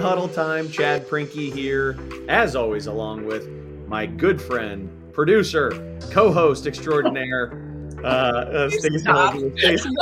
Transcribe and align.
huddle 0.00 0.28
time. 0.28 0.70
Chad 0.70 1.08
Prinkey 1.08 1.52
here, 1.52 1.98
as 2.28 2.56
always, 2.56 2.86
along 2.86 3.26
with 3.26 3.48
my 3.86 4.06
good 4.06 4.40
friend, 4.40 4.90
producer, 5.12 5.98
co-host 6.10 6.66
extraordinaire, 6.66 7.52
uh, 8.02 8.06
uh, 8.06 8.70
Stacey. 8.70 9.90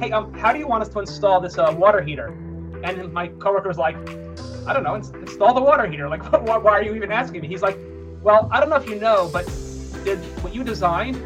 Hey, 0.00 0.12
um, 0.12 0.34
how 0.34 0.52
do 0.52 0.58
you 0.58 0.66
want 0.66 0.82
us 0.82 0.90
to 0.90 0.98
install 0.98 1.40
this 1.40 1.56
uh, 1.56 1.74
water 1.74 2.02
heater? 2.02 2.26
And 2.82 3.10
my 3.14 3.28
coworker 3.28 3.68
was 3.68 3.78
like, 3.78 3.96
I 4.66 4.74
don't 4.74 4.82
know, 4.82 4.94
ins- 4.94 5.10
install 5.10 5.54
the 5.54 5.60
water 5.62 5.86
heater. 5.86 6.06
Like, 6.08 6.30
why, 6.46 6.58
why 6.58 6.72
are 6.72 6.82
you 6.82 6.94
even 6.94 7.10
asking 7.10 7.40
me? 7.40 7.48
He's 7.48 7.62
like, 7.62 7.78
well, 8.20 8.48
I 8.52 8.60
don't 8.60 8.68
know 8.68 8.76
if 8.76 8.88
you 8.88 8.96
know, 8.96 9.30
but 9.32 9.46
did 10.04 10.18
what 10.42 10.54
you 10.54 10.64
designed, 10.64 11.16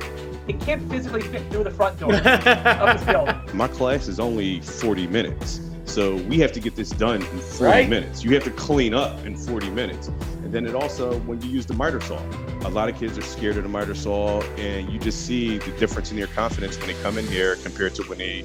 it 0.47 0.61
can't 0.61 0.89
physically 0.91 1.23
fit 1.23 1.51
through 1.51 1.65
the 1.65 1.71
front 1.71 1.99
door 1.99 2.15
of 2.15 2.23
this 2.23 3.05
building. 3.05 3.35
My 3.55 3.69
class 3.69 4.09
is 4.09 4.21
only 4.21 4.61
40 4.61 5.07
minutes. 5.07 5.61
So 5.91 6.15
we 6.17 6.39
have 6.39 6.53
to 6.53 6.61
get 6.61 6.77
this 6.77 6.91
done 6.91 7.21
in 7.21 7.39
40 7.39 7.65
Right. 7.65 7.89
minutes. 7.89 8.23
You 8.25 8.33
have 8.35 8.45
to 8.45 8.51
clean 8.53 8.95
up 8.95 9.25
in 9.27 9.37
40 9.37 9.71
minutes. 9.71 10.09
And 10.45 10.53
then 10.53 10.65
it 10.67 10.75
also, 10.75 11.19
when 11.21 11.41
you 11.43 11.49
use 11.51 11.67
the 11.67 11.75
miter 11.75 12.01
saw, 12.01 12.21
a 12.65 12.71
lot 12.71 12.89
of 12.89 12.97
kids 12.99 13.19
are 13.19 13.23
scared 13.23 13.57
of 13.57 13.65
the 13.65 13.69
miter 13.69 13.95
saw, 13.95 14.41
and 14.57 14.89
you 14.91 14.99
just 15.01 15.27
see 15.27 15.59
the 15.59 15.73
difference 15.73 16.11
in 16.13 16.17
their 16.17 16.29
confidence 16.29 16.79
when 16.79 16.87
they 16.87 17.03
come 17.03 17.19
in 17.19 17.27
here 17.27 17.57
compared 17.57 17.95
to 17.97 18.03
when 18.05 18.19
they 18.19 18.45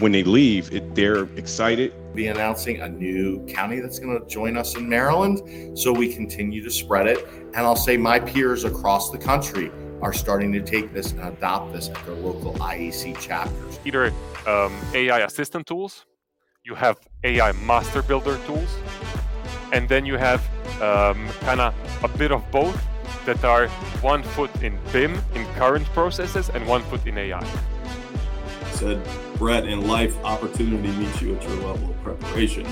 when 0.00 0.10
they 0.10 0.24
leave. 0.24 0.72
It, 0.74 0.94
they're 0.94 1.24
excited. 1.36 1.92
be 2.14 2.26
announcing 2.28 2.80
a 2.80 2.88
new 2.88 3.44
county 3.46 3.78
that's 3.80 3.98
going 3.98 4.18
to 4.20 4.26
join 4.26 4.56
us 4.56 4.74
in 4.76 4.88
Maryland. 4.88 5.78
So 5.78 5.92
we 5.92 6.12
continue 6.14 6.62
to 6.64 6.70
spread 6.70 7.06
it. 7.06 7.24
And 7.54 7.58
I'll 7.58 7.76
say 7.76 7.96
my 7.96 8.18
peers 8.18 8.64
across 8.64 9.10
the 9.10 9.18
country 9.18 9.70
are 10.02 10.12
starting 10.12 10.50
to 10.52 10.60
take 10.60 10.92
this 10.92 11.12
and 11.12 11.20
adopt 11.20 11.72
this 11.72 11.88
at 11.90 12.04
their 12.06 12.14
local 12.16 12.54
IEC 12.54 13.18
chapters. 13.20 13.78
either 13.84 14.12
um, 14.46 14.72
AI 14.94 15.20
assistant 15.20 15.66
tools, 15.66 16.04
you 16.64 16.74
have 16.74 16.98
AI 17.24 17.52
master 17.52 18.02
builder 18.02 18.38
tools, 18.46 18.78
and 19.72 19.86
then 19.86 20.06
you 20.06 20.16
have 20.16 20.40
um, 20.80 21.28
kind 21.40 21.60
of 21.60 21.74
a 22.02 22.08
bit 22.16 22.32
of 22.32 22.42
both 22.50 22.82
that 23.26 23.44
are 23.44 23.68
one 24.00 24.22
foot 24.22 24.50
in 24.62 24.78
BIM, 24.90 25.14
in 25.34 25.44
current 25.56 25.84
processes, 25.88 26.48
and 26.48 26.66
one 26.66 26.82
foot 26.84 27.06
in 27.06 27.18
AI. 27.18 27.46
said, 28.72 29.06
Brett, 29.36 29.66
in 29.66 29.86
life, 29.86 30.16
opportunity 30.24 30.88
meets 30.92 31.20
you 31.20 31.36
at 31.36 31.42
your 31.42 31.56
level 31.56 31.90
of 31.90 32.02
preparation. 32.02 32.66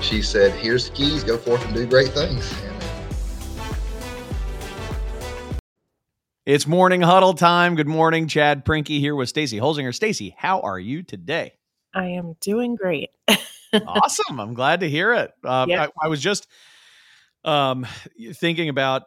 She 0.00 0.22
said, 0.22 0.52
"Here's 0.52 0.88
the 0.88 0.96
keys. 0.96 1.22
Go 1.22 1.36
forth 1.36 1.64
and 1.66 1.74
do 1.74 1.86
great 1.86 2.08
things." 2.08 2.54
It's 6.46 6.66
morning 6.66 7.02
huddle 7.02 7.34
time. 7.34 7.76
Good 7.76 7.86
morning, 7.86 8.28
Chad 8.28 8.64
Prinkey 8.64 8.98
here 8.98 9.14
with 9.14 9.28
Stacy 9.28 9.58
Holzinger. 9.58 9.94
Stacy, 9.94 10.34
how 10.38 10.60
are 10.60 10.78
you 10.78 11.02
today? 11.02 11.59
I 11.94 12.06
am 12.06 12.36
doing 12.40 12.76
great. 12.76 13.10
awesome. 13.86 14.40
I'm 14.40 14.54
glad 14.54 14.80
to 14.80 14.90
hear 14.90 15.12
it. 15.12 15.32
Yeah. 15.44 15.86
I, 16.00 16.06
I 16.06 16.08
was 16.08 16.20
just 16.20 16.46
um, 17.44 17.86
thinking 18.34 18.68
about, 18.68 19.02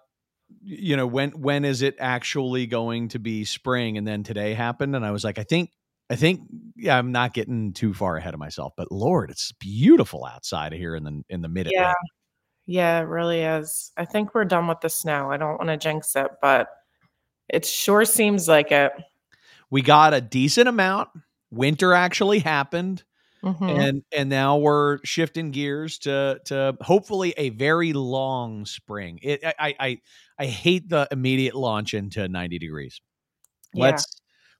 you 0.61 0.95
know, 0.95 1.07
when 1.07 1.31
when 1.31 1.65
is 1.65 1.81
it 1.81 1.95
actually 1.99 2.67
going 2.67 3.09
to 3.09 3.19
be 3.19 3.45
spring? 3.45 3.97
And 3.97 4.07
then 4.07 4.23
today 4.23 4.53
happened, 4.53 4.95
and 4.95 5.05
I 5.05 5.11
was 5.11 5.23
like, 5.23 5.39
I 5.39 5.43
think, 5.43 5.71
I 6.09 6.15
think, 6.15 6.41
yeah, 6.75 6.97
I'm 6.97 7.11
not 7.11 7.33
getting 7.33 7.73
too 7.73 7.93
far 7.93 8.17
ahead 8.17 8.33
of 8.33 8.39
myself. 8.39 8.73
But 8.77 8.91
Lord, 8.91 9.31
it's 9.31 9.51
beautiful 9.53 10.25
outside 10.25 10.73
of 10.73 10.79
here 10.79 10.95
in 10.95 11.03
the 11.03 11.23
in 11.29 11.41
the 11.41 11.49
mid. 11.49 11.69
yeah. 11.71 11.93
Yeah, 12.65 12.99
it 12.99 13.07
really 13.07 13.41
is. 13.41 13.91
I 13.97 14.05
think 14.05 14.33
we're 14.33 14.45
done 14.45 14.67
with 14.67 14.79
the 14.81 14.89
snow. 14.89 15.29
I 15.29 15.37
don't 15.37 15.57
want 15.57 15.67
to 15.67 15.77
jinx 15.77 16.15
it, 16.15 16.31
but 16.41 16.69
it 17.49 17.65
sure 17.65 18.05
seems 18.05 18.47
like 18.47 18.71
it. 18.71 18.93
We 19.69 19.81
got 19.81 20.13
a 20.13 20.21
decent 20.21 20.69
amount. 20.69 21.09
Winter 21.53 21.93
actually 21.93 22.39
happened. 22.39 23.03
Mhm. 23.43 23.77
and 23.79 24.03
and 24.15 24.29
now 24.29 24.57
we're 24.57 24.99
shifting 25.03 25.51
gears 25.51 25.99
to 25.99 26.39
to 26.45 26.77
hopefully 26.81 27.33
a 27.37 27.49
very 27.49 27.93
long 27.93 28.65
spring. 28.65 29.19
It 29.21 29.41
I 29.45 29.53
I 29.59 29.75
I, 29.79 30.01
I 30.39 30.45
hate 30.47 30.89
the 30.89 31.07
immediate 31.11 31.55
launch 31.55 31.93
into 31.93 32.27
90 32.29 32.57
degrees. 32.59 33.01
Yeah. 33.73 33.83
Let's 33.85 34.05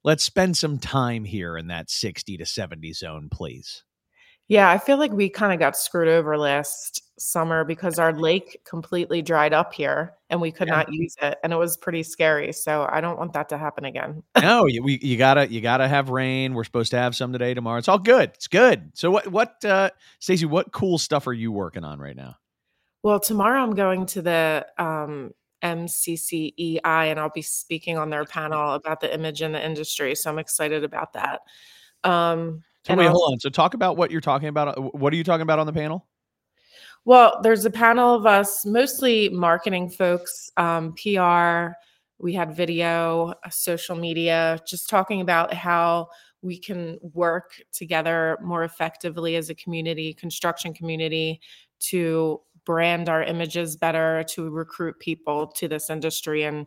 let's 0.04 0.24
spend 0.24 0.58
some 0.58 0.80
time 0.80 1.26
here 1.26 1.58
in 1.58 1.68
that 1.68 1.90
60 1.90 2.38
to 2.38 2.46
70 2.46 2.94
zone, 2.94 3.30
please. 3.32 3.84
Yeah, 4.50 4.70
I 4.70 4.78
feel 4.78 4.98
like 4.98 5.12
we 5.12 5.30
kind 5.30 5.54
of 5.54 5.60
got 5.60 5.76
screwed 5.78 6.10
over 6.10 6.38
last 6.38 7.02
summer 7.18 7.64
because 7.64 7.98
our 8.00 8.12
lake 8.12 8.60
completely 8.66 9.22
dried 9.22 9.54
up 9.54 9.74
here 9.74 10.14
and 10.30 10.42
we 10.42 10.52
could 10.52 10.68
Yeah. 10.68 10.76
not 10.78 10.92
use 10.92 11.16
it 11.22 11.38
and 11.44 11.54
it 11.54 11.56
was 11.56 11.78
pretty 11.78 12.04
scary. 12.04 12.52
So 12.52 12.88
I 12.92 13.00
don't 13.02 13.18
want 13.18 13.34
that 13.34 13.48
to 13.50 13.58
happen 13.58 13.86
again. 13.86 14.22
no, 14.42 14.66
you, 14.68 14.84
we, 14.84 15.00
you 15.02 15.18
gotta 15.18 15.50
you 15.52 15.62
gotta 15.62 15.88
have 15.88 16.10
rain. 16.10 16.54
We're 16.54 16.66
supposed 16.66 16.92
to 16.92 16.98
have 16.98 17.16
some 17.16 17.32
today, 17.32 17.54
tomorrow. 17.54 17.78
It's 17.78 17.88
all 17.88 18.00
good. 18.00 18.32
It's 18.34 18.48
good. 18.48 18.92
So 18.96 19.10
what 19.12 19.28
what 19.28 19.64
uh 19.64 19.92
Stacey, 20.20 20.46
what 20.46 20.72
cool 20.74 20.98
stuff 20.98 21.26
are 21.28 21.34
you 21.34 21.52
working 21.52 21.84
on 21.86 22.00
right 22.00 22.16
now? 22.16 22.36
Well, 23.04 23.20
tomorrow 23.20 23.62
I'm 23.62 23.76
going 23.76 24.06
to 24.08 24.22
the 24.22 24.66
um, 24.78 25.32
MCCEI 25.64 26.80
and 26.84 27.20
I'll 27.20 27.30
be 27.30 27.42
speaking 27.42 27.98
on 27.98 28.10
their 28.10 28.26
panel 28.26 28.74
about 28.74 29.00
the 29.02 29.14
image 29.14 29.42
in 29.42 29.52
the 29.52 29.64
industry. 29.66 30.16
So 30.16 30.30
I'm 30.30 30.40
excited 30.40 30.84
about 30.84 31.14
that. 31.14 31.42
Um, 32.04 32.64
So 32.86 32.92
and 32.92 33.00
wait, 33.00 33.06
I'll- 33.08 33.14
hold 33.14 33.34
on. 33.34 33.40
So 33.40 33.50
talk 33.50 33.74
about 33.74 33.98
what 33.98 34.12
you're 34.12 34.22
talking 34.22 34.50
about. 34.50 34.78
Uh, 34.78 34.82
What 34.82 35.14
are 35.14 35.16
you 35.16 35.24
talking 35.24 35.42
about 35.42 35.60
on 35.60 35.66
the 35.66 35.74
panel? 35.74 36.06
Well, 37.06 37.40
there's 37.44 37.66
a 37.66 37.70
panel 37.70 38.16
of 38.16 38.26
us, 38.26 38.66
mostly 38.66 39.30
marketing 39.30 39.90
folks, 39.90 40.50
um, 40.58 40.94
PR. 40.94 41.74
We 42.20 42.34
had 42.34 42.56
video, 42.56 43.34
uh, 43.44 43.50
social 43.50 43.96
media, 43.96 44.60
just 44.66 44.90
talking 44.90 45.20
about 45.20 45.54
how 45.54 46.08
we 46.42 46.58
can 46.58 46.98
work 47.14 47.62
together 47.74 48.38
more 48.42 48.64
effectively 48.64 49.36
as 49.36 49.50
a 49.50 49.56
community, 49.56 50.14
construction 50.14 50.74
community, 50.74 51.42
to 51.80 52.42
brand 52.66 53.10
our 53.10 53.24
images 53.24 53.76
better, 53.76 54.24
to 54.30 54.50
recruit 54.50 54.98
people 55.00 55.48
to 55.48 55.68
this 55.68 55.90
industry 55.90 56.44
and 56.44 56.66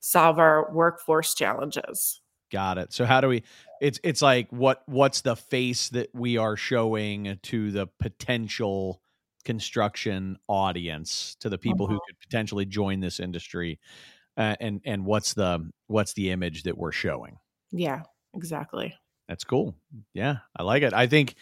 solve 0.00 0.38
our 0.40 0.72
workforce 0.72 1.34
challenges. 1.34 2.20
Got 2.52 2.78
it. 2.78 2.92
So 2.92 3.04
how 3.04 3.20
do 3.20 3.28
we 3.28 3.42
it's 3.80 3.98
it's 4.04 4.22
like 4.22 4.48
what 4.50 4.82
what's 4.86 5.22
the 5.22 5.36
face 5.36 5.88
that 5.90 6.10
we 6.14 6.36
are 6.36 6.56
showing 6.56 7.38
to 7.42 7.70
the 7.70 7.88
potential 7.98 9.00
construction 9.44 10.38
audience 10.48 11.36
to 11.40 11.48
the 11.48 11.58
people 11.58 11.86
who 11.86 12.00
could 12.06 12.18
potentially 12.20 12.64
join 12.64 13.00
this 13.00 13.20
industry 13.20 13.78
uh, 14.36 14.54
and 14.60 14.80
and 14.84 15.04
what's 15.04 15.34
the 15.34 15.70
what's 15.86 16.12
the 16.12 16.30
image 16.30 16.64
that 16.64 16.76
we're 16.76 16.92
showing? 16.92 17.38
Yeah, 17.72 18.02
exactly. 18.34 18.94
That's 19.28 19.44
cool. 19.44 19.74
Yeah, 20.14 20.38
I 20.56 20.62
like 20.62 20.82
it. 20.82 20.92
I 20.92 21.06
think 21.06 21.34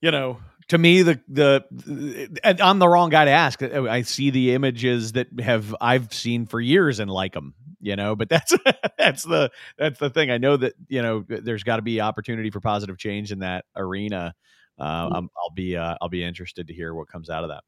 you 0.00 0.10
know, 0.10 0.38
to 0.68 0.78
me 0.78 1.02
the 1.02 1.20
the 1.28 2.30
and 2.42 2.60
I'm 2.60 2.78
the 2.78 2.88
wrong 2.88 3.10
guy 3.10 3.26
to 3.26 3.30
ask. 3.30 3.62
I 3.62 4.02
see 4.02 4.30
the 4.30 4.54
images 4.54 5.12
that 5.12 5.28
have 5.40 5.74
I've 5.80 6.12
seen 6.12 6.46
for 6.46 6.60
years 6.60 6.98
and 7.00 7.10
like 7.10 7.34
them, 7.34 7.54
you 7.80 7.96
know, 7.96 8.16
but 8.16 8.28
that's 8.30 8.54
that's 8.98 9.22
the 9.22 9.50
that's 9.78 9.98
the 9.98 10.10
thing. 10.10 10.30
I 10.30 10.38
know 10.38 10.56
that, 10.56 10.74
you 10.88 11.02
know, 11.02 11.24
there's 11.28 11.64
got 11.64 11.76
to 11.76 11.82
be 11.82 12.00
opportunity 12.00 12.50
for 12.50 12.60
positive 12.60 12.98
change 12.98 13.32
in 13.32 13.40
that 13.40 13.64
arena. 13.76 14.34
Uh, 14.78 15.08
Mhm. 15.08 15.16
I'm, 15.16 15.30
I'll 15.36 15.54
be 15.54 15.76
uh, 15.76 15.96
I'll 16.00 16.08
be 16.08 16.22
interested 16.24 16.68
to 16.68 16.74
hear 16.74 16.94
what 16.94 17.08
comes 17.08 17.30
out 17.30 17.42
of 17.44 17.50
that. 17.50 17.64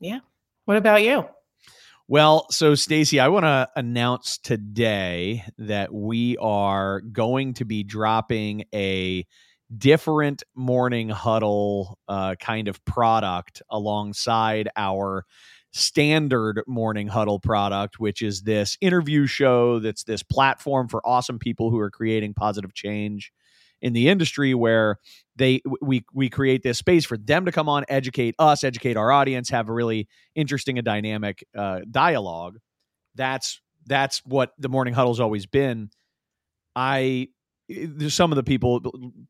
Yeah. 0.00 0.20
What 0.64 0.76
about 0.76 1.02
you? 1.02 1.26
Well, 2.08 2.46
so 2.50 2.74
Stacy, 2.74 3.20
I 3.20 3.28
want 3.28 3.44
to 3.44 3.68
announce 3.76 4.36
today 4.38 5.44
that 5.58 5.92
we 5.94 6.36
are 6.38 7.00
going 7.00 7.54
to 7.54 7.64
be 7.64 7.84
dropping 7.84 8.64
a 8.74 9.26
different 9.78 10.42
morning 10.54 11.08
huddle 11.08 11.98
uh, 12.08 12.34
kind 12.38 12.68
of 12.68 12.84
product 12.84 13.62
alongside 13.70 14.68
our 14.76 15.24
standard 15.72 16.62
morning 16.66 17.08
huddle 17.08 17.40
product, 17.40 17.98
which 17.98 18.22
is 18.22 18.42
this 18.42 18.76
interview 18.80 19.26
show 19.26 19.78
that's 19.78 20.04
this 20.04 20.22
platform 20.22 20.88
for 20.88 21.06
awesome 21.06 21.38
people 21.38 21.70
who 21.70 21.78
are 21.78 21.90
creating 21.90 22.34
positive 22.34 22.74
change 22.74 23.32
in 23.80 23.92
the 23.94 24.08
industry 24.08 24.54
where 24.54 24.98
they 25.34 25.60
we 25.80 26.04
we 26.14 26.28
create 26.30 26.62
this 26.62 26.78
space 26.78 27.04
for 27.04 27.16
them 27.16 27.46
to 27.46 27.52
come 27.52 27.68
on 27.68 27.84
educate 27.88 28.34
us 28.38 28.62
educate 28.62 28.96
our 28.96 29.10
audience 29.10 29.48
have 29.48 29.68
a 29.68 29.72
really 29.72 30.06
interesting 30.34 30.78
and 30.78 30.84
dynamic 30.84 31.44
uh, 31.56 31.80
dialogue. 31.90 32.58
That's 33.14 33.60
that's 33.86 34.22
what 34.24 34.52
the 34.58 34.68
morning 34.68 34.94
huddle's 34.94 35.20
always 35.20 35.46
been. 35.46 35.90
I 36.76 37.28
some 38.08 38.32
of 38.32 38.36
the 38.36 38.42
people 38.42 38.80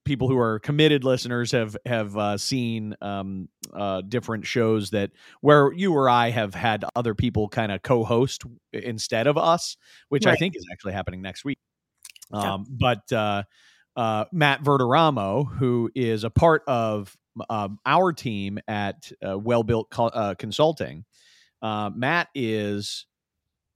people 0.04 0.28
who 0.28 0.38
are 0.38 0.58
committed 0.58 1.04
listeners 1.04 1.52
have 1.52 1.76
have 1.86 2.16
uh, 2.16 2.36
seen 2.36 2.94
um, 3.00 3.48
uh, 3.72 4.02
different 4.02 4.46
shows 4.46 4.90
that 4.90 5.10
where 5.40 5.72
you 5.72 5.92
or 5.94 6.08
I 6.08 6.30
have 6.30 6.54
had 6.54 6.84
other 6.94 7.14
people 7.14 7.48
kind 7.48 7.72
of 7.72 7.82
co-host 7.82 8.44
instead 8.72 9.26
of 9.26 9.36
us, 9.36 9.76
which 10.08 10.26
I 10.26 10.36
think 10.36 10.56
is 10.56 10.66
actually 10.72 10.92
happening 10.92 11.22
next 11.22 11.44
week. 11.44 11.58
Yeah. 12.32 12.54
Um, 12.54 12.66
but 12.68 13.12
uh, 13.12 13.42
uh, 13.96 14.24
Matt 14.32 14.62
Verderamo, 14.62 15.50
who 15.58 15.90
is 15.94 16.24
a 16.24 16.30
part 16.30 16.62
of 16.66 17.16
um, 17.48 17.78
our 17.86 18.12
team 18.12 18.58
at 18.68 19.10
uh, 19.26 19.38
Well 19.38 19.62
Built 19.62 19.90
Co- 19.90 20.06
uh, 20.06 20.34
Consulting, 20.34 21.04
uh, 21.60 21.90
Matt 21.94 22.28
is 22.34 23.06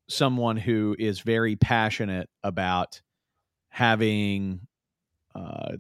someone 0.09 0.57
who 0.57 0.97
is 0.99 1.21
very 1.21 1.57
passionate 1.57 2.29
about 2.43 3.01
having 3.77 4.61
uh, 5.35 5.77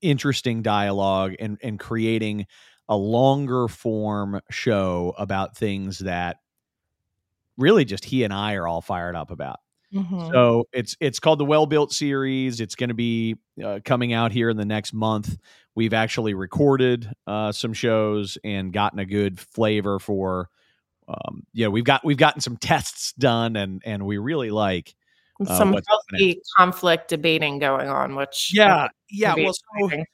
interesting 0.00 0.62
dialogue 0.62 1.34
and 1.40 1.58
and 1.62 1.80
creating 1.80 2.46
a 2.88 2.96
longer 2.96 3.68
form 3.68 4.40
show 4.50 5.12
about 5.18 5.56
things 5.56 5.98
that 6.00 6.36
really 7.56 7.84
just 7.84 8.04
he 8.04 8.24
and 8.24 8.32
I 8.32 8.54
are 8.54 8.66
all 8.66 8.80
fired 8.82 9.16
up 9.16 9.30
about. 9.30 9.58
Mhm. 9.94 10.30
So 10.32 10.64
it's 10.72 10.96
it's 11.00 11.20
called 11.20 11.38
the 11.38 11.44
Well 11.44 11.66
Built 11.66 11.92
series. 11.92 12.60
It's 12.60 12.74
going 12.74 12.88
to 12.88 12.94
be 12.94 13.36
uh, 13.64 13.80
coming 13.84 14.12
out 14.12 14.32
here 14.32 14.50
in 14.50 14.56
the 14.56 14.64
next 14.64 14.92
month. 14.92 15.36
We've 15.74 15.94
actually 15.94 16.34
recorded 16.34 17.10
uh, 17.26 17.52
some 17.52 17.72
shows 17.72 18.36
and 18.44 18.72
gotten 18.72 18.98
a 18.98 19.04
good 19.06 19.38
flavor 19.38 19.98
for. 19.98 20.48
Um, 21.08 21.44
yeah, 21.52 21.68
we've 21.68 21.84
got 21.84 22.04
we've 22.04 22.16
gotten 22.16 22.40
some 22.40 22.56
tests 22.56 23.12
done, 23.14 23.56
and 23.56 23.80
and 23.86 24.04
we 24.06 24.18
really 24.18 24.50
like. 24.50 24.95
Uh, 25.40 25.56
Some 25.56 25.68
happening. 25.72 25.82
healthy 25.88 26.40
conflict 26.56 27.08
debating 27.08 27.58
going 27.58 27.88
on, 27.88 28.14
which 28.16 28.50
Yeah, 28.54 28.88
yeah. 29.10 29.34
Well, 29.34 29.52
so 29.52 30.04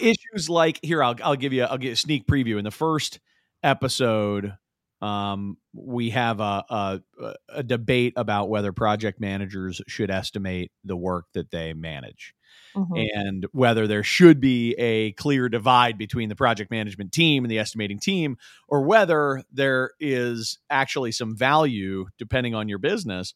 issues 0.00 0.48
like 0.48 0.78
here, 0.82 1.02
I'll 1.02 1.16
I'll 1.22 1.36
give 1.36 1.52
you 1.52 1.64
I'll 1.64 1.78
get 1.78 1.92
a 1.92 1.96
sneak 1.96 2.26
preview. 2.26 2.58
In 2.58 2.64
the 2.64 2.70
first 2.70 3.20
episode, 3.62 4.54
um, 5.00 5.56
we 5.72 6.10
have 6.10 6.40
a, 6.40 6.64
a 6.68 7.00
a 7.48 7.62
debate 7.62 8.12
about 8.16 8.48
whether 8.48 8.72
project 8.72 9.20
managers 9.20 9.80
should 9.86 10.10
estimate 10.10 10.72
the 10.84 10.96
work 10.96 11.26
that 11.34 11.50
they 11.50 11.72
manage. 11.72 12.34
Mhm. 12.76 13.08
and 13.14 13.46
whether 13.52 13.86
there 13.86 14.02
should 14.02 14.40
be 14.40 14.72
a 14.74 15.12
clear 15.12 15.48
divide 15.48 15.96
between 15.96 16.28
the 16.28 16.36
project 16.36 16.70
management 16.70 17.12
team 17.12 17.42
and 17.42 17.50
the 17.50 17.58
estimating 17.58 17.98
team, 17.98 18.36
or 18.68 18.82
whether 18.82 19.42
there 19.50 19.92
is 19.98 20.58
actually 20.68 21.10
some 21.12 21.34
value, 21.36 22.06
depending 22.18 22.54
on 22.54 22.68
your 22.68 22.78
business, 22.78 23.32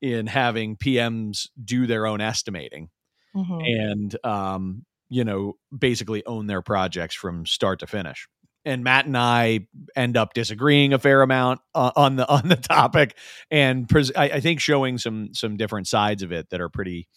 in 0.00 0.26
having 0.26 0.76
PMs 0.76 1.48
do 1.62 1.86
their 1.86 2.06
own 2.06 2.20
estimating 2.20 2.90
Mhm. 3.34 3.80
and, 3.90 4.24
um, 4.24 4.84
you 5.08 5.24
know, 5.24 5.54
basically 5.76 6.24
own 6.26 6.46
their 6.46 6.62
projects 6.62 7.14
from 7.14 7.46
start 7.46 7.80
to 7.80 7.86
finish. 7.86 8.28
And 8.64 8.82
Matt 8.82 9.06
and 9.06 9.16
I 9.16 9.68
end 9.94 10.16
up 10.16 10.34
disagreeing 10.34 10.92
a 10.92 10.98
fair 10.98 11.22
amount 11.22 11.60
uh, 11.74 11.92
on 11.96 12.16
the 12.16 12.28
on 12.28 12.48
the 12.48 12.56
topic, 12.56 13.16
and 13.50 13.88
pres- 13.88 14.12
I, 14.16 14.24
I 14.30 14.40
think 14.40 14.60
showing 14.60 14.98
some 14.98 15.32
some 15.34 15.56
different 15.56 15.86
sides 15.86 16.22
of 16.22 16.32
it 16.32 16.50
that 16.50 16.60
are 16.60 16.68
pretty 16.68 17.08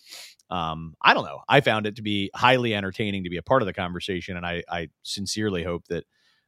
um, 0.50 0.96
I 1.02 1.14
don't 1.14 1.26
know. 1.26 1.42
I 1.48 1.62
found 1.62 1.86
it 1.88 1.96
to 1.98 2.02
be 2.02 2.32
highly 2.36 2.74
entertaining 2.76 3.24
to 3.24 3.30
be 3.30 3.38
a 3.38 3.44
part 3.44 3.62
of 3.62 3.66
the 3.68 3.74
conversation, 3.74 4.36
and 4.38 4.46
I, 4.46 4.64
I 4.70 4.90
sincerely 5.04 5.64
hope 5.64 5.86
that 5.90 6.06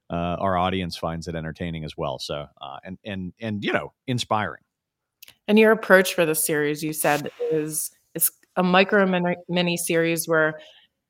uh, 0.10 0.38
our 0.40 0.58
audience 0.58 0.98
finds 0.98 1.28
it 1.28 1.36
entertaining 1.36 1.84
as 1.84 1.96
well. 1.98 2.20
So, 2.20 2.48
uh, 2.62 2.78
and 2.84 2.98
and 3.06 3.34
and 3.40 3.64
you 3.64 3.74
know, 3.74 3.94
inspiring. 4.08 4.62
And 5.48 5.60
your 5.60 5.72
approach 5.72 6.14
for 6.14 6.26
the 6.26 6.36
series, 6.36 6.84
you 6.84 6.94
said, 6.94 7.30
is 7.52 7.92
it's 8.16 8.32
a 8.56 8.64
micro 8.64 9.06
mini, 9.06 9.36
mini 9.50 9.78
series 9.78 10.28
where 10.28 10.60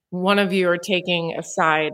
one 0.09 0.39
of 0.39 0.53
you 0.53 0.69
are 0.69 0.77
taking 0.77 1.35
a 1.37 1.43
side, 1.43 1.93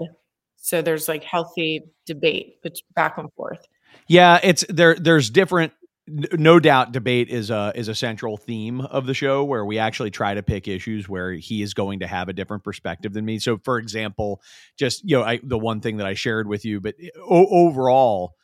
so 0.57 0.81
there's 0.81 1.07
like 1.07 1.23
healthy 1.23 1.81
debate 2.05 2.55
back 2.95 3.17
and 3.17 3.31
forth. 3.33 3.65
Yeah, 4.07 4.39
it's 4.43 4.65
there. 4.69 4.95
There's 4.95 5.29
different. 5.29 5.73
No 6.09 6.57
doubt, 6.57 6.93
debate 6.93 7.27
is 7.27 7.49
a 7.49 7.73
is 7.75 7.89
a 7.89 7.95
central 7.95 8.37
theme 8.37 8.79
of 8.79 9.05
the 9.05 9.13
show 9.13 9.43
where 9.43 9.65
we 9.65 9.77
actually 9.77 10.09
try 10.09 10.33
to 10.33 10.41
pick 10.41 10.67
issues 10.67 11.09
where 11.09 11.33
he 11.33 11.61
is 11.61 11.73
going 11.73 11.99
to 11.99 12.07
have 12.07 12.29
a 12.29 12.33
different 12.33 12.63
perspective 12.63 13.13
than 13.13 13.25
me. 13.25 13.39
So, 13.39 13.57
for 13.57 13.77
example, 13.77 14.41
just 14.79 15.03
you 15.03 15.17
know, 15.17 15.23
I, 15.23 15.41
the 15.43 15.57
one 15.57 15.81
thing 15.81 15.97
that 15.97 16.07
I 16.07 16.13
shared 16.13 16.47
with 16.47 16.63
you, 16.63 16.79
but 16.79 16.95
eh, 17.01 17.09
o- 17.19 17.67
overall, 17.67 18.35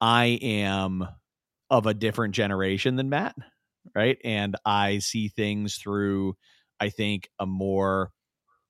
I 0.00 0.38
am 0.40 1.06
of 1.70 1.86
a 1.86 1.94
different 1.94 2.34
generation 2.34 2.96
than 2.96 3.08
Matt, 3.10 3.36
right? 3.94 4.18
And 4.24 4.56
I 4.64 4.98
see 4.98 5.28
things 5.28 5.76
through, 5.76 6.36
I 6.80 6.88
think, 6.90 7.28
a 7.38 7.46
more 7.46 8.10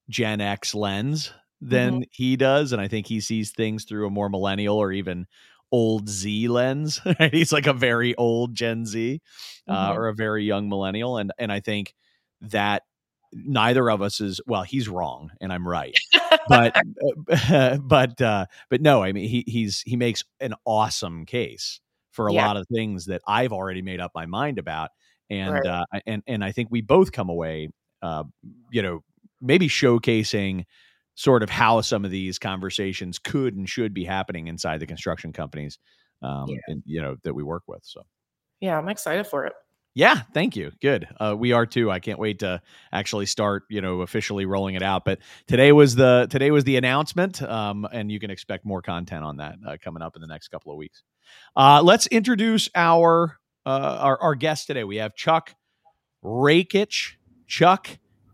Gen 0.08 0.40
X 0.40 0.74
lens 0.74 1.32
than 1.60 2.04
he 2.10 2.36
does, 2.36 2.72
and 2.72 2.80
I 2.80 2.88
think 2.88 3.06
he 3.06 3.20
sees 3.20 3.50
things 3.50 3.84
through 3.84 4.06
a 4.06 4.10
more 4.10 4.28
millennial 4.28 4.76
or 4.76 4.92
even 4.92 5.26
old 5.72 6.08
Z 6.08 6.48
lens. 6.48 7.00
He's 7.30 7.52
like 7.52 7.66
a 7.66 7.72
very 7.72 8.14
old 8.16 8.54
Gen 8.54 8.86
Z 8.86 9.20
uh, 9.68 9.92
Mhm. 9.92 9.96
or 9.96 10.08
a 10.08 10.14
very 10.14 10.44
young 10.44 10.68
millennial, 10.68 11.18
and 11.18 11.32
and 11.38 11.52
I 11.52 11.60
think 11.60 11.94
that 12.42 12.82
neither 13.32 13.90
of 13.90 14.02
us 14.02 14.20
is 14.20 14.40
well. 14.46 14.62
He's 14.62 14.88
wrong, 14.88 15.30
and 15.40 15.52
I'm 15.52 15.66
right. 15.68 15.96
but 16.48 16.74
but 17.82 18.20
uh, 18.20 18.46
but 18.70 18.80
no, 18.80 19.02
I 19.02 19.12
mean 19.12 19.28
he 19.28 19.44
he's 19.46 19.82
he 19.86 19.96
makes 19.96 20.24
an 20.40 20.54
awesome 20.64 21.24
case 21.26 21.80
for 22.20 22.26
a 22.28 22.34
Yeah. 22.34 22.46
lot 22.46 22.58
of 22.58 22.66
things 22.68 23.06
that 23.06 23.22
I've 23.26 23.50
already 23.50 23.80
made 23.80 23.98
up 23.98 24.10
my 24.14 24.26
mind 24.26 24.58
about, 24.58 24.90
and 25.30 25.52
Right. 25.54 25.64
uh, 25.66 25.84
and 26.06 26.22
and 26.26 26.44
I 26.44 26.52
think 26.52 26.68
we 26.70 26.82
both 26.82 27.12
come 27.12 27.30
away, 27.30 27.70
uh, 28.02 28.24
you 28.70 28.82
know, 28.82 29.02
maybe 29.40 29.68
showcasing 29.68 30.64
sort 31.14 31.42
of 31.42 31.48
how 31.48 31.80
some 31.80 32.04
of 32.04 32.10
these 32.10 32.38
conversations 32.38 33.18
could 33.18 33.56
and 33.56 33.66
should 33.66 33.94
be 33.94 34.04
happening 34.04 34.48
inside 34.48 34.80
the 34.80 34.86
construction 34.86 35.32
companies, 35.32 35.78
um, 36.20 36.44
Yeah. 36.48 36.58
and, 36.68 36.82
you 36.84 37.00
know, 37.00 37.16
that 37.24 37.32
we 37.34 37.42
work 37.42 37.62
with. 37.66 37.80
So. 37.84 38.02
Yeah, 38.60 38.76
I'm 38.76 38.88
excited 38.90 39.26
for 39.26 39.46
it. 39.46 39.54
Yeah, 39.94 40.22
thank 40.34 40.56
you. 40.56 40.72
Good. 40.82 41.08
Uh, 41.18 41.34
we 41.38 41.52
are 41.52 41.66
too. 41.66 41.90
I 41.90 42.00
can't 42.00 42.18
wait 42.18 42.38
to 42.40 42.60
actually 42.92 43.26
start, 43.26 43.64
you 43.70 43.80
know, 43.80 44.02
officially 44.02 44.44
rolling 44.44 44.74
it 44.76 44.82
out. 44.82 45.04
But 45.06 45.18
today 45.46 45.72
was 45.72 45.94
the 45.94 46.26
today 46.30 46.50
was 46.50 46.64
the 46.64 46.76
announcement, 46.76 47.40
um, 47.42 47.88
and 47.92 48.12
you 48.12 48.20
can 48.20 48.30
expect 48.30 48.64
more 48.66 48.82
content 48.82 49.24
on 49.24 49.38
that 49.38 49.56
uh, 49.66 49.76
coming 49.82 50.02
up 50.02 50.16
in 50.16 50.20
the 50.22 50.28
next 50.28 50.48
couple 50.48 50.70
of 50.70 50.76
weeks. 50.78 51.02
Uh, 51.56 51.82
let's 51.82 52.06
introduce 52.08 52.68
our 52.74 53.38
uh, 53.66 53.98
our 54.00 54.22
our 54.22 54.34
guest 54.34 54.66
today. 54.66 54.84
We 54.84 54.96
have 54.96 55.14
Chuck 55.14 55.54
Rakich. 56.24 57.14
Chuck 57.46 57.88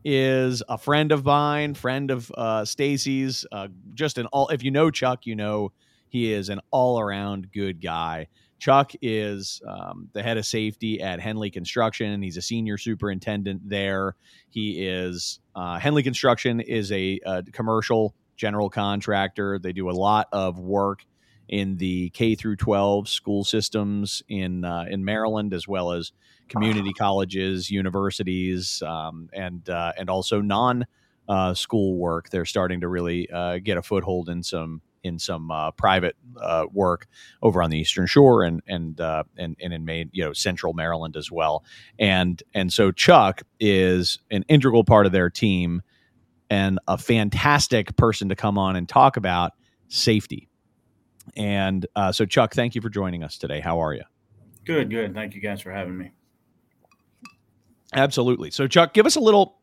is 0.05 0.63
a 0.69 0.79
friend 0.79 1.11
of 1.11 1.25
mine, 1.25 1.75
friend 1.75 2.11
of 2.11 2.31
uh, 2.37 2.65
Stacy's. 2.65 3.45
Uh, 3.51 3.69
just 3.95 4.19
an 4.19 4.27
all. 4.27 4.49
If 4.49 4.63
you 4.63 4.71
know 4.71 4.91
Chuck, 4.91 5.27
you 5.27 5.35
know 5.35 5.73
he 6.09 6.33
is 6.33 6.49
an 6.49 6.61
all 6.71 7.01
around 7.01 7.53
good 7.53 7.81
guy. 7.81 8.29
Chuck 8.59 8.93
is 9.03 9.61
um, 9.67 10.09
the 10.13 10.23
head 10.23 10.39
of 10.39 10.47
safety 10.47 11.01
at 11.03 11.21
Henley 11.21 11.51
Construction. 11.51 12.23
He's 12.23 12.37
a 12.37 12.43
senior 12.43 12.79
superintendent 12.79 13.69
there. 13.69 14.17
He 14.49 14.87
is 14.87 15.41
uh, 15.55 15.79
Henley 15.79 16.03
Construction 16.03 16.61
is 16.61 16.91
a, 16.93 17.21
uh 17.27 17.43
commercial 17.53 18.15
general 18.37 18.71
contractor. 18.71 19.59
They 19.59 19.73
do 19.73 19.91
a 19.91 19.93
lot 19.93 20.29
of 20.33 20.59
work 20.59 21.05
in 21.49 21.77
the 21.77 22.11
K 22.11 22.35
through 22.35 22.57
12 22.57 23.09
school 23.09 23.45
systems 23.45 24.23
in 24.29 24.65
uh, 24.65 24.87
in 24.89 25.05
Maryland, 25.05 25.53
as 25.55 25.67
well 25.69 25.93
as 25.93 26.13
community 26.49 26.93
colleges, 26.93 27.71
universities, 27.71 28.83
um, 28.83 29.29
and 29.33 29.69
uh, 29.69 29.93
and 29.99 30.11
also 30.11 30.41
non 30.41 30.87
uh, 31.29 31.55
school 31.55 31.97
work. 31.97 32.31
They're 32.31 32.45
starting 32.45 32.81
to 32.81 32.89
really 32.89 33.31
uh, 33.31 33.59
get 33.59 33.77
a 33.77 33.83
foothold 33.83 34.29
in 34.29 34.43
some 34.43 34.81
in 35.07 35.19
some 35.19 35.51
uh, 35.51 35.71
private 35.73 36.17
uh, 36.41 36.67
work 36.73 37.07
over 37.43 37.63
on 37.63 37.71
the 37.71 37.79
Eastern 37.79 38.07
Shore 38.07 38.43
and 38.43 38.63
and 38.67 39.01
uh, 39.01 39.25
and 39.37 39.57
and 39.61 39.73
in 39.73 39.85
Maine, 39.85 40.11
you 40.13 40.25
know, 40.25 40.33
Central 40.33 40.73
Maryland 40.73 41.17
as 41.17 41.31
well. 41.31 41.65
And 41.99 42.43
and 42.55 42.73
so 42.73 42.91
Chuck 42.93 43.43
is 43.61 44.19
an 44.31 44.45
integral 44.49 44.85
part 44.85 45.07
of 45.07 45.13
their 45.13 45.31
team 45.31 45.83
and 46.51 46.79
a 46.87 46.99
fantastic 46.99 47.97
person 47.97 48.29
to 48.29 48.37
come 48.37 48.59
on 48.59 48.77
and 48.77 48.89
talk 48.89 49.17
about 49.17 49.53
safety. 49.89 50.49
And 51.35 51.87
uh, 51.97 52.13
so, 52.13 52.25
Chuck, 52.25 52.55
thank 52.55 52.75
you 52.75 52.81
for 52.81 52.89
joining 52.89 53.23
us 53.23 53.39
today. 53.39 53.61
How 53.61 53.81
are 53.81 53.95
you? 53.95 54.05
Good, 54.65 54.91
good. 54.91 55.15
Thank 55.15 55.35
you 55.35 55.41
guys 55.41 55.61
for 55.61 55.73
having 55.73 55.97
me. 55.97 56.13
Absolutely. 57.95 58.51
So, 58.51 58.67
Chuck, 58.67 58.95
give 58.95 59.07
us 59.07 59.17
a 59.17 59.21
little, 59.21 59.59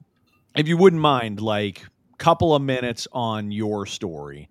if 0.55 0.67
you 0.67 0.77
wouldn't 0.77 1.01
mind, 1.01 1.41
like 1.41 1.83
couple 2.23 2.55
of 2.55 2.61
minutes 2.61 3.05
on 3.11 3.51
your 3.51 3.85
story. 3.85 4.49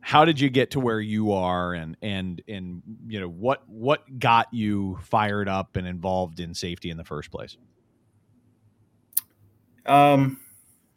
How 0.00 0.26
did 0.26 0.38
you 0.38 0.50
get 0.50 0.72
to 0.72 0.80
where 0.80 1.00
you 1.00 1.32
are, 1.32 1.72
and 1.72 1.96
and 2.02 2.42
and 2.46 2.82
you 3.06 3.18
know 3.18 3.28
what 3.28 3.66
what 3.66 4.18
got 4.18 4.52
you 4.52 4.98
fired 5.02 5.48
up 5.48 5.76
and 5.76 5.86
involved 5.86 6.40
in 6.40 6.52
safety 6.52 6.90
in 6.90 6.98
the 6.98 7.04
first 7.04 7.30
place? 7.30 7.56
Um, 9.86 10.38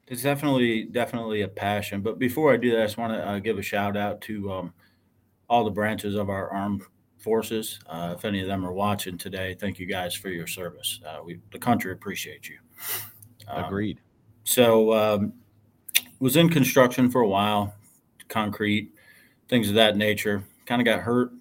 it's 0.08 0.24
definitely 0.24 0.84
definitely 0.84 1.42
a 1.42 1.48
passion. 1.48 2.02
But 2.02 2.20
before 2.20 2.54
I 2.54 2.58
do 2.58 2.72
that, 2.72 2.82
I 2.82 2.86
just 2.86 2.98
want 2.98 3.14
to 3.14 3.26
uh, 3.26 3.40
give 3.40 3.58
a 3.58 3.62
shout 3.62 3.96
out 3.96 4.20
to 4.22 4.52
um, 4.52 4.74
all 5.50 5.64
the 5.64 5.72
branches 5.72 6.16
of 6.16 6.30
our 6.30 6.50
armed 6.52 6.84
forces. 7.18 7.80
Uh, 7.88 8.14
if 8.18 8.26
any 8.26 8.42
of 8.42 8.48
them 8.48 8.66
are 8.66 8.74
watching 8.74 9.18
today, 9.18 9.56
thank 9.60 9.80
you 9.80 9.86
guys 9.86 10.14
for 10.14 10.30
your 10.30 10.48
service. 10.48 11.00
Uh, 11.06 11.20
we 11.24 11.40
the 11.52 11.60
country 11.60 11.92
appreciates 11.92 12.50
you. 12.50 12.58
Um, 13.48 13.66
Agreed. 13.66 14.00
So 14.44 14.94
um, 14.94 15.34
was 16.20 16.36
in 16.36 16.50
construction 16.50 17.10
for 17.10 17.22
a 17.22 17.28
while, 17.28 17.74
concrete, 18.28 18.92
things 19.48 19.70
of 19.70 19.76
that 19.76 19.98
nature. 19.98 20.44
Kind 20.66 20.82
of 20.82 20.86
got 20.86 21.00
hurt. 21.00 21.32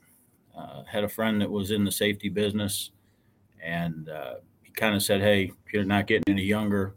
Uh, 0.57 0.85
had 0.85 1.05
a 1.05 1.09
friend 1.09 1.41
that 1.41 1.51
was 1.51 1.71
in 1.71 1.85
the 1.85 1.93
safety 1.93 2.29
business, 2.29 2.91
and 3.63 4.09
uh, 4.09 4.35
he 4.63 4.71
kind 4.73 4.95
of 4.95 5.03
said, 5.03 5.21
"Hey, 5.21 5.53
you're 5.73 5.85
not 5.85 6.07
getting 6.07 6.25
any 6.29 6.45
younger. 6.45 6.95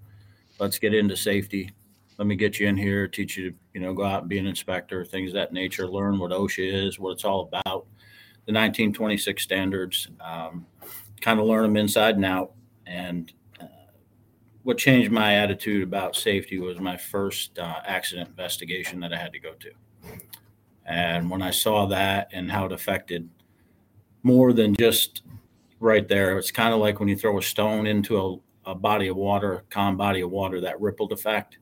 Let's 0.60 0.80
get 0.80 0.94
into 0.94 1.18
safety. 1.18 1.72
Let 2.20 2.28
me 2.28 2.36
get 2.36 2.60
you 2.60 2.68
in 2.68 2.76
here, 2.76 3.08
teach 3.08 3.38
you 3.38 3.52
to, 3.52 3.58
you 3.74 3.80
know, 3.80 3.94
go 3.94 4.04
out 4.04 4.24
and 4.24 4.30
be 4.30 4.38
an 4.38 4.46
inspector, 4.46 5.06
things 5.06 5.30
of 5.30 5.36
that 5.36 5.54
nature. 5.54 5.88
Learn 5.88 6.20
what 6.20 6.32
OSHA 6.32 6.88
is, 6.88 7.00
what 7.00 7.12
it's 7.12 7.24
all 7.24 7.44
about, 7.44 7.86
the 8.46 8.52
1926 8.52 9.42
standards. 9.42 10.10
Um, 10.20 10.66
kind 11.22 11.40
of 11.40 11.46
learn 11.46 11.64
them 11.64 11.78
inside 11.78 12.16
and 12.16 12.26
out. 12.26 12.52
And 12.86 13.32
uh, 13.62 13.68
what 14.64 14.78
changed 14.78 15.12
my 15.12 15.36
attitude 15.36 15.82
about 15.82 16.18
safety 16.18 16.60
was 16.60 16.78
my 16.78 16.98
first 16.98 17.58
uh, 17.58 17.76
accident 17.86 18.28
investigation 18.28 19.00
that 19.00 19.14
I 19.14 19.18
had 19.18 19.32
to 19.32 19.40
go 19.40 19.54
to. 19.54 19.72
And 20.86 21.30
when 21.30 21.42
I 21.42 21.52
saw 21.52 21.86
that 21.86 22.28
and 22.34 22.52
how 22.52 22.66
it 22.66 22.74
affected 22.74 23.30
more 24.24 24.52
than 24.52 24.76
just 24.76 25.22
right 25.80 26.06
there, 26.06 26.38
it's 26.38 26.52
kind 26.52 26.74
of 26.74 26.82
like 26.82 27.00
when 27.00 27.08
you 27.08 27.16
throw 27.16 27.38
a 27.38 27.42
stone 27.42 27.88
into 27.88 28.42
a, 28.66 28.72
a 28.72 28.76
body 28.76 29.08
of 29.08 29.16
water, 29.16 29.54
a 29.54 29.62
calm 29.70 29.96
body 29.96 30.20
of 30.20 30.32
water, 30.32 30.60
that 30.60 30.82
rippled 30.82 31.14
effect. 31.14 31.60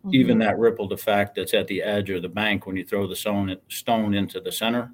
Mm-hmm. 0.00 0.14
Even 0.14 0.38
that 0.38 0.58
rippled 0.58 0.92
effect 0.92 1.34
that's 1.36 1.52
at 1.52 1.66
the 1.66 1.82
edge 1.82 2.10
or 2.10 2.20
the 2.20 2.28
bank 2.28 2.66
when 2.66 2.74
you 2.74 2.84
throw 2.84 3.06
the 3.06 3.16
stone, 3.16 3.54
stone 3.68 4.14
into 4.14 4.40
the 4.40 4.50
center 4.50 4.92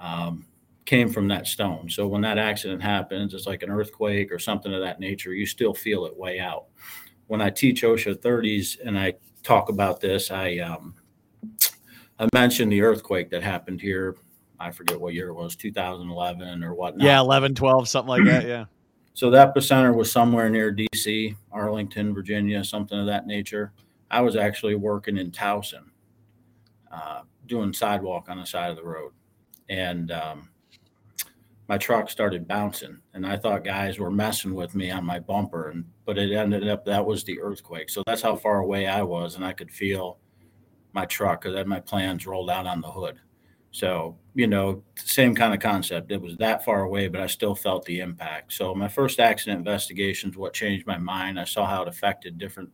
um, 0.00 0.46
came 0.86 1.10
from 1.10 1.28
that 1.28 1.46
stone. 1.46 1.90
So 1.90 2.06
when 2.06 2.22
that 2.22 2.38
accident 2.38 2.82
happens, 2.82 3.34
it's 3.34 3.46
like 3.46 3.62
an 3.62 3.70
earthquake 3.70 4.32
or 4.32 4.38
something 4.38 4.72
of 4.72 4.80
that 4.80 5.00
nature, 5.00 5.34
you 5.34 5.44
still 5.44 5.74
feel 5.74 6.06
it 6.06 6.16
way 6.16 6.40
out. 6.40 6.64
When 7.26 7.42
I 7.42 7.50
teach 7.50 7.82
OSHA 7.82 8.16
30s 8.16 8.78
and 8.84 8.98
I 8.98 9.14
talk 9.42 9.68
about 9.68 10.00
this, 10.00 10.30
I 10.30 10.58
um, 10.58 10.94
I 12.18 12.28
mentioned 12.34 12.72
the 12.72 12.82
earthquake 12.82 13.30
that 13.30 13.42
happened 13.42 13.80
here. 13.80 14.16
I 14.58 14.70
forget 14.70 15.00
what 15.00 15.14
year 15.14 15.28
it 15.28 15.34
was, 15.34 15.56
2011 15.56 16.62
or 16.62 16.74
whatnot. 16.74 17.04
Yeah, 17.04 17.20
11, 17.20 17.54
12, 17.54 17.88
something 17.88 18.08
like 18.08 18.24
that. 18.24 18.46
Yeah. 18.46 18.64
So 19.14 19.28
that 19.28 19.54
epicenter 19.54 19.94
was 19.94 20.10
somewhere 20.10 20.48
near 20.48 20.74
DC, 20.74 21.36
Arlington, 21.52 22.14
Virginia, 22.14 22.64
something 22.64 22.98
of 22.98 23.04
that 23.04 23.26
nature. 23.26 23.74
I 24.12 24.20
was 24.20 24.36
actually 24.36 24.74
working 24.74 25.16
in 25.16 25.30
Towson, 25.30 25.84
uh, 26.92 27.22
doing 27.46 27.72
sidewalk 27.72 28.28
on 28.28 28.38
the 28.38 28.46
side 28.46 28.70
of 28.70 28.76
the 28.76 28.84
road, 28.84 29.12
and 29.70 30.12
um, 30.12 30.50
my 31.66 31.78
truck 31.78 32.10
started 32.10 32.46
bouncing, 32.46 32.98
and 33.14 33.26
I 33.26 33.38
thought 33.38 33.64
guys 33.64 33.98
were 33.98 34.10
messing 34.10 34.54
with 34.54 34.74
me 34.74 34.90
on 34.90 35.04
my 35.04 35.18
bumper, 35.18 35.70
and 35.70 35.86
but 36.04 36.18
it 36.18 36.32
ended 36.32 36.68
up 36.68 36.84
that 36.84 37.04
was 37.04 37.24
the 37.24 37.40
earthquake. 37.40 37.88
So 37.88 38.02
that's 38.06 38.22
how 38.22 38.36
far 38.36 38.58
away 38.58 38.86
I 38.86 39.02
was, 39.02 39.36
and 39.36 39.44
I 39.44 39.54
could 39.54 39.70
feel 39.70 40.18
my 40.92 41.06
truck 41.06 41.40
because 41.40 41.54
I 41.54 41.58
had 41.58 41.66
my 41.66 41.80
plans 41.80 42.26
rolled 42.26 42.50
out 42.50 42.66
on 42.66 42.82
the 42.82 42.90
hood. 42.90 43.18
So, 43.70 44.18
you 44.34 44.46
know, 44.46 44.82
same 44.96 45.34
kind 45.34 45.54
of 45.54 45.60
concept. 45.60 46.12
It 46.12 46.20
was 46.20 46.36
that 46.36 46.62
far 46.62 46.82
away, 46.82 47.08
but 47.08 47.22
I 47.22 47.26
still 47.26 47.54
felt 47.54 47.86
the 47.86 48.00
impact. 48.00 48.52
So, 48.52 48.74
my 48.74 48.88
first 48.88 49.18
accident 49.18 49.58
investigation 49.58 50.28
is 50.28 50.36
what 50.36 50.52
changed 50.52 50.86
my 50.86 50.98
mind. 50.98 51.40
I 51.40 51.44
saw 51.44 51.64
how 51.66 51.80
it 51.80 51.88
affected 51.88 52.36
different 52.36 52.68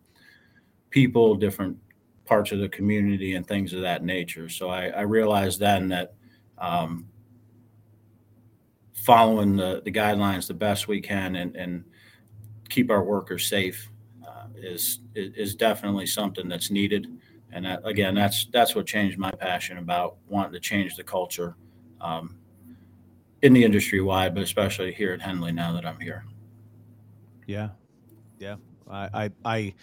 people, 0.91 1.35
different 1.35 1.77
parts 2.25 2.53
of 2.53 2.59
the 2.59 2.69
community, 2.69 3.35
and 3.35 3.47
things 3.47 3.73
of 3.73 3.81
that 3.83 4.05
nature. 4.05 4.49
So, 4.49 4.69
I, 4.69 4.89
I 4.89 5.03
realized 5.03 5.61
then 5.61 5.89
that 5.89 6.15
um, 6.59 7.09
following 8.93 9.57
the, 9.57 9.83
the 9.85 9.93
guidelines 9.93 10.47
the 10.47 10.55
best 10.55 10.89
we 10.89 11.01
can 11.01 11.37
and, 11.37 11.57
and 11.57 11.85
keep 12.69 12.91
our 12.91 13.03
workers 13.03 13.47
safe 13.49 13.91
uh, 14.27 14.47
is, 14.57 15.01
is 15.15 15.55
definitely 15.55 16.07
something 16.07 16.49
that's 16.49 16.71
needed 16.71 17.07
and 17.53 17.65
that, 17.65 17.87
again, 17.87 18.15
that's 18.15 18.47
that's 18.53 18.75
what 18.75 18.87
changed 18.87 19.19
my 19.19 19.31
passion 19.31 19.79
about 19.79 20.17
wanting 20.29 20.53
to 20.53 20.61
change 20.61 20.97
the 20.97 21.05
culture 21.05 21.57
um, 22.01 22.37
in 23.43 23.53
the 23.53 23.65
industry 23.65 24.01
wide, 24.01 24.35
but 24.35 24.43
especially 24.43 24.93
here 24.93 25.13
at 25.13 25.23
Henley 25.23 25.53
now 25.53 25.73
that 25.73 25.87
I'm 25.87 25.99
here. 25.99 26.25
Yeah, 27.47 27.71
yeah. 28.39 28.57
I 28.91 29.09
I, 29.15 29.31
I 29.45 29.75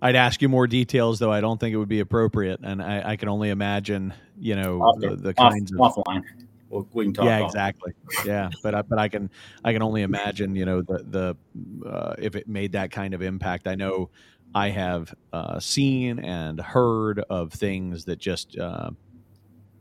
I'd 0.00 0.16
ask 0.16 0.40
you 0.40 0.48
more 0.48 0.66
details, 0.66 1.18
though. 1.18 1.32
I 1.32 1.40
don't 1.40 1.58
think 1.58 1.74
it 1.74 1.76
would 1.76 1.88
be 1.88 2.00
appropriate, 2.00 2.60
and 2.62 2.80
I, 2.82 3.10
I 3.10 3.16
can 3.16 3.28
only 3.28 3.50
imagine, 3.50 4.14
you 4.38 4.54
know, 4.54 4.94
the, 4.98 5.16
the 5.16 5.30
off, 5.30 5.52
kinds 5.52 5.72
of 5.72 5.78
offline. 5.78 6.22
We'll, 6.70 6.86
we 6.92 7.06
can 7.06 7.14
talk. 7.14 7.24
yeah, 7.24 7.44
exactly. 7.44 7.92
Yeah, 8.24 8.50
but 8.62 8.74
I, 8.74 8.82
but 8.82 8.98
I 8.98 9.08
can 9.08 9.30
I 9.64 9.72
can 9.72 9.82
only 9.82 10.02
imagine, 10.02 10.54
you 10.54 10.64
know, 10.66 10.82
the 10.82 11.36
the 11.82 11.88
uh, 11.88 12.14
if 12.18 12.36
it 12.36 12.48
made 12.48 12.72
that 12.72 12.90
kind 12.90 13.12
of 13.14 13.22
impact. 13.22 13.66
I 13.66 13.74
know 13.74 14.10
I 14.54 14.68
have 14.68 15.14
uh, 15.32 15.58
seen 15.58 16.18
and 16.20 16.60
heard 16.60 17.20
of 17.30 17.52
things 17.52 18.04
that 18.04 18.18
just 18.18 18.56
uh, 18.56 18.90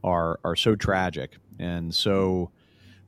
are 0.04 0.40
are 0.44 0.56
so 0.56 0.76
tragic, 0.76 1.38
and 1.60 1.94
so 1.94 2.52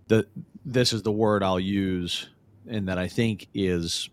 the 0.08 0.28
this 0.66 0.94
is 0.94 1.02
the 1.02 1.12
word 1.12 1.42
I'll 1.42 1.60
use, 1.60 2.30
and 2.68 2.88
that 2.88 3.00
I 3.00 3.08
think 3.08 3.48
is 3.54 4.10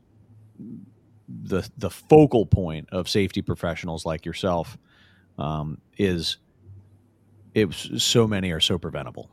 the 1.29 1.69
the 1.79 1.91
focal 1.91 2.47
point 2.47 2.89
of 2.93 3.09
safety 3.09 3.43
professionals 3.43 4.07
like 4.07 4.25
yourself 4.25 4.79
um, 5.39 5.79
is 5.99 6.39
it 7.55 7.73
so 7.73 8.27
many 8.27 8.53
are 8.53 8.61
so 8.61 8.79
preventable. 8.79 9.31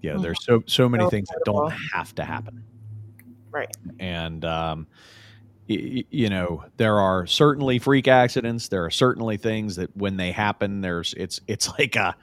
Yeah, 0.00 0.12
mm-hmm. 0.12 0.22
there's 0.22 0.44
so 0.44 0.62
so 0.66 0.88
many 0.88 1.04
so 1.04 1.10
things 1.10 1.28
that 1.28 1.42
don't 1.44 1.72
have 1.92 2.14
to 2.14 2.24
happen. 2.24 2.62
Right. 3.50 3.74
And 3.98 4.44
um, 4.44 4.86
you 5.68 6.30
know 6.30 6.64
there 6.76 7.00
are 7.00 7.26
certainly 7.26 7.80
freak 7.80 8.06
accidents 8.06 8.68
there 8.68 8.84
are 8.84 8.90
certainly 8.90 9.36
things 9.36 9.74
that 9.76 9.94
when 9.96 10.16
they 10.16 10.30
happen 10.30 10.80
there's 10.80 11.12
it's 11.14 11.40
it's 11.48 11.68
like 11.78 11.96
a 11.96 12.14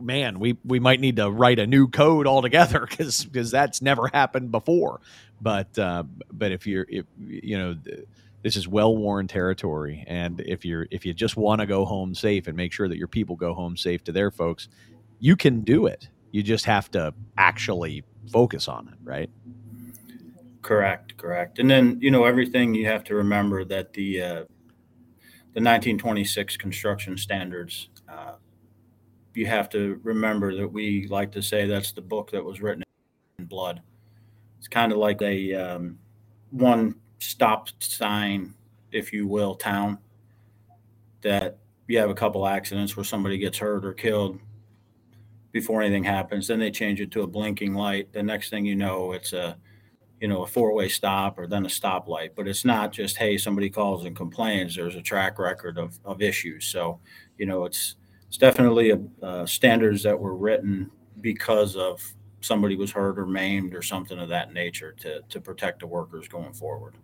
man 0.00 0.38
we 0.38 0.56
we 0.64 0.78
might 0.78 1.00
need 1.00 1.16
to 1.16 1.28
write 1.28 1.58
a 1.58 1.66
new 1.66 1.88
code 1.88 2.28
altogether 2.28 2.86
because 2.90 3.24
because 3.24 3.50
that's 3.50 3.82
never 3.82 4.08
happened 4.12 4.52
before 4.52 5.00
but 5.40 5.76
uh, 5.78 6.04
but 6.32 6.52
if 6.52 6.66
you're 6.66 6.86
if 6.88 7.04
you 7.18 7.58
know 7.58 7.76
this 8.46 8.54
is 8.54 8.68
well 8.68 8.96
worn 8.96 9.26
territory 9.26 10.04
and 10.06 10.40
if 10.46 10.64
you're 10.64 10.86
if 10.92 11.04
you 11.04 11.12
just 11.12 11.36
want 11.36 11.60
to 11.60 11.66
go 11.66 11.84
home 11.84 12.14
safe 12.14 12.46
and 12.46 12.56
make 12.56 12.72
sure 12.72 12.88
that 12.88 12.96
your 12.96 13.08
people 13.08 13.34
go 13.34 13.52
home 13.52 13.76
safe 13.76 14.04
to 14.04 14.12
their 14.12 14.30
folks 14.30 14.68
you 15.18 15.34
can 15.34 15.62
do 15.62 15.86
it 15.86 16.08
you 16.30 16.44
just 16.44 16.64
have 16.64 16.88
to 16.88 17.12
actually 17.36 18.04
focus 18.30 18.68
on 18.68 18.86
it 18.86 18.94
right 19.02 19.30
Correct, 20.66 21.16
correct. 21.16 21.60
And 21.60 21.70
then 21.70 21.96
you 22.00 22.10
know 22.10 22.24
everything 22.24 22.74
you 22.74 22.86
have 22.86 23.04
to 23.04 23.14
remember 23.14 23.64
that 23.66 23.92
the 23.92 24.20
uh, 24.20 24.44
the 25.54 25.62
1926 25.62 26.56
construction 26.56 27.16
standards. 27.16 27.88
Uh, 28.08 28.32
you 29.34 29.46
have 29.46 29.68
to 29.68 30.00
remember 30.02 30.56
that 30.56 30.66
we 30.66 31.06
like 31.06 31.30
to 31.30 31.40
say 31.40 31.66
that's 31.66 31.92
the 31.92 32.00
book 32.00 32.32
that 32.32 32.44
was 32.44 32.60
written 32.60 32.82
in 33.38 33.44
blood. 33.44 33.80
It's 34.58 34.66
kind 34.66 34.90
of 34.90 34.98
like 34.98 35.22
a 35.22 35.54
um, 35.54 36.00
one 36.50 36.96
stop 37.18 37.68
sign, 37.78 38.54
if 38.92 39.12
you 39.12 39.26
will, 39.26 39.54
town 39.54 39.98
that 41.22 41.58
you 41.88 41.98
have 41.98 42.10
a 42.10 42.14
couple 42.14 42.46
accidents 42.46 42.96
where 42.96 43.04
somebody 43.04 43.38
gets 43.38 43.58
hurt 43.58 43.84
or 43.84 43.92
killed 43.92 44.38
before 45.52 45.82
anything 45.82 46.04
happens. 46.04 46.48
Then 46.48 46.58
they 46.58 46.70
change 46.70 47.00
it 47.00 47.10
to 47.12 47.22
a 47.22 47.26
blinking 47.26 47.74
light. 47.74 48.12
The 48.12 48.22
next 48.22 48.50
thing 48.50 48.64
you 48.64 48.76
know, 48.76 49.12
it's 49.12 49.32
a 49.32 49.56
you 50.20 50.28
know, 50.28 50.42
a 50.42 50.46
four 50.46 50.72
way 50.72 50.88
stop 50.88 51.38
or 51.38 51.46
then 51.46 51.66
a 51.66 51.68
stoplight. 51.68 52.30
But 52.34 52.48
it's 52.48 52.64
not 52.64 52.92
just, 52.92 53.16
hey, 53.16 53.36
somebody 53.36 53.68
calls 53.68 54.04
and 54.04 54.16
complains. 54.16 54.74
There's 54.74 54.96
a 54.96 55.02
track 55.02 55.38
record 55.38 55.78
of, 55.78 55.98
of 56.04 56.22
issues. 56.22 56.66
So, 56.66 57.00
you 57.38 57.46
know, 57.46 57.64
it's 57.64 57.96
it's 58.28 58.38
definitely 58.38 58.90
a, 58.90 59.00
uh, 59.24 59.46
standards 59.46 60.02
that 60.02 60.18
were 60.18 60.34
written 60.34 60.90
because 61.20 61.76
of 61.76 62.02
somebody 62.40 62.76
was 62.76 62.90
hurt 62.90 63.18
or 63.18 63.26
maimed 63.26 63.74
or 63.74 63.82
something 63.82 64.18
of 64.18 64.28
that 64.30 64.52
nature 64.52 64.92
to 65.00 65.20
to 65.28 65.40
protect 65.40 65.80
the 65.80 65.86
workers 65.86 66.28
going 66.28 66.52
forward. 66.52 66.94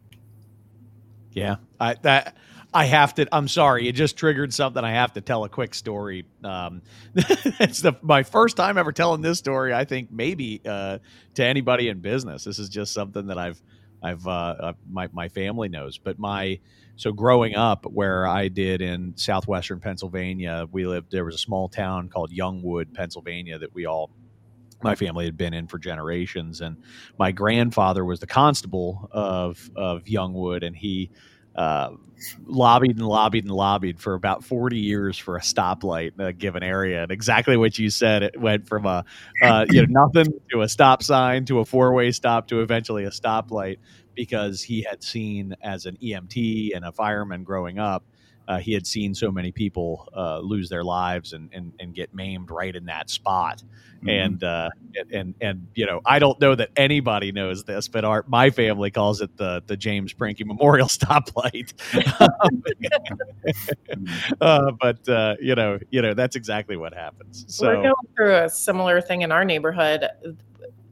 Yeah, 1.33 1.57
I 1.81 1.95
that 2.03 2.37
I 2.75 2.87
have 2.87 3.15
to. 3.15 3.27
I'm 3.33 3.49
sorry, 3.49 3.89
it 3.89 3.93
just 3.93 4.17
triggered 4.17 4.53
something. 4.53 4.83
I 4.83 4.93
have 4.93 5.13
to 5.15 5.21
tell 5.21 5.45
a 5.45 5.49
quick 5.49 5.75
story. 5.75 6.25
Um, 6.43 6.83
it's 7.15 7.81
the 7.81 7.95
my 8.03 8.23
first 8.23 8.57
time 8.57 8.79
ever 8.79 8.93
telling 8.93 9.21
this 9.21 9.39
story. 9.39 9.75
I 9.75 9.85
think 9.85 10.11
maybe 10.11 10.61
uh, 10.67 10.99
to 11.35 11.45
anybody 11.45 11.89
in 11.89 12.01
business. 12.01 12.45
This 12.45 12.59
is 12.59 12.69
just 12.69 12.93
something 12.93 13.27
that 13.27 13.39
I've 13.39 13.61
I've 14.03 14.27
uh, 14.27 14.31
uh, 14.31 14.73
my 14.91 15.09
my 15.13 15.29
family 15.29 15.69
knows. 15.69 15.99
But 15.99 16.19
my 16.19 16.61
so 16.97 17.13
growing 17.13 17.57
up 17.57 17.87
where 17.87 18.27
I 18.27 18.49
did 18.49 18.81
in 18.81 19.15
southwestern 19.17 19.81
Pennsylvania, 19.81 20.67
we 20.71 20.87
lived. 20.87 21.11
There 21.11 21.25
was 21.25 21.35
a 21.35 21.39
small 21.39 21.69
town 21.69 22.09
called 22.09 22.33
Youngwood, 22.33 22.95
Pennsylvania, 22.95 23.59
that 23.59 23.75
we 23.75 23.87
all 23.87 24.11
my 24.83 24.95
family 24.95 25.25
had 25.25 25.37
been 25.37 25.55
in 25.55 25.67
for 25.67 25.79
generations. 25.79 26.61
And 26.61 26.77
my 27.19 27.33
grandfather 27.33 28.05
was 28.05 28.21
the 28.21 28.27
constable 28.27 29.09
of 29.13 29.71
of 29.77 30.05
Youngwood, 30.05 30.65
and 30.65 30.77
he 30.77 31.11
uh, 31.55 31.91
lobbied 32.47 32.97
and 32.97 33.07
lobbied 33.07 33.45
and 33.45 33.53
lobbied 33.53 34.01
for 34.01 34.15
about 34.15 34.45
40 34.45 34.79
years 34.79 35.19
for 35.19 35.37
a 35.37 35.41
stoplight 35.41 36.13
in 36.19 36.25
a 36.25 36.33
given 36.33 36.63
area. 36.63 37.03
And 37.03 37.13
exactly 37.13 37.57
what 37.57 37.79
you 37.79 37.91
said, 37.91 38.23
it 38.23 38.41
went 38.41 38.67
from 38.67 38.87
a 38.87 39.05
uh, 39.43 39.67
you 39.71 39.87
know 39.87 40.07
nothing 40.07 40.33
to 40.51 40.63
a 40.63 40.69
stop 40.69 41.03
sign 41.03 41.45
to 41.47 41.61
a 41.61 41.65
four 41.65 41.93
way 41.93 42.11
stop 42.13 42.49
to 42.49 42.61
eventually 42.61 43.05
a 43.05 43.11
stoplight 43.11 43.79
because 44.15 44.63
he 44.63 44.83
had 44.83 45.03
seen 45.03 45.55
as 45.63 45.87
an 45.87 45.97
EMT 46.03 46.75
and 46.75 46.85
a 46.85 46.93
fireman 46.93 47.45
growing 47.45 47.79
up 47.79 48.05
uh, 48.49 48.59
he 48.59 48.73
had 48.73 48.87
seen 48.87 49.15
so 49.15 49.31
many 49.31 49.53
people 49.53 50.09
uh, 50.17 50.39
lose 50.39 50.69
their 50.69 50.85
lives 50.85 51.33
and, 51.33 51.49
and, 51.53 51.73
and 51.79 51.95
get 51.95 52.15
maimed 52.15 52.51
right 52.51 52.75
in 52.75 52.85
that 52.87 53.11
spot. 53.11 53.63
Mm-hmm. 53.99 54.09
And, 54.09 54.45
uh, 54.45 54.71
and, 55.13 55.35
and, 55.41 55.67
you 55.75 55.87
know, 55.87 56.01
I 56.05 56.19
don't 56.19 56.41
know 56.41 56.55
that 56.57 56.71
anybody 56.77 57.31
knows 57.31 57.63
this, 57.65 57.87
but 57.87 58.05
our, 58.05 58.25
my 58.27 58.51
family 58.51 58.91
calls 58.91 59.21
it 59.21 59.37
the, 59.37 59.63
the 59.67 59.77
James 59.77 60.13
Pranky 60.13 60.45
Memorial 60.45 60.89
Stoplight. 60.89 61.73
Uh, 64.41 64.73
but, 64.81 65.07
uh, 65.09 65.37
you 65.41 65.55
know, 65.55 65.79
you 65.91 66.01
know, 66.01 66.15
that's 66.15 66.37
exactly 66.37 66.77
what 66.77 66.95
happens. 66.95 67.45
So 67.49 67.67
we're 67.67 67.83
going 67.83 67.95
through 68.17 68.35
a 68.37 68.49
similar 68.49 69.01
thing 69.01 69.23
in 69.23 69.31
our 69.31 69.45
neighborhood. 69.45 70.09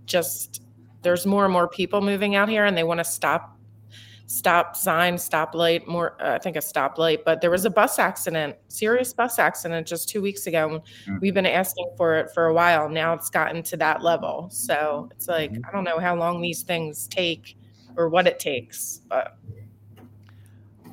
Just 0.05 0.63
there's 1.03 1.27
more 1.27 1.45
and 1.45 1.53
more 1.53 1.69
people 1.69 2.01
moving 2.01 2.35
out 2.35 2.49
here 2.49 2.65
and 2.65 2.77
they 2.77 2.83
want 2.83 2.99
to 2.99 3.05
stop 3.05 3.57
stop 4.31 4.77
sign, 4.77 5.19
stop 5.19 5.57
light, 5.57 5.89
more, 5.89 6.15
uh, 6.23 6.35
I 6.35 6.39
think 6.39 6.55
a 6.55 6.61
stop 6.63 6.99
light, 6.99 7.25
but 7.25 7.41
there 7.41 7.51
was 7.51 7.65
a 7.65 7.71
bus 7.71 7.99
accident, 7.99 8.55
serious 8.69 9.13
bus 9.13 9.41
accident 9.41 9.89
just 9.89 10.09
two 10.09 10.23
weeks 10.23 10.47
ago. 10.47 10.85
Mm. 11.09 11.21
We've 11.21 11.35
been 11.35 11.47
asking 11.47 11.91
for 11.97 12.17
it 12.17 12.31
for 12.33 12.47
a 12.47 12.55
while. 12.55 12.89
Now 12.89 13.13
it's 13.13 13.29
gotten 13.29 13.65
to 13.65 13.77
that 13.79 14.03
level. 14.05 14.49
So 14.53 15.09
it's 15.11 15.27
like, 15.27 15.51
Mhm. 15.51 15.63
I 15.69 15.73
don't 15.73 15.83
know 15.83 15.99
how 15.99 16.15
long 16.15 16.41
these 16.41 16.63
things 16.63 17.09
take 17.09 17.57
or 17.97 18.09
what 18.09 18.29
it 18.29 18.39
takes, 18.39 19.01
but 19.09 19.37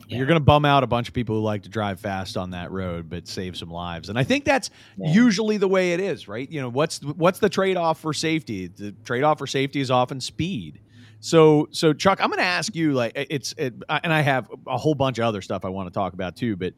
You're 0.09 0.25
going 0.25 0.39
to 0.39 0.43
bum 0.45 0.63
out 0.63 0.83
a 0.83 0.87
bunch 0.87 1.09
of 1.09 1.13
people 1.13 1.35
who 1.35 1.41
like 1.41 1.63
to 1.63 1.69
drive 1.69 1.99
fast 1.99 2.37
on 2.37 2.51
that 2.51 2.71
road, 2.71 3.09
but 3.09 3.27
save 3.27 3.57
some 3.57 3.69
lives. 3.69 4.07
And 4.07 4.17
I 4.17 4.23
think 4.23 4.45
that's 4.45 4.69
Yeah. 4.97 5.11
usually 5.11 5.57
the 5.57 5.67
way 5.67 5.91
it 5.91 5.99
is, 5.99 6.29
right? 6.29 6.49
You 6.49 6.61
know, 6.61 6.69
what's 6.69 7.03
what's 7.03 7.39
the 7.39 7.49
trade 7.49 7.75
off 7.75 7.99
for 7.99 8.13
safety? 8.13 8.67
The 8.67 8.93
trade 9.03 9.23
off 9.23 9.37
for 9.37 9.45
safety 9.47 9.81
is 9.81 9.91
often 9.91 10.21
speed. 10.21 10.79
So, 11.19 11.67
so 11.71 11.93
Chuck, 11.93 12.19
I'm 12.21 12.29
going 12.29 12.39
to 12.39 12.45
ask 12.45 12.75
you, 12.75 12.93
like, 12.93 13.13
it's, 13.15 13.53
it, 13.57 13.73
and 13.89 14.13
I 14.13 14.21
have 14.21 14.49
a 14.67 14.77
whole 14.77 14.95
bunch 14.95 15.17
of 15.17 15.25
other 15.25 15.41
stuff 15.41 15.65
I 15.65 15.69
want 15.69 15.87
to 15.87 15.93
talk 15.93 16.13
about 16.13 16.35
too. 16.35 16.55
But 16.55 16.73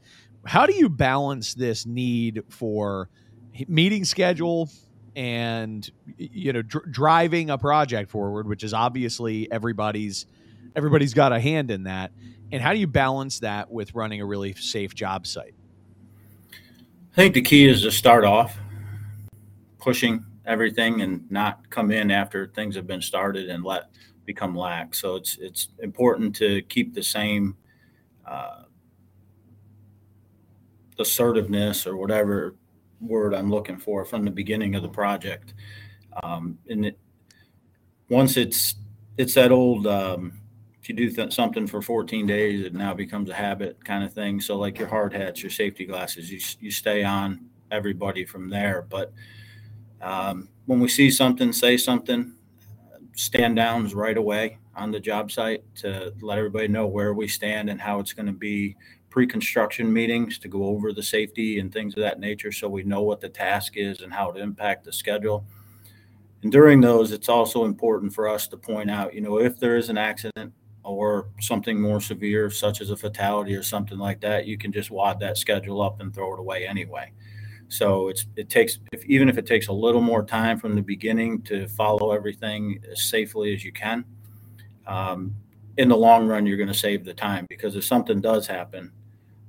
how 0.45 0.65
do 0.65 0.73
you 0.73 0.89
balance 0.89 1.53
this 1.53 1.85
need 1.85 2.43
for 2.49 3.09
meeting 3.67 4.05
schedule 4.05 4.69
and 5.15 5.89
you 6.17 6.53
know 6.53 6.61
dr- 6.61 6.89
driving 6.91 7.49
a 7.49 7.57
project 7.57 8.09
forward, 8.09 8.47
which 8.47 8.63
is 8.63 8.73
obviously 8.73 9.51
everybody's 9.51 10.27
everybody's 10.75 11.13
got 11.13 11.33
a 11.33 11.39
hand 11.39 11.71
in 11.71 11.83
that 11.83 12.11
and 12.51 12.61
how 12.61 12.73
do 12.73 12.79
you 12.79 12.87
balance 12.87 13.39
that 13.39 13.71
with 13.71 13.93
running 13.93 14.21
a 14.21 14.25
really 14.25 14.53
safe 14.53 14.95
job 14.95 15.27
site? 15.27 15.53
I 16.51 17.15
think 17.15 17.33
the 17.33 17.41
key 17.41 17.67
is 17.67 17.81
to 17.83 17.91
start 17.91 18.23
off 18.23 18.57
pushing 19.79 20.25
everything 20.45 21.01
and 21.01 21.29
not 21.29 21.69
come 21.69 21.91
in 21.91 22.11
after 22.11 22.47
things 22.47 22.75
have 22.75 22.87
been 22.87 23.01
started 23.01 23.49
and 23.49 23.63
let 23.63 23.89
become 24.29 24.55
lax. 24.55 25.01
So 25.01 25.15
it's 25.15 25.39
it's 25.39 25.69
important 25.79 26.35
to 26.35 26.61
keep 26.63 26.93
the 26.93 27.01
same 27.01 27.57
uh, 28.27 28.63
assertiveness 30.99 31.87
or 31.87 31.97
whatever 31.97 32.55
word 33.01 33.33
I'm 33.33 33.49
looking 33.49 33.79
for 33.79 34.05
from 34.05 34.23
the 34.25 34.29
beginning 34.31 34.75
of 34.75 34.83
the 34.83 34.89
project. 34.89 35.55
Um, 36.21 36.59
and 36.69 36.85
it, 36.85 36.99
once 38.07 38.37
it's 38.37 38.75
it's 39.17 39.33
that 39.33 39.51
old 39.51 39.87
um, 39.87 40.39
if 40.79 40.87
you 40.89 40.95
do 40.95 41.09
th- 41.09 41.33
something 41.33 41.65
for 41.65 41.81
14 41.81 42.27
days, 42.27 42.63
it 42.63 42.75
now 42.75 42.93
becomes 42.93 43.31
a 43.31 43.33
habit 43.33 43.83
kind 43.83 44.03
of 44.03 44.13
thing. 44.13 44.39
So 44.39 44.57
like 44.57 44.77
your 44.77 44.87
hard 44.89 45.11
hats, 45.11 45.41
your 45.41 45.49
safety 45.49 45.85
glasses, 45.85 46.31
you 46.31 46.39
you 46.59 46.69
stay 46.69 47.03
on 47.03 47.49
everybody 47.71 48.25
from 48.25 48.47
there. 48.47 48.85
But 48.87 49.11
um, 50.01 50.49
when 50.67 50.79
we 50.79 50.87
see 50.87 51.09
something, 51.09 51.51
say 51.51 51.77
something, 51.77 52.35
stand 53.19 53.57
downs 53.57 53.93
right 53.93 54.15
away 54.15 54.57
on 54.77 54.91
the 54.91 54.99
job 54.99 55.29
site 55.29 55.61
to 55.75 56.13
let 56.21 56.37
everybody 56.37 56.69
know 56.69 56.87
where 56.87 57.13
we 57.13 57.27
stand 57.27 57.69
and 57.69 57.81
how 57.81 57.99
it's 57.99 58.13
going 58.13 58.25
to 58.25 58.31
be 58.31 58.77
pre-construction 59.09 59.91
meetings 59.91 60.39
to 60.39 60.47
go 60.47 60.63
over 60.63 60.93
the 60.93 61.03
safety 61.03 61.59
and 61.59 61.73
things 61.73 61.95
of 61.95 61.99
that 61.99 62.21
nature 62.21 62.49
so 62.49 62.69
we 62.69 62.81
know 62.83 63.01
what 63.01 63.19
the 63.19 63.27
task 63.27 63.73
is 63.75 63.99
and 63.99 64.13
how 64.13 64.31
it 64.31 64.37
impact 64.37 64.85
the 64.85 64.93
schedule. 64.93 65.45
And 66.43 66.49
during 66.49 66.79
those 66.79 67.11
it's 67.11 67.27
also 67.27 67.65
important 67.65 68.13
for 68.13 68.25
us 68.25 68.47
to 68.47 68.57
point 68.57 68.89
out 68.89 69.13
you 69.13 69.19
know 69.19 69.37
if 69.37 69.59
there 69.59 69.75
is 69.75 69.89
an 69.89 69.97
accident 69.97 70.53
or 70.85 71.27
something 71.41 71.81
more 71.81 71.99
severe 71.99 72.49
such 72.49 72.79
as 72.79 72.89
a 72.89 72.95
fatality 72.95 73.53
or 73.53 73.63
something 73.63 73.97
like 73.97 74.21
that 74.21 74.45
you 74.45 74.57
can 74.57 74.71
just 74.71 74.91
wad 74.91 75.19
that 75.19 75.37
schedule 75.37 75.81
up 75.81 75.99
and 75.99 76.15
throw 76.15 76.33
it 76.33 76.39
away 76.39 76.65
anyway 76.65 77.11
so 77.69 78.09
it's 78.09 78.25
it 78.35 78.49
takes 78.49 78.79
if 78.91 79.05
even 79.05 79.29
if 79.29 79.37
it 79.37 79.45
takes 79.45 79.67
a 79.67 79.73
little 79.73 80.01
more 80.01 80.23
time 80.23 80.57
from 80.59 80.75
the 80.75 80.81
beginning 80.81 81.41
to 81.43 81.67
follow 81.67 82.11
everything 82.11 82.79
as 82.91 83.03
safely 83.03 83.53
as 83.53 83.63
you 83.63 83.71
can 83.71 84.03
um, 84.87 85.33
in 85.77 85.87
the 85.87 85.95
long 85.95 86.27
run 86.27 86.45
you're 86.45 86.57
going 86.57 86.67
to 86.67 86.73
save 86.73 87.05
the 87.05 87.13
time 87.13 87.45
because 87.47 87.75
if 87.75 87.85
something 87.85 88.19
does 88.19 88.47
happen 88.47 88.91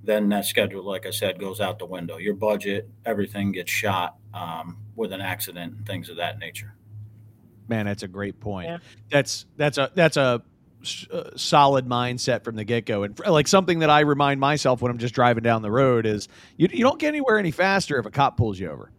then 0.04 0.28
that 0.28 0.44
schedule 0.44 0.84
like 0.84 1.06
i 1.06 1.10
said 1.10 1.38
goes 1.40 1.60
out 1.60 1.78
the 1.78 1.86
window 1.86 2.18
your 2.18 2.34
budget 2.34 2.88
everything 3.06 3.50
gets 3.52 3.70
shot 3.70 4.16
um, 4.34 4.76
with 4.96 5.12
an 5.12 5.20
accident 5.20 5.74
and 5.74 5.86
things 5.86 6.08
of 6.08 6.16
that 6.16 6.38
nature 6.38 6.74
Man, 7.68 7.86
that's 7.86 8.02
a 8.02 8.08
great 8.08 8.40
point. 8.40 8.66
Yeah. 8.68 8.78
That's 9.12 9.46
that's 9.56 9.78
a 9.78 9.92
that's 9.94 10.16
a 10.16 10.42
s- 10.42 10.49
uh, 11.12 11.30
solid 11.36 11.86
mindset 11.86 12.44
from 12.44 12.56
the 12.56 12.64
get 12.64 12.86
go, 12.86 13.02
and 13.02 13.18
like 13.26 13.48
something 13.48 13.80
that 13.80 13.90
I 13.90 14.00
remind 14.00 14.40
myself 14.40 14.82
when 14.82 14.90
I'm 14.90 14.98
just 14.98 15.14
driving 15.14 15.42
down 15.42 15.62
the 15.62 15.70
road 15.70 16.06
is 16.06 16.28
you 16.56 16.68
you 16.70 16.84
don't 16.84 16.98
get 16.98 17.08
anywhere 17.08 17.38
any 17.38 17.50
faster 17.50 17.98
if 17.98 18.06
a 18.06 18.10
cop 18.10 18.36
pulls 18.36 18.58
you 18.58 18.70
over. 18.70 18.90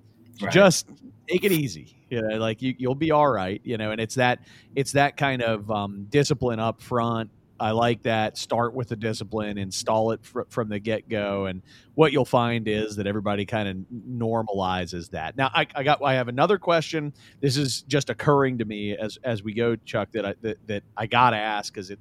Right. 0.41 0.51
Just 0.51 0.89
take 1.27 1.43
it 1.43 1.51
easy, 1.51 1.95
you 2.09 2.21
know, 2.21 2.37
like 2.37 2.61
you 2.61 2.75
you'll 2.77 2.95
be 2.95 3.11
all 3.11 3.29
right, 3.29 3.61
you 3.63 3.77
know. 3.77 3.91
And 3.91 4.01
it's 4.01 4.15
that 4.15 4.39
it's 4.75 4.93
that 4.93 5.17
kind 5.17 5.41
of 5.41 5.69
um, 5.71 6.07
discipline 6.09 6.59
up 6.59 6.81
front. 6.81 7.29
I 7.61 7.71
like 7.71 8.01
that. 8.03 8.39
Start 8.39 8.73
with 8.73 8.89
the 8.89 8.95
discipline, 8.95 9.59
install 9.59 10.11
it 10.13 10.25
fr- 10.25 10.41
from 10.49 10.67
the 10.67 10.79
get 10.79 11.07
go, 11.07 11.45
and 11.45 11.61
what 11.93 12.11
you'll 12.11 12.25
find 12.25 12.67
is 12.67 12.95
that 12.95 13.05
everybody 13.05 13.45
kind 13.45 13.69
of 13.69 13.77
normalizes 13.93 15.11
that. 15.11 15.37
Now, 15.37 15.51
I, 15.53 15.67
I 15.75 15.83
got 15.83 16.03
I 16.03 16.15
have 16.15 16.27
another 16.27 16.57
question 16.57 17.13
this 17.39 17.57
is 17.57 17.83
just 17.83 18.09
occurring 18.09 18.57
to 18.57 18.65
me 18.65 18.97
as 18.97 19.19
as 19.23 19.43
we 19.43 19.53
go, 19.53 19.75
Chuck. 19.75 20.11
That 20.13 20.25
I 20.25 20.35
that, 20.41 20.57
that 20.67 20.83
I 20.97 21.05
gotta 21.05 21.37
ask 21.37 21.71
because 21.71 21.91
it 21.91 21.99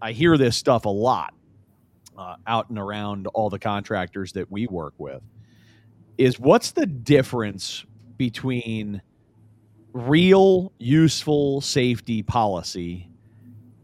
I 0.00 0.12
hear 0.12 0.38
this 0.38 0.56
stuff 0.56 0.86
a 0.86 0.90
lot 0.90 1.34
uh, 2.16 2.36
out 2.46 2.70
and 2.70 2.78
around 2.78 3.26
all 3.28 3.50
the 3.50 3.58
contractors 3.58 4.32
that 4.32 4.50
we 4.50 4.66
work 4.66 4.94
with. 4.96 5.22
Is 6.16 6.40
what's 6.40 6.70
the 6.70 6.86
difference 6.86 7.84
between 8.16 9.02
real 9.92 10.72
useful 10.78 11.60
safety 11.60 12.22
policy 12.22 13.10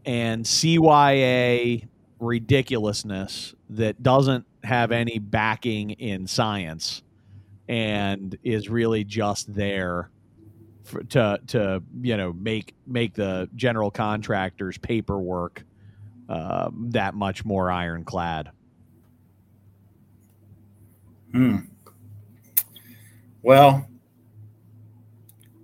and 0.05 0.45
CYA 0.45 1.87
ridiculousness 2.19 3.53
that 3.69 4.01
doesn't 4.01 4.45
have 4.63 4.91
any 4.91 5.19
backing 5.19 5.91
in 5.91 6.25
science 6.25 7.03
and 7.67 8.37
is 8.43 8.69
really 8.69 9.03
just 9.03 9.53
there 9.53 10.09
for, 10.83 11.03
to 11.03 11.39
to 11.47 11.83
you 12.01 12.17
know 12.17 12.33
make 12.33 12.73
make 12.85 13.13
the 13.13 13.49
general 13.55 13.89
contractors 13.89 14.77
paperwork 14.77 15.63
um, 16.29 16.89
that 16.91 17.13
much 17.13 17.45
more 17.45 17.71
ironclad. 17.71 18.51
Hmm. 21.31 21.57
Well, 23.41 23.87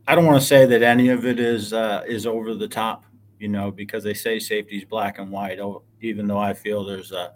I 0.07 0.15
don't 0.15 0.25
want 0.25 0.41
to 0.41 0.45
say 0.45 0.65
that 0.65 0.81
any 0.81 1.09
of 1.09 1.25
it 1.25 1.39
is 1.39 1.73
uh, 1.73 2.03
is 2.07 2.25
over 2.25 2.55
the 2.55 2.67
top, 2.67 3.05
you 3.39 3.47
know, 3.47 3.71
because 3.71 4.03
they 4.03 4.13
say 4.13 4.39
safety 4.39 4.77
is 4.77 4.85
black 4.85 5.17
and 5.19 5.31
white. 5.31 5.59
Oh, 5.59 5.83
even 6.01 6.27
though 6.27 6.37
I 6.37 6.53
feel 6.53 6.85
there's 6.85 7.11
uh, 7.11 7.31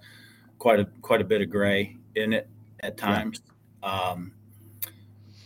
quite 0.59 0.79
a 0.79 0.85
quite 1.01 1.21
a 1.21 1.25
bit 1.25 1.41
of 1.41 1.49
gray 1.49 1.97
in 2.15 2.33
it 2.33 2.49
at 2.81 2.97
times. 2.97 3.41
Um, 3.81 4.33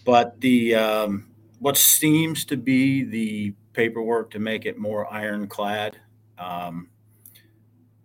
but 0.04 0.40
the 0.42 0.76
um, 0.76 1.30
what 1.60 1.78
seems 1.78 2.46
to 2.46 2.58
be 2.58 3.04
the 3.04 3.54
paperwork 3.74 4.32
to 4.32 4.40
make 4.40 4.66
it 4.66 4.78
more 4.78 5.12
ironclad 5.12 5.98
um, 6.38 6.90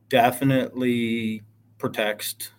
definitely 0.09 1.43
protects 1.79 2.51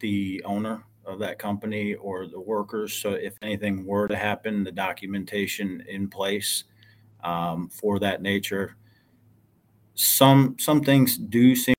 the 0.00 0.42
owner 0.44 0.84
of 1.06 1.18
that 1.18 1.38
company 1.38 1.94
or 1.94 2.26
the 2.26 2.38
workers. 2.38 2.92
So 2.92 3.12
if 3.12 3.34
anything 3.40 3.86
were 3.86 4.06
to 4.08 4.16
happen, 4.16 4.62
the 4.62 4.72
documentation 4.72 5.82
in 5.88 6.08
place 6.08 6.64
um, 7.24 7.68
for 7.68 7.98
that 8.00 8.20
nature. 8.20 8.76
Some 10.00 10.54
some 10.60 10.80
things 10.82 11.18
do 11.18 11.56
seem 11.56 11.74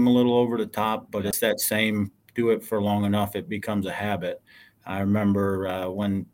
a 0.00 0.04
little 0.04 0.34
over 0.34 0.56
the 0.56 0.64
top, 0.64 1.10
but 1.10 1.26
it's 1.26 1.40
that 1.40 1.60
same 1.60 2.12
do 2.34 2.48
it 2.50 2.64
for 2.64 2.80
long 2.80 3.04
enough, 3.04 3.36
it 3.36 3.48
becomes 3.48 3.84
a 3.84 3.92
habit. 3.92 4.40
I 4.86 5.00
remember 5.00 5.66
uh, 5.66 5.88
when 5.90 6.24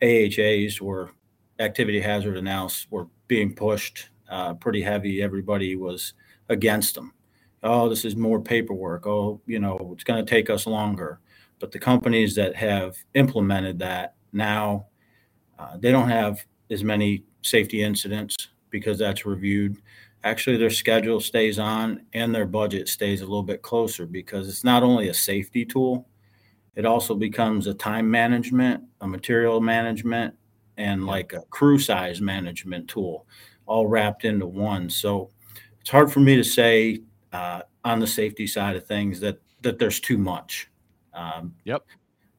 AHAs 0.00 0.80
were 0.80 1.10
activity 1.58 2.00
hazard 2.00 2.36
analysis 2.36 2.86
were 2.90 3.08
being 3.26 3.54
pushed 3.54 4.10
uh, 4.30 4.54
pretty 4.54 4.82
heavy. 4.82 5.22
Everybody 5.22 5.74
was 5.74 6.12
against 6.50 6.94
them. 6.94 7.12
Oh, 7.64 7.88
this 7.88 8.04
is 8.04 8.14
more 8.14 8.40
paperwork. 8.40 9.08
Oh, 9.08 9.40
you 9.46 9.58
know, 9.58 9.90
it's 9.92 10.04
going 10.04 10.24
to 10.24 10.30
take 10.30 10.50
us 10.50 10.66
longer. 10.66 11.18
But 11.58 11.72
the 11.72 11.80
companies 11.80 12.36
that 12.36 12.54
have 12.54 12.94
implemented 13.14 13.78
that 13.80 14.14
now, 14.32 14.86
uh, 15.58 15.78
they 15.78 15.90
don't 15.90 16.10
have 16.10 16.44
as 16.70 16.84
many 16.84 17.24
safety 17.42 17.82
incidents 17.82 18.36
because 18.70 18.98
that's 18.98 19.24
reviewed. 19.24 19.78
Actually, 20.26 20.56
their 20.56 20.70
schedule 20.70 21.20
stays 21.20 21.56
on 21.56 22.02
and 22.12 22.34
their 22.34 22.46
budget 22.46 22.88
stays 22.88 23.20
a 23.20 23.24
little 23.24 23.44
bit 23.44 23.62
closer 23.62 24.06
because 24.06 24.48
it's 24.48 24.64
not 24.64 24.82
only 24.82 25.06
a 25.08 25.14
safety 25.14 25.64
tool, 25.64 26.08
it 26.74 26.84
also 26.84 27.14
becomes 27.14 27.68
a 27.68 27.74
time 27.74 28.10
management, 28.10 28.82
a 29.00 29.06
material 29.06 29.60
management, 29.60 30.34
and 30.78 31.06
like 31.06 31.32
a 31.32 31.42
crew 31.50 31.78
size 31.78 32.20
management 32.20 32.88
tool, 32.88 33.24
all 33.66 33.86
wrapped 33.86 34.24
into 34.24 34.48
one. 34.48 34.90
So 34.90 35.30
it's 35.80 35.90
hard 35.90 36.12
for 36.12 36.18
me 36.18 36.34
to 36.34 36.42
say 36.42 37.02
uh, 37.32 37.60
on 37.84 38.00
the 38.00 38.06
safety 38.08 38.48
side 38.48 38.74
of 38.74 38.84
things 38.84 39.20
that 39.20 39.38
that 39.60 39.78
there's 39.78 40.00
too 40.00 40.18
much. 40.18 40.68
Um, 41.14 41.54
Yep. 41.62 41.84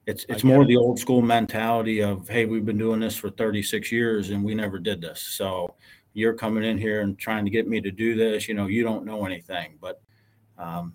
It's 0.08 0.26
it's 0.28 0.44
more 0.44 0.64
it. 0.64 0.68
the 0.68 0.76
old 0.76 1.00
school 1.00 1.22
mentality 1.22 2.02
of 2.02 2.28
hey, 2.28 2.44
we've 2.44 2.66
been 2.66 2.78
doing 2.78 3.00
this 3.00 3.16
for 3.16 3.30
36 3.30 3.94
years 3.94 4.30
and 4.32 4.44
we 4.44 4.56
never 4.56 4.78
did 4.78 5.00
this. 5.00 5.22
So 5.22 5.74
you're 6.18 6.34
coming 6.34 6.64
in 6.64 6.78
here 6.78 7.02
and 7.02 7.18
trying 7.18 7.46
to 7.46 7.52
get 7.52 7.68
me 7.68 7.80
to 7.82 7.92
do 7.92 8.16
this. 8.16 8.48
You 8.48 8.56
know, 8.56 8.68
you 8.68 8.84
don't 8.84 9.06
know 9.06 9.26
anything. 9.26 9.78
But 9.80 10.02
Um, 10.58 10.94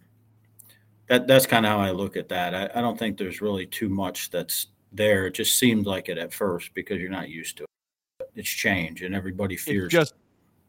that 1.08 1.26
that's 1.26 1.46
kind 1.46 1.66
of 1.66 1.72
how 1.72 1.80
I 1.80 1.92
look 1.92 2.16
at 2.16 2.28
that. 2.28 2.54
I, 2.54 2.78
I 2.78 2.80
don't 2.80 2.98
think 2.98 3.16
there's 3.16 3.40
really 3.40 3.66
too 3.66 3.88
much 3.88 4.30
that's 4.30 4.68
there. 4.92 5.26
It 5.26 5.34
just 5.34 5.58
seemed 5.58 5.86
like 5.86 6.08
it 6.08 6.18
at 6.18 6.32
first 6.32 6.74
because 6.74 7.00
you're 7.00 7.10
not 7.10 7.28
used 7.28 7.58
to 7.58 7.64
it. 7.64 8.30
It's 8.34 8.48
change, 8.48 9.02
and 9.02 9.14
everybody 9.14 9.56
fears. 9.56 9.86
It's 9.86 9.92
just, 9.92 10.14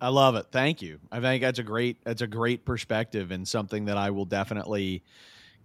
I 0.01 0.09
love 0.09 0.35
it. 0.35 0.47
Thank 0.51 0.81
you. 0.81 0.99
I 1.11 1.19
think 1.21 1.41
that's 1.41 1.59
a 1.59 1.63
great 1.63 2.03
that's 2.03 2.21
a 2.21 2.27
great 2.27 2.65
perspective 2.65 3.31
and 3.31 3.47
something 3.47 3.85
that 3.85 3.97
I 3.97 4.11
will 4.11 4.25
definitely 4.25 5.03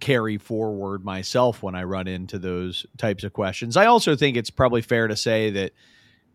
carry 0.01 0.39
forward 0.39 1.05
myself 1.05 1.63
when 1.63 1.75
I 1.75 1.83
run 1.83 2.07
into 2.07 2.39
those 2.39 2.87
types 2.97 3.25
of 3.25 3.33
questions. 3.33 3.77
I 3.77 3.87
also 3.87 4.17
think 4.17 4.37
it's 4.37 4.51
probably 4.51 4.81
fair 4.81 5.09
to 5.09 5.17
say 5.17 5.51
that 5.51 5.73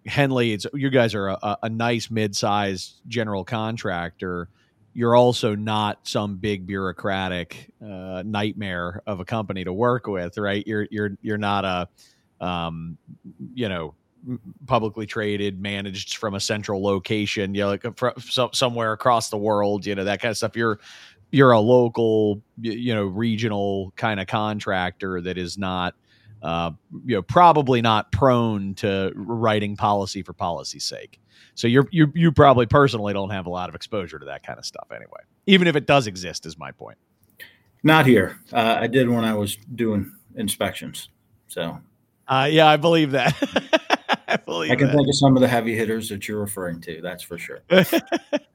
Henley, 0.06 0.54
it's 0.54 0.66
you 0.74 0.90
guys 0.90 1.16
are 1.16 1.30
a, 1.30 1.58
a 1.64 1.70
nice 1.70 2.10
mid-sized 2.12 3.02
general 3.08 3.44
contractor. 3.44 4.50
You're 4.94 5.16
also 5.16 5.56
not 5.56 6.08
some 6.08 6.36
big 6.38 6.68
bureaucratic 6.68 7.72
uh, 7.82 8.22
nightmare 8.26 9.02
of 9.08 9.20
a 9.20 9.26
company 9.26 9.64
to 9.64 9.74
work 9.74 10.08
with, 10.08 10.38
right? 10.38 10.66
You're 10.68 10.88
you're 10.92 11.18
you're 11.22 11.38
not 11.38 11.66
a, 11.66 12.46
um, 12.46 12.98
you 13.56 13.70
know, 13.70 13.96
publicly 14.68 15.06
traded, 15.06 15.60
managed 15.60 16.18
from 16.18 16.36
a 16.36 16.40
central 16.40 16.84
location, 16.84 17.56
you 17.56 17.62
know, 17.62 17.70
like 17.70 17.98
from, 17.98 18.50
somewhere 18.54 18.94
across 18.94 19.30
the 19.30 19.38
world, 19.38 19.86
you 19.86 19.96
know, 19.96 20.04
that 20.04 20.22
kind 20.22 20.30
of 20.30 20.38
stuff. 20.38 20.56
You're 20.56 20.80
you're 21.32 21.52
a 21.52 21.60
local, 21.60 22.44
you 22.62 22.94
know, 22.94 23.06
regional 23.06 23.92
kind 23.96 24.20
of 24.20 24.28
contractor 24.28 25.20
that 25.22 25.38
is 25.38 25.58
not, 25.58 25.96
uh, 26.44 26.72
you 27.06 27.16
know, 27.16 27.22
probably 27.22 27.82
not 27.82 28.12
prone 28.12 28.76
to 28.76 29.12
writing 29.16 29.78
policy 29.78 30.22
for 30.22 30.34
policy's 30.34 30.84
sake. 30.84 31.20
So 31.56 31.68
you're 31.68 31.88
you 31.92 32.12
you 32.14 32.32
probably 32.32 32.66
personally 32.66 33.14
don't 33.14 33.30
have 33.30 33.46
a 33.46 33.50
lot 33.50 33.70
of 33.70 33.76
exposure 33.76 34.20
to 34.20 34.26
that 34.26 34.46
kind 34.46 34.60
of 34.60 34.66
stuff 34.66 34.88
anyway, 34.92 35.22
even 35.48 35.68
if 35.68 35.76
it 35.76 35.88
does 35.88 36.06
exist. 36.06 36.46
Is 36.46 36.58
my 36.58 36.72
point. 36.72 36.98
Not 37.82 38.06
here. 38.06 38.40
Uh, 38.52 38.78
I 38.80 38.88
did 38.88 39.10
when 39.10 39.24
I 39.24 39.34
was 39.34 39.58
doing 39.74 40.12
inspections. 40.36 41.10
So. 41.48 41.80
Uh, 42.28 42.48
yeah, 42.50 42.68
I 42.68 42.78
believe 42.78 43.12
that. 43.12 43.36
I 44.28 44.38
believe. 44.38 44.72
I 44.72 44.76
can 44.76 44.88
that. 44.88 44.96
think 44.96 45.08
of 45.08 45.16
some 45.16 45.36
of 45.36 45.42
the 45.42 45.48
heavy 45.48 45.76
hitters 45.76 46.10
that 46.10 46.28
you're 46.28 46.40
referring 46.40 46.80
to. 46.82 47.02
That's 47.02 47.24
for 47.24 47.38
sure. 47.38 47.60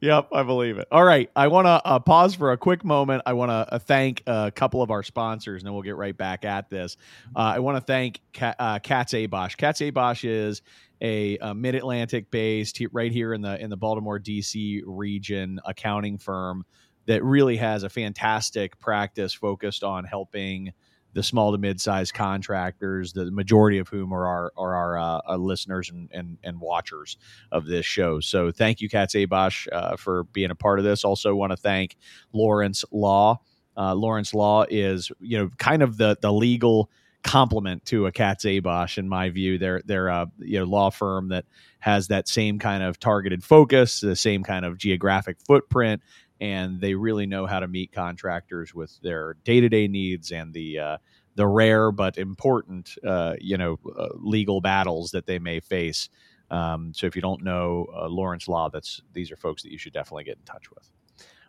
yep, 0.00 0.28
I 0.32 0.42
believe 0.42 0.78
it. 0.78 0.88
All 0.90 1.04
right, 1.04 1.30
I 1.34 1.48
want 1.48 1.66
to 1.66 1.82
uh, 1.84 1.98
pause 1.98 2.34
for 2.34 2.52
a 2.52 2.56
quick 2.56 2.84
moment. 2.84 3.22
I 3.26 3.32
want 3.32 3.50
to 3.50 3.74
uh, 3.74 3.78
thank 3.78 4.22
a 4.26 4.52
couple 4.54 4.82
of 4.82 4.90
our 4.90 5.02
sponsors, 5.02 5.62
and 5.62 5.66
then 5.66 5.74
we'll 5.74 5.82
get 5.82 5.96
right 5.96 6.16
back 6.16 6.44
at 6.44 6.70
this. 6.70 6.96
Uh, 7.34 7.52
I 7.56 7.58
want 7.60 7.76
to 7.76 7.80
thank 7.80 8.20
Kat, 8.32 8.56
uh, 8.58 8.78
Katz 8.78 9.12
Abosch. 9.12 9.56
Katz 9.56 9.80
is 10.24 10.62
a, 11.00 11.38
a 11.38 11.54
Mid 11.54 11.74
Atlantic 11.74 12.30
based 12.30 12.80
right 12.92 13.12
here 13.12 13.34
in 13.34 13.42
the 13.42 13.60
in 13.60 13.70
the 13.70 13.76
Baltimore 13.76 14.18
D.C. 14.18 14.82
region 14.86 15.60
accounting 15.64 16.18
firm 16.18 16.64
that 17.06 17.24
really 17.24 17.56
has 17.56 17.82
a 17.82 17.88
fantastic 17.88 18.78
practice 18.78 19.32
focused 19.32 19.82
on 19.82 20.04
helping 20.04 20.72
the 21.14 21.22
small 21.22 21.52
to 21.52 21.58
mid-sized 21.58 22.14
contractors, 22.14 23.12
the 23.12 23.30
majority 23.30 23.78
of 23.78 23.88
whom 23.88 24.12
are 24.12 24.26
our 24.26 24.52
are 24.56 24.74
our, 24.74 24.98
uh, 24.98 25.20
our 25.26 25.38
listeners 25.38 25.90
and, 25.90 26.08
and, 26.12 26.38
and 26.42 26.60
watchers 26.60 27.16
of 27.50 27.66
this 27.66 27.86
show. 27.86 28.20
So 28.20 28.50
thank 28.50 28.80
you, 28.80 28.88
Katz 28.88 29.14
Abosch, 29.14 29.68
uh, 29.72 29.96
for 29.96 30.24
being 30.24 30.50
a 30.50 30.54
part 30.54 30.78
of 30.78 30.84
this. 30.84 31.04
Also, 31.04 31.34
want 31.34 31.52
to 31.52 31.56
thank 31.56 31.96
Lawrence 32.32 32.84
Law. 32.90 33.40
Uh, 33.76 33.94
Lawrence 33.94 34.34
Law 34.34 34.64
is 34.68 35.10
you 35.20 35.38
know 35.38 35.50
kind 35.58 35.82
of 35.82 35.96
the 35.96 36.16
the 36.20 36.32
legal 36.32 36.90
complement 37.22 37.84
to 37.86 38.06
a 38.06 38.12
Katz 38.12 38.44
Abosch 38.44 38.98
in 38.98 39.08
my 39.08 39.30
view. 39.30 39.58
They're 39.58 39.82
they're 39.84 40.08
a 40.08 40.30
you 40.38 40.58
know 40.58 40.64
law 40.64 40.90
firm 40.90 41.28
that 41.28 41.44
has 41.78 42.08
that 42.08 42.28
same 42.28 42.58
kind 42.58 42.82
of 42.82 42.98
targeted 42.98 43.42
focus, 43.44 44.00
the 44.00 44.16
same 44.16 44.42
kind 44.42 44.64
of 44.64 44.78
geographic 44.78 45.38
footprint, 45.46 46.02
and 46.42 46.80
they 46.80 46.92
really 46.94 47.24
know 47.24 47.46
how 47.46 47.60
to 47.60 47.68
meet 47.68 47.92
contractors 47.92 48.74
with 48.74 49.00
their 49.00 49.36
day-to-day 49.44 49.86
needs 49.86 50.32
and 50.32 50.52
the 50.52 50.76
uh, 50.76 50.96
the 51.36 51.46
rare 51.46 51.92
but 51.92 52.18
important 52.18 52.96
uh, 53.06 53.34
you 53.40 53.56
know 53.56 53.78
uh, 53.96 54.08
legal 54.16 54.60
battles 54.60 55.12
that 55.12 55.24
they 55.24 55.38
may 55.38 55.60
face. 55.60 56.08
Um, 56.50 56.92
so 56.94 57.06
if 57.06 57.14
you 57.14 57.22
don't 57.22 57.44
know 57.44 57.86
uh, 57.94 58.08
Lawrence 58.08 58.48
Law, 58.48 58.68
that's 58.68 59.00
these 59.12 59.30
are 59.30 59.36
folks 59.36 59.62
that 59.62 59.70
you 59.70 59.78
should 59.78 59.92
definitely 59.92 60.24
get 60.24 60.36
in 60.36 60.44
touch 60.44 60.68
with. 60.70 60.90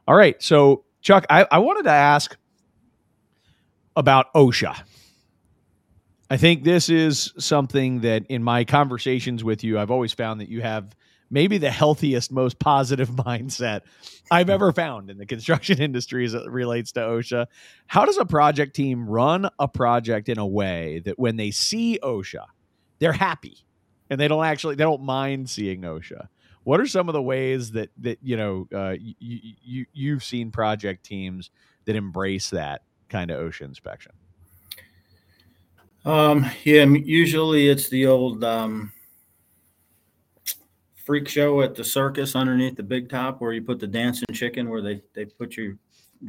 All 0.08 0.15
right, 0.15 0.41
so 0.41 0.86
Chuck, 1.01 1.25
I, 1.27 1.47
I 1.49 1.58
wanted 1.58 1.84
to 1.84 1.91
ask 1.91 2.38
about 3.95 4.32
OSHA. 4.36 4.84
I 6.29 6.38
think 6.38 6.63
this 6.63 6.89
is 6.89 7.34
something 7.39 8.01
that 8.01 8.25
in 8.27 8.43
my 8.43 8.63
conversations 8.63 9.43
with 9.43 9.63
you, 9.63 9.79
I've 9.79 9.91
always 9.91 10.13
found 10.13 10.39
that 10.39 10.49
you 10.49 10.62
have 10.62 10.95
maybe 11.34 11.58
the 11.58 11.72
healthiest, 11.72 12.32
most 12.32 12.60
positive 12.60 13.10
mindset 13.10 13.82
I've 14.30 14.52
ever 14.52 14.72
found 14.72 15.10
in 15.10 15.17
the 15.17 15.26
construction 15.26 15.82
industry 15.82 16.24
as 16.24 16.36
it 16.36 16.50
relates 16.50 16.93
to 16.93 17.02
OSHA. 17.02 17.48
How 17.88 18.06
does 18.06 18.17
a 18.17 18.26
project 18.26 18.76
team 18.76 19.10
run 19.10 19.50
a 19.60 19.67
project 19.67 20.30
in 20.30 20.38
a 20.38 20.48
way 20.48 21.02
that 21.06 21.19
when 21.19 21.36
they 21.36 21.52
see 21.52 22.00
OSHA, 22.02 22.46
they're 23.00 23.12
happy 23.12 23.58
and 24.10 24.19
they 24.19 24.28
don't 24.28 24.46
actually 24.46 24.76
they 24.76 24.84
don't 24.84 25.02
mind 25.02 25.50
seeing 25.50 25.82
OSHA? 25.82 26.28
What 26.63 26.80
are 26.80 26.88
some 26.88 27.10
of 27.10 27.13
the 27.13 27.22
ways 27.22 27.72
that 27.72 27.89
that 27.98 28.19
you 28.22 28.38
know 28.38 28.67
uh, 28.74 28.96
you, 28.98 29.15
you 29.19 29.86
you've 29.91 30.24
seen 30.24 30.52
project 30.52 31.04
teams 31.04 31.50
that 31.86 31.96
embrace 31.96 32.52
that 32.52 32.84
kind 33.10 33.32
of 33.32 33.41
OSHA 33.41 33.62
inspection? 33.63 34.13
Um, 36.06 36.46
yeah, 36.63 36.84
usually 36.84 37.69
it's 37.69 37.89
the 37.89 38.06
old 38.06 38.43
um, 38.43 38.92
freak 41.04 41.28
show 41.28 41.62
at 41.62 41.76
the 41.76 41.84
circus 41.84 42.36
underneath 42.36 42.76
the 42.76 42.84
big 42.84 43.10
top 43.10 43.42
where 43.42 43.54
you 43.54 43.62
put 43.62 43.80
the 43.80 43.88
dancing 43.88 44.26
chicken 44.32 44.70
where 44.70 44.82
they 44.82 45.02
they 45.13 45.26
put 45.26 45.58
you 45.58 45.78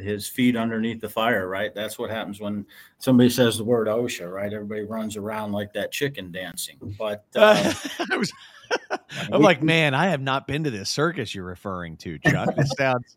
his 0.01 0.27
feet 0.27 0.57
underneath 0.57 1.01
the 1.01 1.09
fire 1.09 1.49
right 1.49 1.73
that's 1.75 1.99
what 1.99 2.11
happens 2.11 2.41
when 2.41 2.67
somebody 2.99 3.31
says 3.31 3.57
the 3.57 3.65
word 3.65 3.87
osha 3.87 4.31
right 4.31 4.53
everybody 4.53 4.83
runs 4.83 5.17
around 5.17 5.53
like 5.53 5.73
that 5.73 5.93
chicken 5.93 6.33
dancing 6.33 6.77
but 6.99 7.25
uh, 7.37 7.73
I 8.11 8.17
was, 8.17 8.33
i'm 8.91 9.39
we, 9.39 9.45
like 9.45 9.63
man 9.63 9.95
i 9.95 10.09
have 10.09 10.21
not 10.21 10.49
been 10.49 10.65
to 10.65 10.71
this 10.71 10.91
circus 10.91 11.33
you're 11.33 11.45
referring 11.45 11.97
to 11.99 12.19
chuck 12.19 12.53
it 12.57 12.67
sounds 12.77 13.17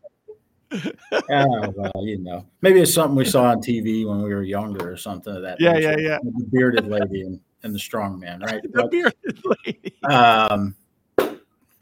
oh, 0.72 1.74
well, 1.76 2.04
you 2.04 2.18
know, 2.18 2.46
maybe 2.60 2.80
it's 2.80 2.92
something 2.92 3.16
we 3.16 3.24
saw 3.24 3.44
on 3.44 3.62
TV 3.62 4.06
when 4.06 4.22
we 4.22 4.34
were 4.34 4.42
younger 4.42 4.92
or 4.92 4.96
something 4.96 5.34
of 5.34 5.42
that. 5.42 5.58
Yeah, 5.60 5.72
nature. 5.72 5.98
yeah, 5.98 6.08
yeah. 6.08 6.18
The 6.22 6.46
bearded 6.52 6.86
lady 6.86 7.22
and, 7.22 7.40
and 7.62 7.74
the 7.74 7.78
strong 7.78 8.18
man, 8.18 8.40
right? 8.40 8.62
the 8.62 8.68
but, 8.68 8.90
bearded 8.90 9.42
lady. 9.64 9.96
Um, 10.04 10.74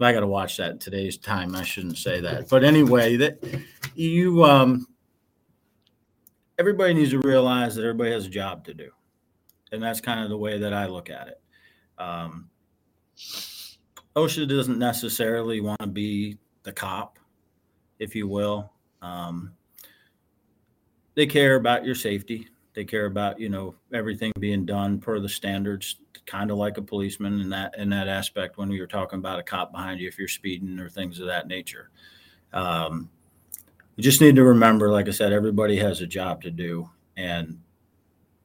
I 0.01 0.13
got 0.13 0.21
to 0.21 0.27
watch 0.27 0.59
that 0.59 0.73
in 0.73 0.79
today's 0.79 1.17
time. 1.17 1.57
I 1.57 1.63
shouldn't 1.63 1.99
say 1.99 2.21
that, 2.21 2.49
but 2.49 2.65
anyway, 2.65 3.17
that 3.17 3.43
you 3.95 4.45
um, 4.45 4.87
everybody 6.59 6.95
needs 6.95 7.11
to 7.11 7.21
realize 7.21 7.75
that 7.75 7.83
everybody 7.83 8.11
has 8.11 8.27
a 8.27 8.31
job 8.31 8.65
to 8.67 8.75
do, 8.75 8.91
and 9.73 9.83
that's 9.83 10.01
kind 10.01 10.23
of 10.23 10.29
the 10.29 10.37
way 10.37 10.59
that 10.59 10.73
I 10.73 10.87
look 10.87 11.09
at 11.09 11.29
it. 11.29 11.41
Um, 11.99 12.51
OSHA 14.17 14.49
doesn't 14.49 14.79
necessarily 14.79 15.61
want 15.61 15.81
to 15.81 15.87
be 15.87 16.39
the 16.63 16.73
cop, 16.73 17.19
if 17.99 18.15
you 18.15 18.29
will. 18.29 18.73
Um, 19.01 19.53
they 21.15 21.27
care 21.27 21.57
about 21.57 21.85
your 21.85 21.95
safety. 21.95 22.49
They 22.75 22.85
care 22.85 23.07
about 23.07 23.41
you 23.41 23.49
know 23.49 23.75
everything 23.93 24.33
being 24.39 24.67
done 24.67 25.01
per 25.01 25.19
the 25.21 25.29
standards 25.29 25.97
kind 26.27 26.51
of 26.51 26.59
like 26.59 26.77
a 26.77 26.83
policeman 26.83 27.41
in 27.41 27.49
that 27.51 27.75
in 27.79 27.89
that 27.91 28.09
aspect 28.09 28.59
when 28.59 28.69
we 28.69 28.81
were 28.81 28.87
talking 28.87 29.19
about 29.19 29.39
a 29.39 29.43
cop 29.43 29.73
behind 29.73 30.01
you 30.01 30.09
if 30.09 30.19
you're 30.19 30.29
speeding 30.29 30.79
or 30.79 30.89
things 30.89 31.21
of 31.21 31.27
that 31.27 31.47
nature. 31.47 31.91
Um, 32.53 33.09
you 33.97 34.03
just 34.03 34.21
need 34.21 34.37
to 34.37 34.45
remember, 34.45 34.91
like 34.91 35.09
I 35.09 35.13
said, 35.13 35.33
everybody 35.33 35.77
has 35.77 36.01
a 36.01 36.07
job 36.07 36.43
to 36.43 36.51
do, 36.51 36.91
and 37.17 37.59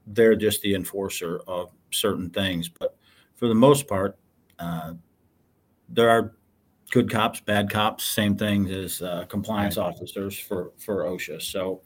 they're 0.07 0.35
just 0.35 0.61
the 0.61 0.75
enforcer 0.75 1.41
of 1.47 1.71
certain 1.91 2.29
things. 2.29 2.69
But 2.69 2.95
for 3.35 3.47
the 3.47 3.55
most 3.55 3.87
part, 3.87 4.17
uh, 4.59 4.93
there 5.89 6.09
are 6.09 6.35
good 6.91 7.09
cops, 7.09 7.41
bad 7.41 7.69
cops, 7.69 8.03
same 8.03 8.37
things 8.37 8.71
as 8.71 9.01
uh, 9.01 9.25
compliance 9.25 9.77
officers 9.77 10.37
for 10.37 10.71
for 10.77 11.03
OSHA. 11.05 11.41
So 11.41 11.81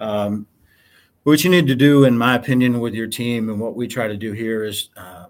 um, 0.00 0.46
what 1.26 1.42
you 1.42 1.50
need 1.50 1.66
to 1.66 1.74
do, 1.74 2.04
in 2.04 2.16
my 2.16 2.36
opinion, 2.36 2.78
with 2.78 2.94
your 2.94 3.08
team 3.08 3.48
and 3.48 3.58
what 3.58 3.74
we 3.74 3.88
try 3.88 4.06
to 4.06 4.16
do 4.16 4.30
here 4.30 4.62
is 4.62 4.90
uh, 4.96 5.26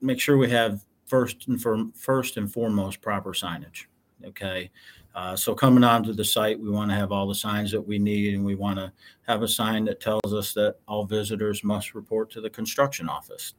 make 0.00 0.20
sure 0.20 0.36
we 0.38 0.48
have 0.48 0.84
first 1.06 1.48
and 1.48 1.60
for, 1.60 1.86
first 1.96 2.36
and 2.36 2.52
foremost 2.52 3.02
proper 3.02 3.32
signage. 3.32 3.86
Okay. 4.24 4.70
Uh, 5.16 5.34
so 5.34 5.52
coming 5.52 5.82
onto 5.82 6.12
the 6.12 6.24
site, 6.24 6.60
we 6.60 6.70
want 6.70 6.92
to 6.92 6.94
have 6.94 7.10
all 7.10 7.26
the 7.26 7.34
signs 7.34 7.72
that 7.72 7.80
we 7.80 7.98
need, 7.98 8.34
and 8.34 8.44
we 8.44 8.54
want 8.54 8.78
to 8.78 8.92
have 9.26 9.42
a 9.42 9.48
sign 9.48 9.84
that 9.86 10.00
tells 10.00 10.32
us 10.32 10.54
that 10.54 10.76
all 10.86 11.04
visitors 11.04 11.64
must 11.64 11.92
report 11.96 12.30
to 12.30 12.40
the 12.40 12.48
construction 12.48 13.08
office. 13.08 13.54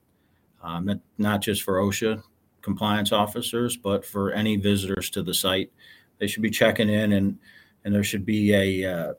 Um, 0.64 1.02
not 1.18 1.42
just 1.42 1.64
for 1.64 1.82
OSHA 1.82 2.24
compliance 2.62 3.12
officers, 3.12 3.76
but 3.76 4.06
for 4.06 4.32
any 4.32 4.56
visitors 4.56 5.10
to 5.10 5.22
the 5.22 5.34
site. 5.34 5.70
They 6.18 6.28
should 6.28 6.44
be 6.44 6.50
checking 6.50 6.88
in, 6.88 7.12
and 7.12 7.38
and 7.84 7.94
there 7.94 8.06
should 8.06 8.26
be 8.26 8.54
a 8.54 8.90
uh, 8.90 9.14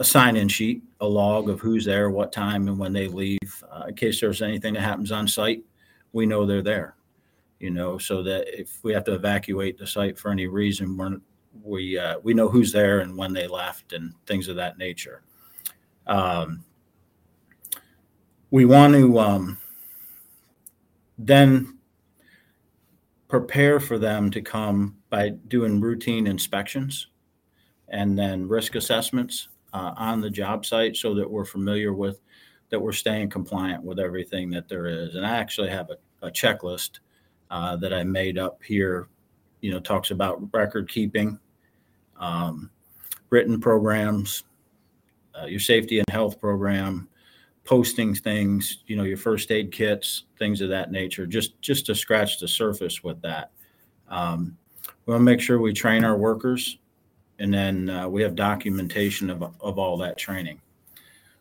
a 0.00 0.04
sign-in 0.04 0.48
sheet, 0.48 0.82
a 1.00 1.06
log 1.06 1.50
of 1.50 1.60
who's 1.60 1.84
there, 1.84 2.10
what 2.10 2.32
time, 2.32 2.66
and 2.68 2.78
when 2.78 2.92
they 2.92 3.06
leave. 3.06 3.64
Uh, 3.70 3.84
in 3.88 3.94
case 3.94 4.18
there's 4.18 4.40
anything 4.40 4.72
that 4.74 4.80
happens 4.80 5.12
on 5.12 5.28
site, 5.28 5.62
we 6.12 6.24
know 6.24 6.46
they're 6.46 6.62
there. 6.62 6.96
You 7.58 7.70
know, 7.70 7.98
so 7.98 8.22
that 8.22 8.58
if 8.58 8.82
we 8.82 8.94
have 8.94 9.04
to 9.04 9.14
evacuate 9.14 9.78
the 9.78 9.86
site 9.86 10.18
for 10.18 10.30
any 10.30 10.46
reason, 10.46 10.96
we're 10.96 11.18
we 11.62 11.98
uh, 11.98 12.18
we 12.22 12.32
know 12.32 12.48
who's 12.48 12.72
there 12.72 13.00
and 13.00 13.14
when 13.14 13.34
they 13.34 13.46
left 13.46 13.92
and 13.92 14.14
things 14.26 14.48
of 14.48 14.56
that 14.56 14.78
nature. 14.78 15.22
Um, 16.06 16.64
we 18.50 18.64
want 18.64 18.94
to 18.94 19.18
um, 19.18 19.58
then 21.18 21.78
prepare 23.28 23.78
for 23.78 23.98
them 23.98 24.30
to 24.30 24.40
come 24.40 24.96
by 25.10 25.28
doing 25.48 25.80
routine 25.80 26.26
inspections 26.26 27.08
and 27.88 28.18
then 28.18 28.48
risk 28.48 28.74
assessments 28.74 29.48
uh, 29.72 29.92
on 29.96 30.20
the 30.20 30.30
job 30.30 30.66
site 30.66 30.96
so 30.96 31.14
that 31.14 31.30
we're 31.30 31.44
familiar 31.44 31.92
with 31.92 32.20
that 32.70 32.80
we're 32.80 32.92
staying 32.92 33.28
compliant 33.28 33.82
with 33.82 33.98
everything 33.98 34.48
that 34.50 34.68
there 34.68 34.86
is. 34.86 35.16
And 35.16 35.26
I 35.26 35.36
actually 35.36 35.70
have 35.70 35.90
a, 35.90 36.26
a 36.26 36.30
checklist 36.30 37.00
uh, 37.50 37.76
that 37.76 37.92
I 37.92 38.04
made 38.04 38.38
up 38.38 38.62
here, 38.62 39.08
you 39.60 39.72
know, 39.72 39.80
talks 39.80 40.12
about 40.12 40.42
record 40.52 40.88
keeping, 40.88 41.38
um, 42.18 42.70
written 43.30 43.60
programs, 43.60 44.44
uh, 45.40 45.46
your 45.46 45.60
safety 45.60 45.98
and 45.98 46.08
health 46.10 46.40
program, 46.40 47.08
posting 47.64 48.14
things, 48.14 48.84
you 48.86 48.96
know, 48.96 49.04
your 49.04 49.16
first 49.16 49.50
aid 49.50 49.72
kits, 49.72 50.24
things 50.38 50.60
of 50.60 50.68
that 50.68 50.90
nature, 50.90 51.26
just 51.26 51.60
just 51.60 51.86
to 51.86 51.94
scratch 51.94 52.38
the 52.38 52.48
surface 52.48 53.02
with 53.02 53.20
that. 53.22 53.50
Um, 54.08 54.56
we 55.06 55.12
want 55.12 55.20
to 55.20 55.24
make 55.24 55.40
sure 55.40 55.60
we 55.60 55.72
train 55.72 56.04
our 56.04 56.16
workers, 56.16 56.78
and 57.40 57.52
then 57.52 57.90
uh, 57.90 58.08
we 58.08 58.22
have 58.22 58.36
documentation 58.36 59.30
of, 59.30 59.42
of 59.42 59.78
all 59.78 59.96
that 59.96 60.18
training. 60.18 60.60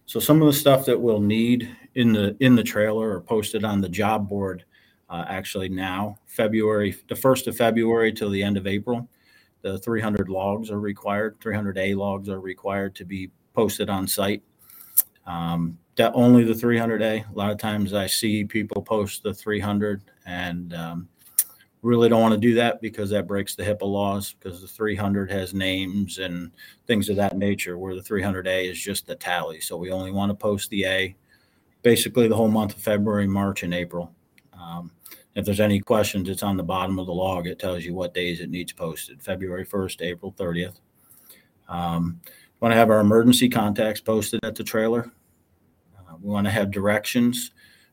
So 0.05 0.19
some 0.19 0.41
of 0.41 0.47
the 0.47 0.53
stuff 0.53 0.85
that 0.85 0.99
we'll 0.99 1.19
need 1.19 1.69
in 1.93 2.13
the 2.13 2.35
in 2.39 2.55
the 2.55 2.63
trailer 2.63 3.11
or 3.11 3.21
posted 3.21 3.63
on 3.63 3.81
the 3.81 3.89
job 3.89 4.27
board 4.27 4.65
uh, 5.09 5.25
actually 5.27 5.69
now 5.69 6.17
February 6.25 6.95
the 7.09 7.15
first 7.15 7.47
of 7.47 7.55
February 7.55 8.11
till 8.11 8.29
the 8.29 8.41
end 8.41 8.57
of 8.57 8.65
April, 8.65 9.07
the 9.61 9.77
300 9.77 10.29
logs 10.29 10.71
are 10.71 10.79
required. 10.79 11.39
300A 11.39 11.95
logs 11.95 12.29
are 12.29 12.39
required 12.39 12.95
to 12.95 13.05
be 13.05 13.29
posted 13.53 13.89
on 13.89 14.07
site. 14.07 14.41
Um, 15.27 15.77
that 15.95 16.13
only 16.15 16.43
the 16.43 16.53
300A. 16.53 17.29
A 17.29 17.37
lot 17.37 17.51
of 17.51 17.57
times 17.57 17.93
I 17.93 18.07
see 18.07 18.45
people 18.45 18.81
post 18.81 19.21
the 19.21 19.33
300 19.33 20.01
and 20.25 20.73
um, 20.73 21.09
really 21.81 22.09
don't 22.09 22.21
want 22.21 22.33
to 22.33 22.39
do 22.39 22.55
that 22.55 22.81
because 22.81 23.09
that 23.09 23.27
breaks 23.27 23.55
the 23.55 23.63
HIPAA 23.63 23.83
laws 23.83 24.33
because 24.33 24.61
the 24.61 24.67
300 24.67 25.31
has 25.31 25.53
names 25.53 26.19
and 26.19 26.51
things 26.87 27.09
of 27.09 27.15
that 27.15 27.37
nature, 27.37 27.77
where 27.77 27.95
the 27.95 28.01
300A 28.01 28.69
is 28.69 28.79
just 28.79 29.07
the 29.07 29.15
tally. 29.15 29.61
So 29.61 29.77
we 29.77 29.91
only 29.91 30.11
want 30.11 30.29
to 30.29 30.35
post 30.35 30.69
the 30.69 30.85
A 30.85 31.15
basically 31.81 32.27
the 32.27 32.35
whole 32.35 32.49
month 32.49 32.75
of 32.75 32.81
February, 32.81 33.27
March, 33.27 33.63
and 33.63 33.73
April. 33.73 34.13
Um, 34.53 34.91
if 35.35 35.45
there's 35.45 35.61
any 35.61 35.79
questions, 35.79 36.27
it's 36.27 36.43
on 36.43 36.57
the 36.57 36.63
bottom 36.63 36.99
of 36.99 37.05
the 37.05 37.13
log. 37.13 37.47
It 37.47 37.59
tells 37.59 37.85
you 37.85 37.93
what 37.93 38.13
days 38.13 38.41
it 38.41 38.49
needs 38.49 38.73
posted 38.73 39.21
February 39.21 39.65
1st, 39.65 40.01
April 40.01 40.33
30th. 40.37 40.79
Um, 41.69 42.19
we 42.25 42.65
want 42.65 42.73
to 42.73 42.77
have 42.77 42.89
our 42.89 42.99
emergency 42.99 43.47
contacts 43.47 44.01
posted 44.01 44.43
at 44.43 44.55
the 44.55 44.63
trailer. 44.63 45.11
Uh, 45.97 46.15
we 46.21 46.29
want 46.29 46.45
to 46.45 46.51
have 46.51 46.71
directions 46.71 47.51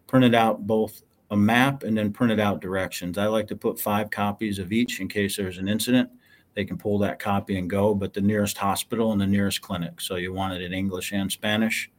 printed 0.08 0.34
out 0.34 0.66
both 0.66 1.02
a 1.30 1.36
map 1.36 1.82
and 1.82 1.96
then 1.96 2.12
printed 2.12 2.40
out 2.40 2.60
directions. 2.60 3.18
I 3.18 3.26
like 3.26 3.48
to 3.48 3.56
put 3.56 3.80
five 3.80 4.10
copies 4.10 4.58
of 4.58 4.72
each 4.72 5.00
in 5.00 5.08
case 5.08 5.36
there's 5.36 5.58
an 5.58 5.68
incident. 5.68 6.10
They 6.54 6.64
can 6.64 6.78
pull 6.78 6.98
that 7.00 7.18
copy 7.18 7.58
and 7.58 7.68
go, 7.68 7.94
but 7.94 8.14
the 8.14 8.20
nearest 8.20 8.56
hospital 8.56 9.12
and 9.12 9.20
the 9.20 9.26
nearest 9.26 9.60
clinic. 9.60 10.00
So 10.00 10.16
you 10.16 10.32
want 10.32 10.54
it 10.54 10.62
in 10.62 10.72
English 10.72 11.12
and 11.12 11.30
Spanish. 11.30 11.90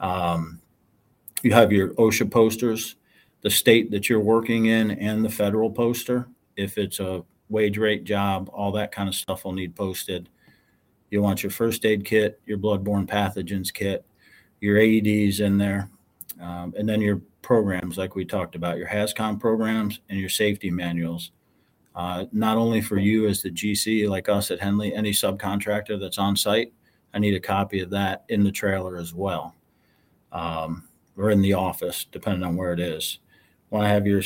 Um, 0.00 0.60
you 1.42 1.52
have 1.52 1.72
your 1.72 1.90
OSHA 1.94 2.30
posters, 2.30 2.96
the 3.42 3.50
state 3.50 3.90
that 3.90 4.08
you're 4.08 4.20
working 4.20 4.66
in, 4.66 4.92
and 4.92 5.22
the 5.24 5.28
federal 5.28 5.70
poster. 5.70 6.28
If 6.56 6.78
it's 6.78 7.00
a 7.00 7.24
wage 7.50 7.76
rate 7.76 8.04
job, 8.04 8.48
all 8.52 8.72
that 8.72 8.92
kind 8.92 9.08
of 9.08 9.14
stuff 9.14 9.44
will 9.44 9.52
need 9.52 9.76
posted. 9.76 10.30
You 11.10 11.20
want 11.20 11.42
your 11.42 11.50
first 11.50 11.84
aid 11.84 12.04
kit, 12.04 12.40
your 12.46 12.58
bloodborne 12.58 13.06
pathogens 13.06 13.72
kit, 13.72 14.06
your 14.60 14.78
AEDs 14.78 15.40
in 15.40 15.58
there, 15.58 15.90
um, 16.40 16.74
and 16.76 16.88
then 16.88 17.00
your 17.00 17.20
programs 17.42 17.98
like 17.98 18.14
we 18.14 18.24
talked 18.24 18.54
about, 18.54 18.78
your 18.78 18.88
HAZCOM 18.88 19.38
programs 19.38 20.00
and 20.08 20.18
your 20.18 20.28
safety 20.28 20.70
manuals. 20.70 21.30
Uh, 21.94 22.24
not 22.32 22.56
only 22.56 22.80
for 22.80 22.98
you 22.98 23.28
as 23.28 23.42
the 23.42 23.50
GC, 23.50 24.08
like 24.08 24.28
us 24.28 24.50
at 24.50 24.60
Henley, 24.60 24.94
any 24.94 25.12
subcontractor 25.12 26.00
that's 26.00 26.18
on 26.18 26.34
site, 26.34 26.72
I 27.12 27.20
need 27.20 27.34
a 27.34 27.40
copy 27.40 27.80
of 27.80 27.90
that 27.90 28.24
in 28.28 28.42
the 28.42 28.50
trailer 28.50 28.96
as 28.96 29.14
well, 29.14 29.54
um, 30.32 30.88
or 31.16 31.30
in 31.30 31.40
the 31.40 31.52
office, 31.52 32.06
depending 32.10 32.42
on 32.42 32.56
where 32.56 32.72
it 32.72 32.80
is. 32.80 33.20
Want 33.70 33.84
to 33.84 33.88
have 33.88 34.06
your 34.06 34.22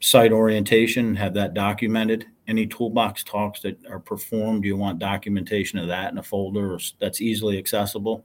site 0.00 0.32
orientation, 0.32 1.14
have 1.16 1.34
that 1.34 1.52
documented. 1.52 2.26
Any 2.48 2.66
toolbox 2.66 3.22
talks 3.22 3.60
that 3.60 3.78
are 3.86 4.00
performed, 4.00 4.64
you 4.64 4.76
want 4.76 4.98
documentation 4.98 5.78
of 5.78 5.88
that 5.88 6.10
in 6.10 6.18
a 6.18 6.22
folder 6.22 6.78
that's 6.98 7.20
easily 7.20 7.58
accessible. 7.58 8.24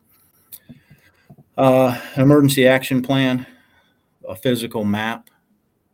Uh, 1.58 1.98
emergency 2.18 2.68
action 2.68 3.02
plan, 3.02 3.48
a 4.28 4.36
physical 4.36 4.84
map 4.84 5.30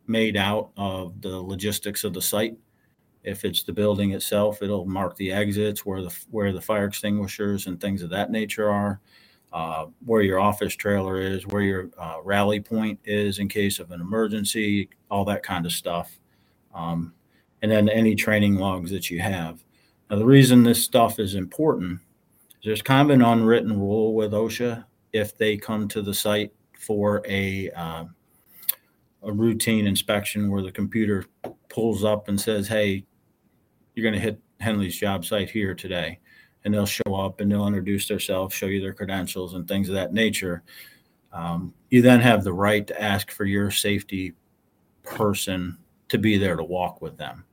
made 0.08 0.36
out 0.36 0.70
of 0.76 1.20
the 1.20 1.40
logistics 1.40 2.02
of 2.02 2.12
the 2.12 2.22
site. 2.22 2.56
If 3.22 3.44
it's 3.44 3.62
the 3.62 3.72
building 3.72 4.10
itself, 4.10 4.60
it'll 4.60 4.86
mark 4.86 5.16
the 5.16 5.30
exits 5.30 5.86
where 5.86 6.02
the 6.02 6.12
where 6.32 6.52
the 6.52 6.60
fire 6.60 6.86
extinguishers 6.86 7.68
and 7.68 7.80
things 7.80 8.02
of 8.02 8.10
that 8.10 8.32
nature 8.32 8.68
are, 8.68 9.00
uh, 9.52 9.86
where 10.04 10.22
your 10.22 10.40
office 10.40 10.74
trailer 10.74 11.20
is, 11.20 11.46
where 11.46 11.62
your 11.62 11.90
uh, 11.96 12.16
rally 12.24 12.58
point 12.58 12.98
is 13.04 13.38
in 13.38 13.46
case 13.46 13.78
of 13.78 13.92
an 13.92 14.00
emergency, 14.00 14.88
all 15.12 15.24
that 15.26 15.44
kind 15.44 15.64
of 15.64 15.70
stuff, 15.70 16.18
um, 16.74 17.14
and 17.62 17.70
then 17.70 17.88
any 17.88 18.16
training 18.16 18.56
logs 18.56 18.90
that 18.90 19.10
you 19.10 19.20
have. 19.20 19.62
Now, 20.10 20.16
the 20.16 20.26
reason 20.26 20.64
this 20.64 20.82
stuff 20.82 21.20
is 21.20 21.36
important 21.36 22.00
is 22.60 22.66
there's 22.66 22.82
kind 22.82 23.08
of 23.08 23.14
an 23.14 23.22
unwritten 23.22 23.78
rule 23.78 24.12
with 24.14 24.32
OSHA 24.32 24.86
if 25.12 25.36
they 25.36 25.56
come 25.56 25.88
to 25.88 26.02
the 26.02 26.14
site 26.14 26.52
for 26.78 27.22
a 27.26 27.70
uh, 27.70 28.04
a 29.22 29.32
routine 29.32 29.86
inspection 29.86 30.50
where 30.50 30.62
the 30.62 30.72
computer 30.72 31.26
pulls 31.68 32.04
up 32.04 32.28
and 32.28 32.40
says, 32.40 32.68
"Hey, 32.68 33.04
you're 33.94 34.02
going 34.02 34.14
to 34.14 34.20
hit 34.20 34.40
Henley's 34.60 34.96
job 34.96 35.24
site 35.24 35.50
here 35.50 35.74
today," 35.74 36.18
and 36.64 36.74
they'll 36.74 36.86
show 36.86 37.14
up 37.14 37.40
and 37.40 37.50
they'll 37.50 37.66
introduce 37.66 38.08
themselves, 38.08 38.54
show 38.54 38.66
you 38.66 38.80
their 38.80 38.92
credentials 38.92 39.54
and 39.54 39.66
things 39.66 39.88
of 39.88 39.94
that 39.94 40.12
nature. 40.12 40.62
Um, 41.32 41.72
you 41.90 42.02
then 42.02 42.20
have 42.20 42.44
the 42.44 42.52
right 42.52 42.86
to 42.86 43.02
ask 43.02 43.30
for 43.30 43.44
your 43.44 43.70
safety 43.70 44.34
person 45.02 45.78
to 46.08 46.18
be 46.18 46.36
there 46.36 46.56
to 46.56 46.64
walk 46.64 47.00
with 47.00 47.16
them. 47.16 47.44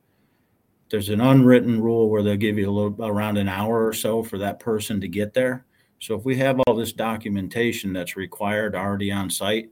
There's 0.90 1.10
an 1.10 1.22
unwritten 1.22 1.82
rule 1.82 2.10
where 2.10 2.24
they'll 2.24 2.36
give 2.36 2.58
you 2.58 2.70
a 2.70 2.72
little 2.72 3.06
around 3.06 3.38
an 3.38 3.48
hour 3.48 3.86
or 3.86 3.94
so 3.94 4.24
for 4.24 4.38
that 4.40 4.60
person 4.60 5.00
to 5.02 5.08
get 5.08 5.34
there. 5.34 5.66
So 6.00 6.16
if 6.16 6.26
we 6.26 6.38
have 6.38 6.60
all 6.62 6.76
this 6.76 6.94
documentation 6.94 7.94
that's 7.94 8.16
required 8.16 8.76
already 8.76 9.12
on 9.12 9.30
site, 9.30 9.70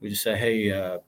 we 0.00 0.10
just 0.10 0.22
say, 0.22 0.36
"Hey, 0.36 0.70
uh, 0.72 0.98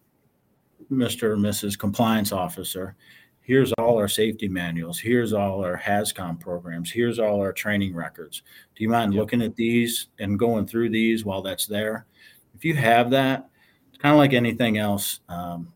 Mr. 0.91 1.25
or 1.25 1.37
Mrs. 1.37 1.79
Compliance 1.79 2.33
Officer, 2.33 2.97
here's 3.41 3.73
all 3.75 3.99
our 3.99 4.09
safety 4.09 4.49
manuals. 4.49 4.99
Here's 4.99 5.33
all 5.33 5.65
our 5.65 5.77
HAZCOM 5.77 6.41
programs. 6.41 6.91
Here's 6.91 7.19
all 7.19 7.41
our 7.41 7.53
training 7.53 7.95
records. 7.95 8.43
Do 8.75 8.83
you 8.83 8.89
mind 8.89 9.13
yep. 9.13 9.21
looking 9.21 9.43
at 9.43 9.57
these 9.57 10.09
and 10.19 10.39
going 10.39 10.67
through 10.67 10.91
these 10.91 11.25
while 11.25 11.43
that's 11.43 11.67
there? 11.67 12.07
If 12.55 12.65
you 12.65 12.75
have 12.77 13.11
that, 13.11 13.49
it's 13.89 13.99
kind 13.99 14.13
of 14.13 14.19
like 14.19 14.33
anything 14.33 14.79
else. 14.79 15.21
Um, 15.29 15.73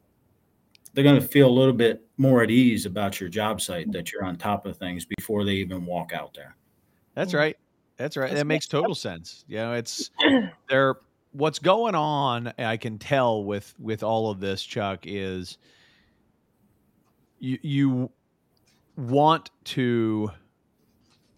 they're 0.95 1.05
going 1.05 1.21
to 1.21 1.27
feel 1.27 1.49
a 1.49 1.51
little 1.51 1.75
bit 1.75 2.03
more 2.17 2.43
at 2.43 2.51
ease 2.51 2.87
about 2.87 3.21
your 3.21 3.29
job 3.29 3.61
site 3.61 3.93
that 3.93 4.13
you're 4.13 4.25
on 4.25 4.37
top 4.37 4.65
of 4.65 4.79
things 4.79 5.05
before 5.05 5.45
they 5.45 5.55
even 5.55 5.85
walk 5.85 6.13
out 6.13 6.33
there. 6.35 6.57
That's 7.15 7.35
right. 7.35 7.57
That's 7.97 8.17
right. 8.17 8.29
That's 8.29 8.41
that 8.41 8.47
makes 8.47 8.67
total 8.67 8.95
sense. 8.95 9.45
You 9.49 9.59
know, 9.59 9.73
it's 9.73 10.11
they're 10.69 10.97
what's 11.37 11.59
going 11.59 11.95
on 11.95 12.53
i 12.59 12.77
can 12.77 12.99
tell 12.99 13.45
with 13.45 13.75
with 13.79 14.03
all 14.03 14.31
of 14.31 14.41
this 14.41 14.63
chuck 14.63 15.01
is 15.05 15.59
you 17.39 17.59
you 17.63 18.11
want 18.97 19.51
to 19.65 20.31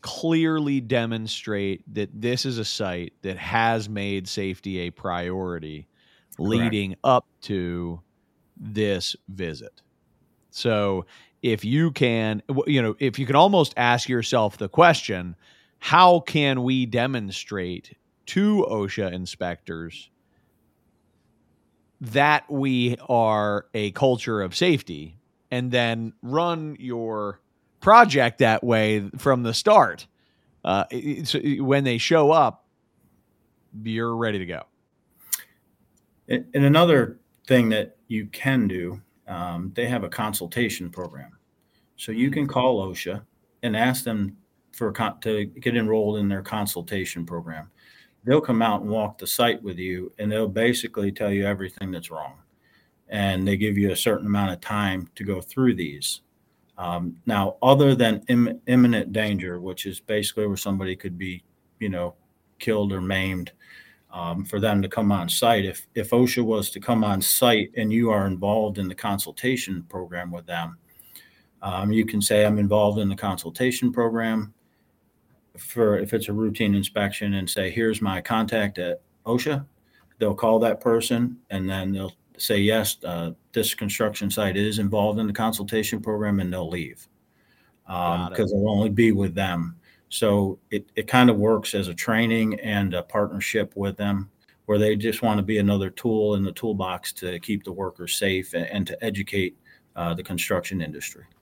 clearly 0.01 0.81
demonstrate 0.81 1.83
that 1.93 2.09
this 2.15 2.47
is 2.47 2.59
a 2.59 2.65
site 2.65 3.13
that 3.23 3.37
has 3.37 3.89
made 3.89 4.29
safety 4.29 4.79
a 4.81 4.91
priority 4.91 5.89
Correct. 6.37 6.49
leading 6.49 6.95
up 7.03 7.27
to 7.43 8.01
this 8.57 9.17
visit 9.29 9.83
so 10.51 11.05
if 11.43 11.65
you 11.65 11.91
can 11.91 12.41
you 12.69 12.81
know 12.81 12.95
if 13.01 13.19
you 13.19 13.27
can 13.27 13.35
almost 13.35 13.75
ask 13.77 14.09
yourself 14.09 14.59
the 14.59 14.69
question 14.69 15.35
how 15.79 16.21
can 16.21 16.63
we 16.63 16.87
demonstrate 16.87 17.97
to 18.27 18.67
OSHA 18.69 19.13
inspectors 19.13 20.11
that 22.01 22.51
we 22.51 22.97
are 23.09 23.67
a 23.75 23.91
culture 23.93 24.43
of 24.43 24.55
safety 24.55 25.17
and 25.51 25.71
then 25.71 26.13
run 26.23 26.77
your 26.79 27.41
project 27.81 28.39
that 28.39 28.63
way 28.63 29.09
from 29.19 29.43
the 29.43 29.55
start. 29.55 30.07
Uh, 30.65 30.85
when 31.59 31.85
they 31.85 31.99
show 31.99 32.31
up, 32.31 32.67
you're 33.83 34.17
ready 34.17 34.39
to 34.39 34.47
go. 34.47 34.63
And 36.29 36.45
another 36.53 37.19
thing 37.47 37.71
that 37.71 37.97
you 38.09 38.27
can 38.27 38.69
do, 38.69 39.01
um, 39.27 39.73
they 39.75 39.87
have 39.87 40.05
a 40.05 40.09
consultation 40.09 40.91
program. 40.91 41.39
So 41.97 42.13
you 42.13 42.31
can 42.31 42.47
call 42.47 42.87
OSHA 42.87 43.23
and 43.63 43.77
ask 43.77 44.05
them 44.05 44.37
for 44.79 44.93
to 44.93 45.45
get 45.45 45.77
enrolled 45.77 46.19
in 46.19 46.29
their 46.29 46.43
consultation 46.43 47.27
program. 47.27 47.71
They'll 48.25 48.41
come 48.41 48.63
out 48.63 48.83
and 48.83 48.91
walk 48.91 49.19
the 49.19 49.27
site 49.27 49.63
with 49.63 49.79
you, 49.79 50.13
and 50.19 50.31
they'll 50.31 50.49
basically 50.49 51.13
tell 51.13 51.33
you 51.33 51.47
everything 51.47 51.91
that's 51.91 52.11
wrong, 52.11 52.35
and 53.09 53.47
they 53.47 53.57
give 53.57 53.77
you 53.77 53.91
a 53.91 53.97
certain 53.97 54.27
amount 54.27 54.53
of 54.53 54.61
time 54.61 55.09
to 55.17 55.25
go 55.25 55.41
through 55.41 55.75
these. 55.75 56.21
Um, 56.77 57.17
now, 57.27 57.57
other 57.61 57.95
than 57.95 58.23
Im- 58.29 58.61
imminent 58.67 59.13
danger, 59.13 59.61
which 59.61 59.85
is 59.85 59.99
basically 59.99 60.47
where 60.47 60.57
somebody 60.57 60.95
could 60.95 61.19
be, 61.19 61.43
you 61.81 61.89
know, 61.89 62.15
killed 62.61 62.93
or 62.93 63.01
maimed, 63.01 63.53
um, 64.11 64.45
for 64.45 64.61
them 64.61 64.81
to 64.83 64.89
come 64.89 65.13
on 65.13 65.29
site. 65.29 65.65
If 65.65 65.87
if 65.95 66.11
OSHA 66.11 66.45
was 66.45 66.71
to 66.71 66.81
come 66.81 67.05
on 67.05 67.21
site 67.21 67.71
and 67.77 67.93
you 67.93 68.11
are 68.11 68.27
involved 68.27 68.79
in 68.79 68.89
the 68.89 68.95
consultation 68.95 69.83
program 69.89 70.31
with 70.31 70.47
them, 70.47 70.79
um, 71.63 71.93
you 71.93 72.07
can 72.07 72.23
say 72.23 72.45
I'm 72.45 72.59
involved 72.59 72.99
in 72.99 73.09
the 73.09 73.17
consultation 73.17 73.93
program 73.93 74.55
for 75.57 75.99
if 75.99 76.13
it's 76.13 76.29
a 76.29 76.33
routine 76.33 76.75
inspection 76.75 77.35
and 77.35 77.49
say 77.49 77.71
here's 77.71 78.03
my 78.03 78.21
contact 78.21 78.79
at 78.79 79.01
OSHA. 79.27 79.65
They'll 80.19 80.35
call 80.35 80.59
that 80.61 80.81
person 80.81 81.39
and 81.51 81.69
then 81.69 81.93
they'll 81.93 82.15
say 82.41 82.59
yes, 82.59 82.97
uh, 83.05 83.33
this 83.53 83.75
construction 83.75 84.31
site 84.31 84.57
is 84.57 84.79
involved 84.79 85.19
in 85.19 85.27
the 85.27 85.33
consultation 85.33 86.01
program, 86.01 86.41
and 86.41 86.53
they'll 86.53 86.69
leave 86.69 87.07
because 87.87 88.51
they'll 88.51 88.69
only 88.69 88.91
be 88.91 89.13
with 89.13 89.35
them. 89.35 89.77
So 90.09 90.59
it, 90.71 90.91
it 90.95 91.07
kind 91.07 91.29
of 91.29 91.37
works 91.37 91.75
as 91.75 91.89
a 91.89 91.95
training 91.95 92.59
and 92.61 92.95
a 92.95 93.03
partnership 93.03 93.73
with 93.77 93.97
them 93.97 94.31
where 94.67 94.79
they 94.79 94.97
just 94.97 95.23
want 95.23 95.39
to 95.39 95.43
be 95.43 95.59
another 95.59 95.91
tool 95.91 96.35
in 96.35 96.45
the 96.45 96.53
toolbox 96.53 97.13
to 97.15 97.39
keep 97.41 97.65
the 97.65 97.73
workers 97.73 98.17
safe 98.17 98.55
and, 98.55 98.67
and 98.67 98.87
to 98.87 99.05
educate 99.05 99.57
uh, 99.97 100.15
the 100.15 100.23
construction 100.23 100.81
industry. 100.81 101.25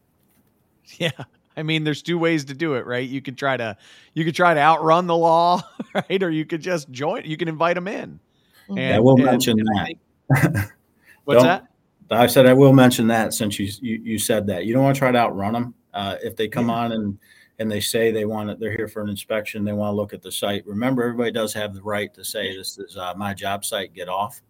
Yeah. 0.98 1.10
I 1.56 1.62
mean, 1.62 1.84
there's 1.84 2.02
two 2.02 2.18
ways 2.18 2.44
to 2.46 2.54
do 2.54 2.74
it, 2.74 2.84
right? 2.86 3.08
You 3.08 3.22
could 3.22 3.38
try 3.38 3.56
to 3.56 3.76
you 4.14 4.24
could 4.24 4.34
try 4.34 4.52
to 4.54 4.60
outrun 4.60 5.06
the 5.06 5.16
law, 5.16 5.62
right? 5.94 6.22
Or 6.22 6.30
you 6.30 6.44
could 6.44 6.60
just 6.60 6.90
join. 6.90 7.22
You 7.24 7.36
can 7.36 7.48
invite 7.48 7.74
them 7.76 7.88
in. 7.88 8.20
Mhm. 8.68 8.92
I 8.94 8.98
will 9.00 9.16
and- 9.16 9.24
mention 9.24 9.58
and 9.58 9.68
that. 9.68 9.86
think- 9.86 10.00
What's 11.24 11.42
Don't- 11.42 11.46
that? 11.46 11.66
I 12.08 12.26
said 12.28 12.46
I 12.46 12.52
will 12.52 12.72
mention 12.72 13.08
that 13.08 13.34
since 13.34 13.58
you 13.58 13.68
you, 13.80 14.00
you 14.04 14.18
said 14.18 14.46
that 14.46 14.64
you 14.64 14.72
don't 14.74 14.84
want 14.84 14.94
to 14.94 14.98
try 15.00 15.10
to 15.10 15.18
outrun 15.18 15.52
them. 15.54 15.74
Uh, 15.92 16.16
if 16.22 16.36
they 16.36 16.46
come 16.46 16.70
on 16.70 16.92
and 16.92 17.18
and 17.58 17.68
they 17.72 17.80
say 17.80 18.10
they 18.12 18.26
want 18.26 18.50
it, 18.50 18.60
they're 18.60 18.76
here 18.76 18.86
for 18.86 19.00
an 19.02 19.08
inspection, 19.08 19.64
they 19.64 19.72
want 19.72 19.90
to 19.92 19.96
look 19.96 20.12
at 20.12 20.22
the 20.22 20.30
site. 20.30 20.64
Remember, 20.66 21.02
everybody 21.02 21.32
does 21.32 21.52
have 21.54 21.74
the 21.74 21.82
right 21.82 22.12
to 22.14 22.22
say 22.22 22.54
this 22.56 22.78
is 22.78 22.96
uh, 22.96 23.14
my 23.16 23.34
job 23.34 23.64
site. 23.64 23.92
Get 23.94 24.08
off. 24.08 24.40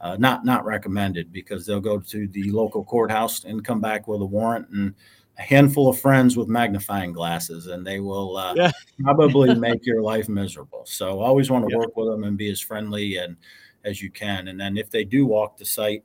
Uh, 0.00 0.16
not 0.18 0.44
not 0.44 0.64
recommended 0.66 1.32
because 1.32 1.64
they'll 1.64 1.80
go 1.80 1.98
to 1.98 2.28
the 2.28 2.50
local 2.52 2.84
courthouse 2.84 3.44
and 3.44 3.64
come 3.64 3.80
back 3.80 4.06
with 4.06 4.20
a 4.20 4.26
warrant 4.26 4.68
and 4.70 4.94
a 5.38 5.42
handful 5.42 5.88
of 5.88 5.98
friends 5.98 6.36
with 6.36 6.48
magnifying 6.48 7.12
glasses, 7.12 7.68
and 7.68 7.86
they 7.86 8.00
will 8.00 8.36
uh, 8.36 8.54
Yeah. 8.56 8.72
probably 9.02 9.54
make 9.54 9.86
your 9.86 10.02
life 10.02 10.28
miserable. 10.28 10.84
So 10.84 11.20
always 11.20 11.50
want 11.50 11.68
to 11.68 11.76
work 11.76 11.96
with 11.96 12.08
them 12.08 12.24
and 12.24 12.36
be 12.36 12.50
as 12.50 12.60
friendly 12.60 13.16
and 13.16 13.36
as 13.84 14.02
you 14.02 14.10
can. 14.10 14.48
And 14.48 14.60
then 14.60 14.76
if 14.76 14.90
they 14.90 15.04
do 15.04 15.26
walk 15.26 15.56
the 15.56 15.64
site, 15.64 16.04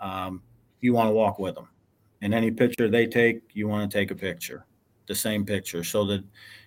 um, 0.00 0.42
you 0.80 0.92
want 0.92 1.08
to 1.08 1.12
walk 1.12 1.38
with 1.38 1.54
them. 1.54 1.68
And 2.22 2.34
any 2.34 2.50
picture 2.50 2.88
they 2.88 3.06
take, 3.06 3.42
you 3.52 3.68
want 3.68 3.88
to 3.90 3.96
take 3.96 4.10
a 4.10 4.16
picture, 4.16 4.66
the 5.06 5.14
same 5.14 5.44
picture, 5.44 5.84
so 5.84 6.04
that 6.06 6.24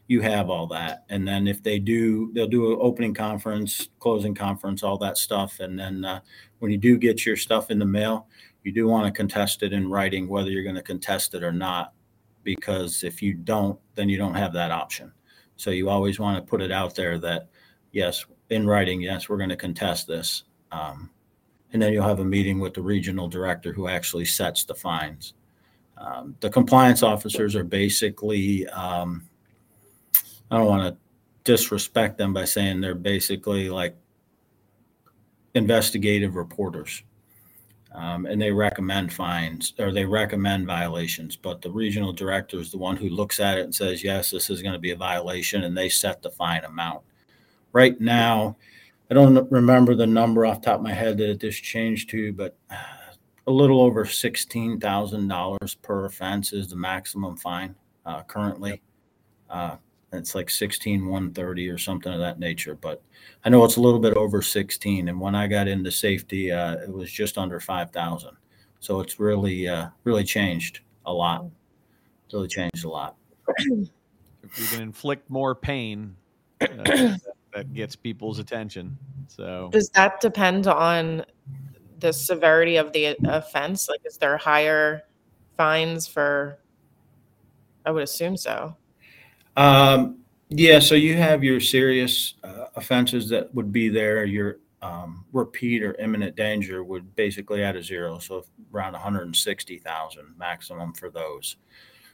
you 0.08 0.22
have 0.22 0.50
all 0.50 0.68
that. 0.68 1.04
And 1.10 1.28
then 1.28 1.48
if 1.48 1.64
they 1.64 1.80
do, 1.80 2.32
they'll 2.34 2.48
do 2.48 2.72
an 2.74 2.78
opening 2.82 3.14
conference, 3.14 3.90
closing 4.00 4.36
conference, 4.36 4.84
all 4.84 4.98
that 5.00 5.18
stuff. 5.18 5.60
And 5.60 5.78
then 5.78 6.06
uh, 6.06 6.20
when 6.60 6.72
you 6.72 6.78
do 6.78 6.98
get 6.98 7.26
your 7.26 7.36
stuff 7.36 7.72
in 7.72 7.80
the 7.80 7.86
mail, 7.86 8.28
you 8.64 8.72
do 8.72 8.88
want 8.88 9.06
to 9.06 9.12
contest 9.18 9.64
it 9.64 9.74
in 9.74 9.90
writing, 9.90 10.28
whether 10.28 10.50
you're 10.50 10.64
going 10.64 10.76
to 10.76 10.82
contest 10.84 11.34
it 11.34 11.44
or 11.44 11.52
not. 11.52 11.94
Because 12.46 13.04
if 13.04 13.22
you 13.22 13.34
don't, 13.34 13.78
then 13.96 14.08
you 14.08 14.18
don't 14.18 14.36
have 14.36 14.54
that 14.54 14.72
option. 14.72 15.12
So 15.58 15.72
you 15.72 15.90
always 15.90 16.20
want 16.20 16.38
to 16.38 16.50
put 16.50 16.62
it 16.62 16.72
out 16.72 16.96
there 16.96 17.18
that, 17.20 17.50
yes, 17.92 18.26
in 18.50 18.66
writing, 18.66 19.02
yes, 19.02 19.28
we're 19.28 19.38
going 19.38 19.50
to 19.50 19.58
contest 19.58 20.08
this. 20.08 20.44
Um, 20.72 21.10
and 21.74 21.82
then 21.82 21.92
you'll 21.92 22.08
have 22.08 22.20
a 22.20 22.26
meeting 22.26 22.60
with 22.60 22.74
the 22.74 22.82
regional 22.82 23.28
director 23.28 23.74
who 23.74 23.90
actually 23.90 24.26
sets 24.26 24.64
the 24.64 24.76
fines. 24.76 25.34
Um, 25.98 26.36
the 26.40 26.50
compliance 26.50 27.04
officers 27.04 27.56
are 27.56 27.64
basically, 27.64 28.68
um, 28.68 29.28
I 30.52 30.58
don't 30.58 30.68
want 30.68 30.94
to 30.94 30.98
disrespect 31.44 32.18
them 32.18 32.34
by 32.34 32.46
saying 32.46 32.80
they're 32.80 32.96
basically 32.96 33.70
like 33.70 33.96
investigative 35.56 36.36
reporters. 36.36 37.02
Um, 37.96 38.26
and 38.26 38.42
they 38.42 38.52
recommend 38.52 39.14
fines 39.14 39.74
or 39.80 39.94
they 39.94 40.04
recommend 40.04 40.68
violations, 40.68 41.38
but 41.38 41.62
the 41.62 41.72
regional 41.72 42.12
director 42.12 42.60
is 42.60 42.70
the 42.70 42.78
one 42.78 42.98
who 42.98 43.08
looks 43.08 43.40
at 43.40 43.58
it 43.58 43.64
and 43.64 43.74
says, 43.74 44.04
yes, 44.04 44.32
this 44.32 44.50
is 44.50 44.62
going 44.62 44.74
to 44.74 44.80
be 44.80 44.92
a 44.92 44.98
violation, 44.98 45.64
and 45.64 45.78
they 45.78 45.88
set 45.88 46.22
the 46.22 46.30
fine 46.30 46.66
amount. 46.66 47.04
Right 47.72 48.00
now, 48.02 48.58
I 49.10 49.14
don't 49.14 49.50
remember 49.50 49.96
the 49.96 50.08
number 50.08 50.46
off 50.46 50.62
the 50.62 50.66
top 50.66 50.80
of 50.80 50.84
my 50.84 50.94
head 50.94 51.18
that 51.20 51.30
it 51.30 51.40
just 51.40 51.64
changed 51.64 52.10
to, 52.10 52.34
but 52.34 52.58
uh, 52.70 52.76
a 53.48 53.52
little 53.52 53.82
over 53.82 54.06
sixteen 54.06 54.80
thousand 54.80 55.28
dollars 55.30 55.76
per 55.76 56.06
offense 56.06 56.52
is 56.52 56.68
the 56.68 56.76
maximum 56.76 57.38
fine 57.38 57.76
uh, 58.06 58.24
currently. 58.24 58.82
Uh, 59.50 59.78
it's 60.16 60.36
like 60.36 60.50
sixteen 60.50 61.08
one 61.08 61.32
thirty 61.34 61.70
or 61.70 61.78
something 61.78 62.12
of 62.12 62.20
that 62.20 62.40
nature, 62.40 62.76
but 62.76 63.02
I 63.44 63.50
know 63.50 63.64
it's 63.66 63.78
a 63.78 63.82
little 63.82 64.00
bit 64.00 64.16
over 64.16 64.42
sixteen. 64.42 65.10
And 65.10 65.20
when 65.20 65.36
I 65.36 65.48
got 65.48 65.68
into 65.68 65.92
safety, 65.92 66.52
uh, 66.52 66.76
it 66.76 66.92
was 66.92 67.12
just 67.12 67.38
under 67.38 67.60
five 67.60 67.92
thousand. 67.92 68.38
So 68.80 69.00
it's 69.00 69.20
really, 69.20 69.68
uh, 69.68 69.88
really 70.04 70.24
changed 70.24 70.82
a 71.06 71.14
lot. 71.14 71.46
It's 72.26 72.34
really 72.34 72.48
changed 72.48 72.86
a 72.86 72.90
lot. 72.90 73.16
If 73.48 74.60
you 74.60 74.66
can 74.68 74.82
inflict 74.82 75.30
more 75.30 75.56
pain, 75.56 76.16
uh, 76.62 76.68
that, 76.68 77.22
that 77.54 77.74
gets 77.74 77.96
people's 77.96 78.40
attention. 78.40 78.98
So 79.28 79.70
Does 79.72 79.90
that 79.90 80.22
depend 80.22 80.68
on 80.68 81.26
the 82.00 82.12
severity 82.14 82.76
of 82.76 82.94
the 82.94 83.16
offense? 83.26 83.90
Like, 83.90 84.02
is 84.06 84.18
there 84.18 84.38
higher 84.38 85.02
fines 85.58 86.08
for? 86.08 86.60
I 87.86 87.92
would 87.92 88.04
assume 88.04 88.38
so. 88.38 88.76
Um, 89.56 90.20
yeah, 90.50 90.80
so 90.80 90.96
you 90.96 91.16
have 91.16 91.44
your 91.44 91.60
serious 91.60 92.36
uh, 92.44 92.66
offenses 92.76 93.30
that 93.30 93.54
would 93.56 93.72
be 93.72 93.90
there. 93.90 94.26
Your 94.26 94.60
um, 94.82 95.26
repeat 95.34 95.82
or 95.82 95.96
imminent 95.96 96.36
danger 96.36 96.84
would 96.84 97.16
basically 97.16 97.64
add 97.64 97.76
a 97.76 97.84
zero, 97.84 98.20
so 98.20 98.46
around 98.74 98.94
160,000 98.94 100.36
maximum 100.38 100.94
for 100.94 101.10
those. 101.10 101.58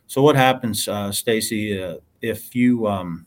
So 0.07 0.21
what 0.21 0.35
happens, 0.35 0.87
uh, 0.87 1.11
Stacy, 1.11 1.81
uh, 1.81 1.97
if 2.21 2.55
you, 2.55 2.87
um, 2.87 3.25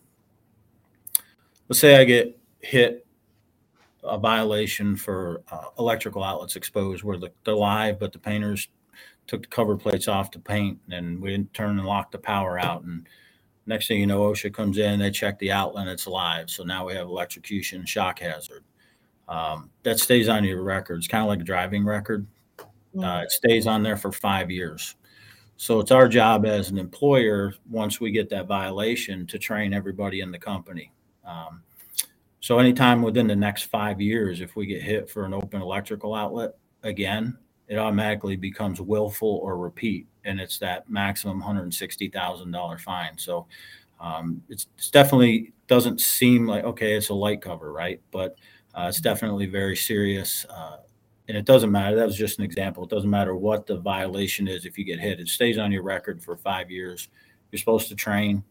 let's 1.68 1.80
say 1.80 1.96
I 1.96 2.04
get 2.04 2.38
hit 2.60 3.06
a 4.02 4.18
violation 4.18 4.96
for 4.96 5.42
uh, 5.50 5.68
electrical 5.78 6.22
outlets 6.22 6.56
exposed 6.56 7.02
where 7.02 7.18
the, 7.18 7.30
they're 7.44 7.54
live, 7.54 7.98
but 7.98 8.12
the 8.12 8.18
painters 8.18 8.68
took 9.26 9.42
the 9.42 9.48
cover 9.48 9.76
plates 9.76 10.08
off 10.08 10.30
to 10.30 10.38
paint 10.38 10.78
and 10.90 11.20
we 11.20 11.30
didn't 11.30 11.52
turn 11.54 11.78
and 11.78 11.86
lock 11.88 12.10
the 12.10 12.18
power 12.18 12.58
out 12.58 12.82
and 12.82 13.06
Next 13.66 13.88
thing 13.88 14.00
you 14.00 14.06
know, 14.06 14.20
OSHA 14.20 14.52
comes 14.52 14.78
in, 14.78 14.98
they 14.98 15.10
check 15.10 15.38
the 15.38 15.50
outlet, 15.50 15.82
and 15.82 15.90
it's 15.90 16.06
live. 16.06 16.50
So 16.50 16.64
now 16.64 16.86
we 16.86 16.94
have 16.94 17.06
electrocution, 17.06 17.86
shock 17.86 18.18
hazard. 18.18 18.64
Um, 19.26 19.70
that 19.84 19.98
stays 19.98 20.28
on 20.28 20.44
your 20.44 20.62
record. 20.62 20.98
It's 20.98 21.06
kind 21.06 21.22
of 21.22 21.28
like 21.28 21.40
a 21.40 21.44
driving 21.44 21.84
record. 21.84 22.26
Uh, 22.60 23.22
it 23.24 23.30
stays 23.30 23.66
on 23.66 23.82
there 23.82 23.96
for 23.96 24.12
five 24.12 24.50
years. 24.50 24.96
So 25.56 25.80
it's 25.80 25.90
our 25.90 26.08
job 26.08 26.44
as 26.44 26.70
an 26.70 26.78
employer, 26.78 27.54
once 27.70 28.00
we 28.00 28.10
get 28.10 28.28
that 28.30 28.46
violation, 28.46 29.26
to 29.28 29.38
train 29.38 29.72
everybody 29.72 30.20
in 30.20 30.30
the 30.30 30.38
company. 30.38 30.92
Um, 31.24 31.62
so 32.40 32.58
anytime 32.58 33.00
within 33.00 33.26
the 33.26 33.36
next 33.36 33.64
five 33.64 34.00
years, 34.00 34.40
if 34.40 34.56
we 34.56 34.66
get 34.66 34.82
hit 34.82 35.08
for 35.08 35.24
an 35.24 35.32
open 35.32 35.62
electrical 35.62 36.14
outlet 36.14 36.52
again, 36.82 37.38
it 37.68 37.76
automatically 37.76 38.36
becomes 38.36 38.80
willful 38.80 39.40
or 39.42 39.56
repeat, 39.56 40.06
and 40.24 40.40
it's 40.40 40.58
that 40.58 40.88
maximum 40.88 41.40
hundred 41.40 41.62
and 41.62 41.74
sixty 41.74 42.08
thousand 42.08 42.50
dollar 42.50 42.78
fine. 42.78 43.16
So 43.16 43.46
um, 44.00 44.42
it's, 44.48 44.66
it's 44.76 44.90
definitely 44.90 45.52
doesn't 45.66 46.00
seem 46.00 46.46
like 46.46 46.64
okay, 46.64 46.94
it's 46.94 47.08
a 47.08 47.14
light 47.14 47.40
cover, 47.40 47.72
right? 47.72 48.00
But 48.10 48.36
uh, 48.74 48.86
it's 48.88 49.00
definitely 49.00 49.46
very 49.46 49.76
serious, 49.76 50.44
uh, 50.50 50.78
and 51.28 51.36
it 51.36 51.46
doesn't 51.46 51.70
matter. 51.70 51.96
That 51.96 52.06
was 52.06 52.16
just 52.16 52.38
an 52.38 52.44
example. 52.44 52.84
It 52.84 52.90
doesn't 52.90 53.10
matter 53.10 53.34
what 53.34 53.66
the 53.66 53.76
violation 53.76 54.48
is. 54.48 54.66
If 54.66 54.76
you 54.76 54.84
get 54.84 55.00
hit, 55.00 55.20
it 55.20 55.28
stays 55.28 55.58
on 55.58 55.72
your 55.72 55.82
record 55.82 56.22
for 56.22 56.36
five 56.36 56.70
years. 56.70 57.08
You're 57.50 57.60
supposed 57.60 57.88
to 57.88 57.94
train 57.94 58.42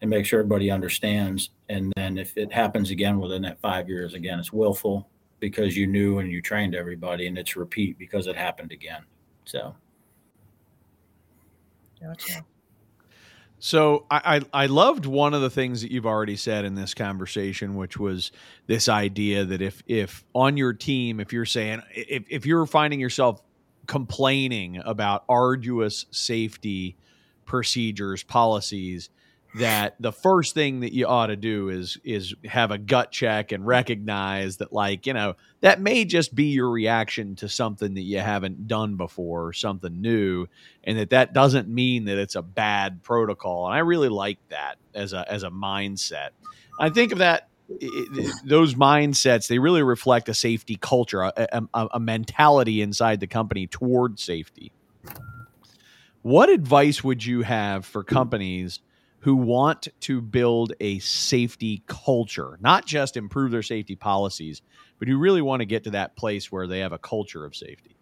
and 0.00 0.10
make 0.10 0.26
sure 0.26 0.40
everybody 0.40 0.70
understands. 0.70 1.50
And 1.68 1.92
then 1.96 2.18
if 2.18 2.36
it 2.36 2.52
happens 2.52 2.90
again 2.90 3.18
within 3.20 3.42
that 3.42 3.60
five 3.60 3.88
years, 3.88 4.14
again, 4.14 4.38
it's 4.38 4.52
willful 4.52 5.08
because 5.40 5.76
you 5.76 5.86
knew 5.86 6.18
and 6.18 6.30
you 6.30 6.40
trained 6.40 6.74
everybody, 6.74 7.26
and 7.26 7.36
it's 7.36 7.56
repeat 7.56 7.98
because 7.98 8.26
it 8.26 8.36
happened 8.36 8.72
again. 8.72 9.02
So. 9.44 9.74
Gotcha. 12.00 12.44
So 13.58 14.04
I, 14.10 14.42
I 14.52 14.64
I 14.64 14.66
loved 14.66 15.06
one 15.06 15.32
of 15.32 15.40
the 15.40 15.48
things 15.48 15.80
that 15.80 15.90
you've 15.90 16.04
already 16.04 16.36
said 16.36 16.66
in 16.66 16.74
this 16.74 16.92
conversation, 16.92 17.76
which 17.76 17.98
was 17.98 18.30
this 18.66 18.90
idea 18.90 19.46
that 19.46 19.62
if 19.62 19.82
if 19.86 20.22
on 20.34 20.58
your 20.58 20.74
team, 20.74 21.18
if 21.18 21.32
you're 21.32 21.46
saying 21.46 21.80
if 21.94 22.24
if 22.28 22.44
you're 22.44 22.66
finding 22.66 23.00
yourself 23.00 23.40
complaining 23.86 24.82
about 24.84 25.24
arduous 25.30 26.04
safety 26.10 26.98
procedures, 27.46 28.22
policies, 28.22 29.08
that 29.54 29.94
the 30.00 30.10
first 30.10 30.52
thing 30.52 30.80
that 30.80 30.92
you 30.92 31.06
ought 31.06 31.28
to 31.28 31.36
do 31.36 31.68
is 31.68 31.96
is 32.02 32.34
have 32.44 32.72
a 32.72 32.78
gut 32.78 33.12
check 33.12 33.52
and 33.52 33.64
recognize 33.64 34.56
that 34.56 34.72
like 34.72 35.06
you 35.06 35.12
know 35.12 35.34
that 35.60 35.80
may 35.80 36.04
just 36.04 36.34
be 36.34 36.46
your 36.46 36.68
reaction 36.68 37.36
to 37.36 37.48
something 37.48 37.94
that 37.94 38.02
you 38.02 38.18
haven't 38.18 38.66
done 38.66 38.96
before 38.96 39.52
something 39.52 40.00
new 40.00 40.46
and 40.82 40.98
that 40.98 41.10
that 41.10 41.32
doesn't 41.32 41.68
mean 41.68 42.06
that 42.06 42.18
it's 42.18 42.34
a 42.34 42.42
bad 42.42 43.02
protocol. 43.02 43.66
And 43.66 43.74
i 43.74 43.78
really 43.78 44.08
like 44.08 44.38
that 44.48 44.76
as 44.94 45.12
a 45.12 45.30
as 45.30 45.44
a 45.44 45.50
mindset. 45.50 46.30
I 46.80 46.90
think 46.90 47.12
of 47.12 47.18
that 47.18 47.48
those 48.44 48.74
mindsets 48.74 49.46
they 49.46 49.58
really 49.58 49.82
reflect 49.82 50.28
a 50.28 50.34
safety 50.34 50.76
culture 50.76 51.22
a, 51.22 51.32
a, 51.72 51.88
a 51.94 52.00
mentality 52.00 52.82
inside 52.82 53.20
the 53.20 53.26
company 53.28 53.68
toward 53.68 54.18
safety. 54.18 54.72
What 56.22 56.48
advice 56.48 57.04
would 57.04 57.24
you 57.24 57.42
have 57.42 57.86
for 57.86 58.02
companies 58.02 58.80
who 59.24 59.34
want 59.34 59.88
to 60.00 60.20
build 60.20 60.74
a 60.80 60.98
safety 60.98 61.82
culture, 61.86 62.58
not 62.60 62.84
just 62.84 63.16
improve 63.16 63.50
their 63.50 63.62
safety 63.62 63.96
policies, 63.96 64.60
but 64.98 65.08
who 65.08 65.16
really 65.16 65.40
want 65.40 65.60
to 65.60 65.64
get 65.64 65.82
to 65.82 65.88
that 65.88 66.14
place 66.14 66.52
where 66.52 66.66
they 66.66 66.80
have 66.80 66.92
a 66.92 66.98
culture 66.98 67.46
of 67.46 67.56
safety? 67.56 67.96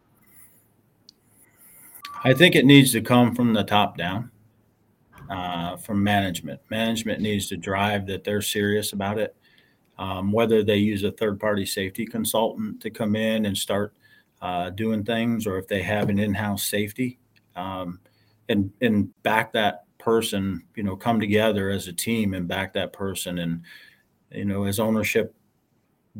I 2.25 2.35
think 2.35 2.57
it 2.57 2.65
needs 2.65 2.91
to 2.91 3.01
come 3.01 3.37
from 3.37 3.53
the 3.53 3.63
top 3.63 3.97
down, 3.97 4.33
uh, 5.31 5.77
from 5.77 6.03
management. 6.03 6.61
Management 6.71 7.21
needs 7.21 7.47
to 7.51 7.57
drive 7.57 8.05
that 8.09 8.25
they're 8.25 8.43
serious 8.43 8.93
about 8.93 9.17
it. 9.17 9.37
Um, 9.99 10.33
whether 10.33 10.65
they 10.65 10.79
use 10.79 11.05
a 11.05 11.13
third 11.13 11.39
party 11.39 11.65
safety 11.65 12.05
consultant 12.05 12.81
to 12.81 12.91
come 12.91 13.15
in 13.15 13.47
and 13.47 13.57
start 13.57 13.95
uh, 14.41 14.71
doing 14.71 15.05
things, 15.05 15.47
or 15.47 15.57
if 15.57 15.69
they 15.69 15.83
have 15.83 16.09
an 16.09 16.19
in 16.19 16.35
house 16.35 16.65
safety 16.65 17.21
um, 17.55 18.01
and, 18.49 18.73
and 18.81 19.23
back 19.23 19.53
that 19.53 19.85
person, 20.03 20.65
you 20.75 20.83
know, 20.83 20.97
come 20.97 21.21
together 21.21 21.71
as 21.71 21.87
a 21.87 21.93
team 21.93 22.35
and 22.35 22.49
back 22.49 22.73
that 22.73 22.93
person. 22.93 23.39
And, 23.39 23.63
you 24.33 24.45
know, 24.45 24.65
as 24.65 24.81
ownership 24.81 25.35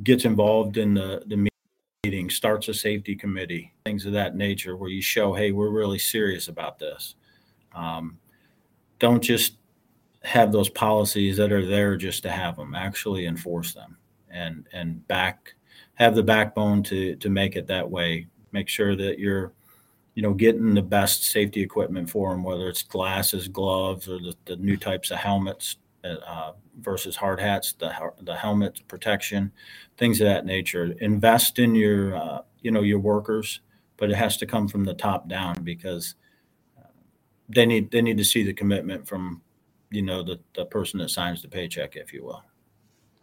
gets 0.05 0.25
involved 0.25 0.77
in 0.77 0.95
the, 0.95 1.23
the 1.27 1.49
meeting, 2.05 2.31
starts 2.31 2.69
a 2.69 2.75
safety 2.75 3.17
committee, 3.17 3.75
things 3.85 4.07
of 4.07 4.13
that 4.13 4.37
nature, 4.37 4.77
where 4.77 4.89
you 4.89 5.03
show, 5.03 5.35
hey, 5.35 5.51
we're 5.51 5.71
really 5.71 5.99
serious 5.99 6.47
about 6.47 6.79
this. 6.79 7.17
Um, 7.75 8.19
don't 9.01 9.23
just 9.23 9.57
have 10.23 10.53
those 10.53 10.69
policies 10.69 11.37
that 11.37 11.51
are 11.51 11.67
there 11.67 11.97
just 11.97 12.23
to 12.23 12.31
have 12.31 12.57
them, 12.57 12.77
actually 12.77 13.27
enforce 13.27 13.75
them 13.75 13.97
and, 14.31 14.69
and 14.73 15.07
back, 15.09 15.55
have 15.95 16.15
the 16.15 16.23
backbone 16.23 16.85
to, 16.85 17.17
to 17.17 17.29
make 17.29 17.57
it 17.57 17.67
that 17.67 17.91
way. 17.91 18.29
Make 18.53 18.69
sure 18.69 18.95
that 18.95 19.19
you're, 19.19 19.53
you 20.15 20.23
know, 20.23 20.35
getting 20.35 20.75
the 20.75 20.83
best 20.83 21.25
safety 21.25 21.63
equipment 21.63 22.11
for 22.11 22.31
them, 22.31 22.43
whether 22.43 22.69
it's 22.69 22.83
glasses, 22.83 23.49
gloves, 23.49 24.09
or 24.09 24.19
the, 24.19 24.35
the 24.45 24.57
new 24.57 24.77
types 24.77 25.11
of 25.11 25.19
helmets 25.19 25.77
uh, 26.05 26.53
versus 26.81 27.17
hard 27.17 27.41
hats, 27.41 27.73
the 27.75 27.93
the 28.23 28.35
helmet 28.35 28.81
protection, 28.89 29.53
things 29.97 30.21
of 30.21 30.27
that 30.27 30.45
nature. 30.45 30.95
Invest 31.01 31.59
in 31.59 31.75
your, 31.75 32.17
uh, 32.17 32.43
you 32.61 32.71
know, 32.71 32.83
your 32.83 32.99
workers, 32.99 33.61
but 33.97 34.11
it 34.11 34.17
has 34.17 34.37
to 34.39 34.47
come 34.47 34.69
from 34.69 34.85
the 34.85 34.95
top 34.95 35.29
down 35.29 35.63
because 35.63 36.17
uh, 36.79 36.89
they 37.49 37.67
need 37.67 37.91
they 37.91 38.03
need 38.03 38.19
to 38.19 38.25
see 38.25 38.43
the 38.43 38.53
commitment 38.53 39.07
from, 39.07 39.43
you 39.91 40.03
know, 40.03 40.23
the 40.23 40.41
the 40.55 40.67
person 40.67 40.99
that 40.99 41.11
signs 41.11 41.41
the 41.43 41.49
paycheck, 41.49 41.97
if 41.97 42.13
you 42.13 42.25
will. 42.25 42.43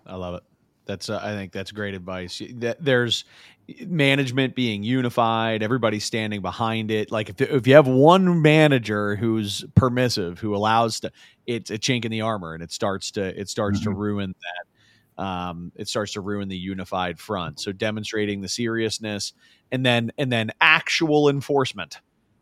I 0.06 0.16
love 0.16 0.36
it. 0.36 0.44
That's 0.90 1.08
uh, 1.08 1.22
I 1.22 1.34
think 1.34 1.52
that's 1.52 1.72
great 1.72 1.94
advice. 1.94 2.42
That 2.56 2.84
there's 2.84 3.24
management 3.86 4.56
being 4.56 4.82
unified, 4.82 5.62
everybody 5.62 6.00
standing 6.00 6.42
behind 6.42 6.90
it. 6.90 7.12
Like 7.12 7.30
if 7.30 7.40
if 7.40 7.68
you 7.68 7.76
have 7.76 7.88
one 7.88 8.42
manager 8.42 9.16
who's 9.16 9.64
permissive, 9.76 10.40
who 10.40 10.56
allows 10.56 11.02
to, 11.02 11.12
it's 11.46 11.70
a 11.70 11.78
chink 11.78 12.06
in 12.06 12.12
the 12.12 12.22
armor, 12.22 12.56
and 12.56 12.64
it 12.64 12.72
starts 12.72 13.12
to 13.12 13.40
it 13.40 13.50
starts 13.50 13.82
mm-hmm. 13.82 13.92
to 13.92 13.96
ruin 13.96 14.36
that. 14.42 15.24
Um, 15.24 15.72
it 15.76 15.88
starts 15.88 16.14
to 16.14 16.22
ruin 16.22 16.50
the 16.50 16.58
unified 16.58 17.20
front. 17.20 17.60
So 17.60 17.72
demonstrating 17.72 18.42
the 18.42 18.50
seriousness, 18.50 19.34
and 19.72 19.86
then 19.86 20.12
and 20.18 20.32
then 20.32 20.50
actual 20.60 21.30
enforcement. 21.30 22.00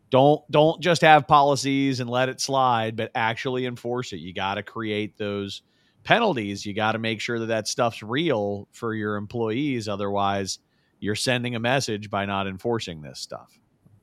Don't 0.08 0.40
don't 0.50 0.80
just 0.80 1.02
have 1.02 1.28
policies 1.28 2.00
and 2.00 2.08
let 2.08 2.30
it 2.30 2.40
slide, 2.40 2.96
but 2.96 3.10
actually 3.14 3.66
enforce 3.66 4.14
it. 4.14 4.20
You 4.20 4.32
got 4.32 4.54
to 4.54 4.62
create 4.62 5.18
those 5.18 5.60
penalties, 6.08 6.64
you 6.64 6.72
got 6.72 6.92
to 6.92 6.98
make 6.98 7.20
sure 7.20 7.38
that 7.38 7.46
that 7.46 7.68
stuff's 7.68 8.02
real 8.02 8.66
for 8.72 8.94
your 8.94 9.16
employees. 9.16 9.88
Otherwise, 9.88 10.58
you're 11.00 11.14
sending 11.14 11.54
a 11.54 11.60
message 11.60 12.08
by 12.08 12.24
not 12.24 12.46
enforcing 12.46 13.02
this 13.02 13.20
stuff. 13.20 13.58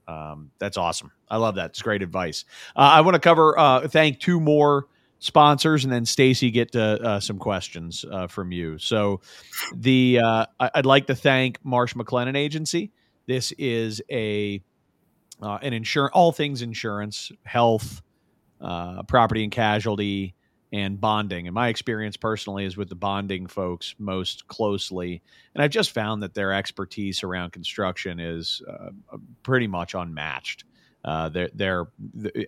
Um, 0.08 0.52
that's 0.60 0.78
awesome. 0.78 1.12
I 1.28 1.38
love 1.38 1.56
that. 1.56 1.72
It's 1.72 1.82
great 1.82 2.04
advice. 2.04 2.46
Uh, 2.76 2.92
I 2.94 3.02
want 3.02 3.16
to 3.16 3.20
cover, 3.20 3.58
uh, 3.58 3.88
thank 3.88 4.20
two 4.20 4.40
more 4.40 4.86
sponsors, 5.18 5.84
and 5.84 5.92
then 5.92 6.06
Stacy 6.06 6.52
get 6.52 6.74
to 6.74 6.84
uh, 6.84 7.20
some 7.20 7.40
questions 7.40 8.06
uh, 8.12 8.28
from 8.28 8.52
you. 8.52 8.78
So, 8.78 9.22
the 9.76 10.20
uh, 10.24 10.46
I'd 10.60 10.86
like 10.86 11.08
to 11.08 11.16
thank 11.16 11.58
Marsh 11.66 11.96
McLennan 11.96 12.38
Agency. 12.38 12.92
This 13.26 13.52
is 13.54 14.04
a 14.12 14.62
uh, 15.42 15.58
an 15.64 15.74
insurance, 15.74 16.12
all 16.14 16.32
things 16.32 16.62
insurance, 16.62 17.32
health, 17.46 18.04
property 18.60 19.44
and 19.44 19.52
casualty, 19.52 20.36
and 20.76 21.00
bonding. 21.00 21.48
And 21.48 21.54
my 21.54 21.70
experience 21.70 22.18
personally 22.18 22.66
is 22.66 22.76
with 22.76 22.90
the 22.90 22.96
bonding 22.96 23.48
folks 23.48 23.96
most 23.98 24.46
closely. 24.50 25.22
And 25.54 25.64
I've 25.64 25.72
just 25.72 25.92
found 25.92 26.22
that 26.22 26.34
their 26.34 26.52
expertise 26.52 27.24
around 27.24 27.52
construction 27.52 28.20
is 28.20 28.62
uh, 28.70 28.90
pretty 29.42 29.68
much 29.68 29.94
unmatched. 29.94 30.66
Uh, 31.06 31.30
they're, 31.30 31.50
they're, 31.54 31.88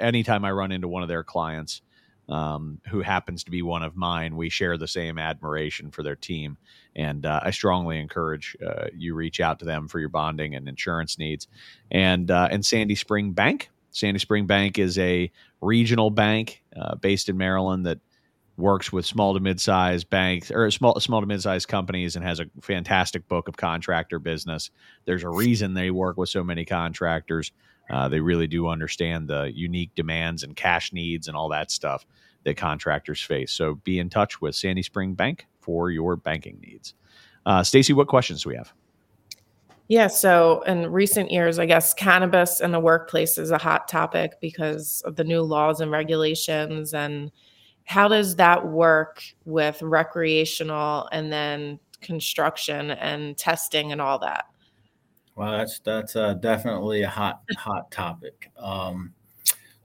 anytime 0.01 0.43
I 0.43 0.51
run 0.51 0.73
into 0.73 0.89
one 0.89 1.03
of 1.03 1.07
their 1.07 1.23
clients 1.23 1.81
um, 2.27 2.81
who 2.89 3.01
happens 3.01 3.45
to 3.45 3.51
be 3.51 3.61
one 3.61 3.81
of 3.81 3.95
mine, 3.95 4.35
we 4.35 4.49
share 4.49 4.77
the 4.77 4.89
same 4.89 5.17
admiration 5.17 5.89
for 5.89 6.03
their 6.03 6.17
team. 6.17 6.57
And 6.97 7.25
uh, 7.25 7.39
I 7.41 7.51
strongly 7.51 7.97
encourage 7.97 8.57
uh, 8.61 8.87
you 8.93 9.15
reach 9.15 9.39
out 9.39 9.59
to 9.59 9.65
them 9.65 9.87
for 9.87 10.01
your 10.01 10.09
bonding 10.09 10.53
and 10.53 10.67
insurance 10.67 11.17
needs. 11.17 11.47
And 11.89 12.29
uh, 12.29 12.49
and 12.51 12.65
Sandy 12.65 12.95
Spring 12.95 13.31
Bank. 13.31 13.69
Sandy 13.91 14.19
Spring 14.19 14.47
Bank 14.47 14.77
is 14.77 14.99
a 14.99 15.31
regional 15.61 16.09
bank 16.09 16.61
uh, 16.75 16.95
based 16.95 17.29
in 17.29 17.37
Maryland 17.37 17.85
that 17.85 17.99
works 18.57 18.91
with 18.91 19.05
small 19.05 19.33
to 19.35 19.39
mid-sized 19.39 20.09
banks 20.09 20.51
or 20.51 20.69
small 20.71 20.99
small 20.99 21.21
to 21.21 21.27
mid-sized 21.27 21.67
companies 21.67 22.15
and 22.15 22.25
has 22.25 22.39
a 22.39 22.45
fantastic 22.61 23.27
book 23.27 23.47
of 23.47 23.55
contractor 23.55 24.19
business. 24.19 24.71
There's 25.05 25.23
a 25.23 25.29
reason 25.29 25.73
they 25.73 25.91
work 25.91 26.17
with 26.17 26.29
so 26.29 26.43
many 26.43 26.65
contractors. 26.65 27.51
Uh, 27.89 28.09
they 28.09 28.19
really 28.19 28.47
do 28.47 28.67
understand 28.67 29.27
the 29.27 29.51
unique 29.53 29.91
demands 29.95 30.43
and 30.43 30.55
cash 30.55 30.91
needs 30.91 31.27
and 31.27 31.37
all 31.37 31.49
that 31.49 31.71
stuff 31.71 32.05
that 32.43 32.57
contractors 32.57 33.21
face. 33.21 33.51
So 33.51 33.75
be 33.75 33.99
in 33.99 34.09
touch 34.09 34.41
with 34.41 34.55
Sandy 34.55 34.81
Spring 34.81 35.13
Bank 35.13 35.47
for 35.61 35.91
your 35.91 36.15
banking 36.15 36.59
needs. 36.59 36.95
Uh, 37.45 37.63
Stacy, 37.63 37.93
what 37.93 38.07
questions 38.07 38.43
do 38.43 38.49
we 38.49 38.55
have? 38.55 38.73
Yeah, 39.89 40.07
so 40.07 40.63
in 40.63 40.91
recent 40.91 41.31
years, 41.31 41.59
I 41.59 41.65
guess 41.65 41.93
cannabis 41.93 42.59
in 42.59 42.71
the 42.71 42.79
workplace 42.79 43.37
is 43.37 43.51
a 43.51 43.57
hot 43.57 43.87
topic 43.87 44.33
because 44.41 45.01
of 45.05 45.15
the 45.15 45.23
new 45.23 45.41
laws 45.41 45.79
and 45.79 45.91
regulations 45.91 46.93
and 46.93 47.31
how 47.87 48.09
does 48.09 48.35
that 48.35 48.67
work 48.67 49.23
with 49.45 49.81
recreational 49.81 51.07
and 51.13 51.31
then 51.31 51.79
construction 52.01 52.91
and 52.91 53.37
testing 53.37 53.93
and 53.93 54.01
all 54.01 54.19
that? 54.19 54.45
Well, 55.35 55.57
that's 55.57 55.79
that's 55.79 56.17
uh, 56.17 56.33
definitely 56.33 57.03
a 57.03 57.09
hot 57.09 57.43
hot 57.57 57.89
topic. 57.89 58.51
Um, 58.57 59.13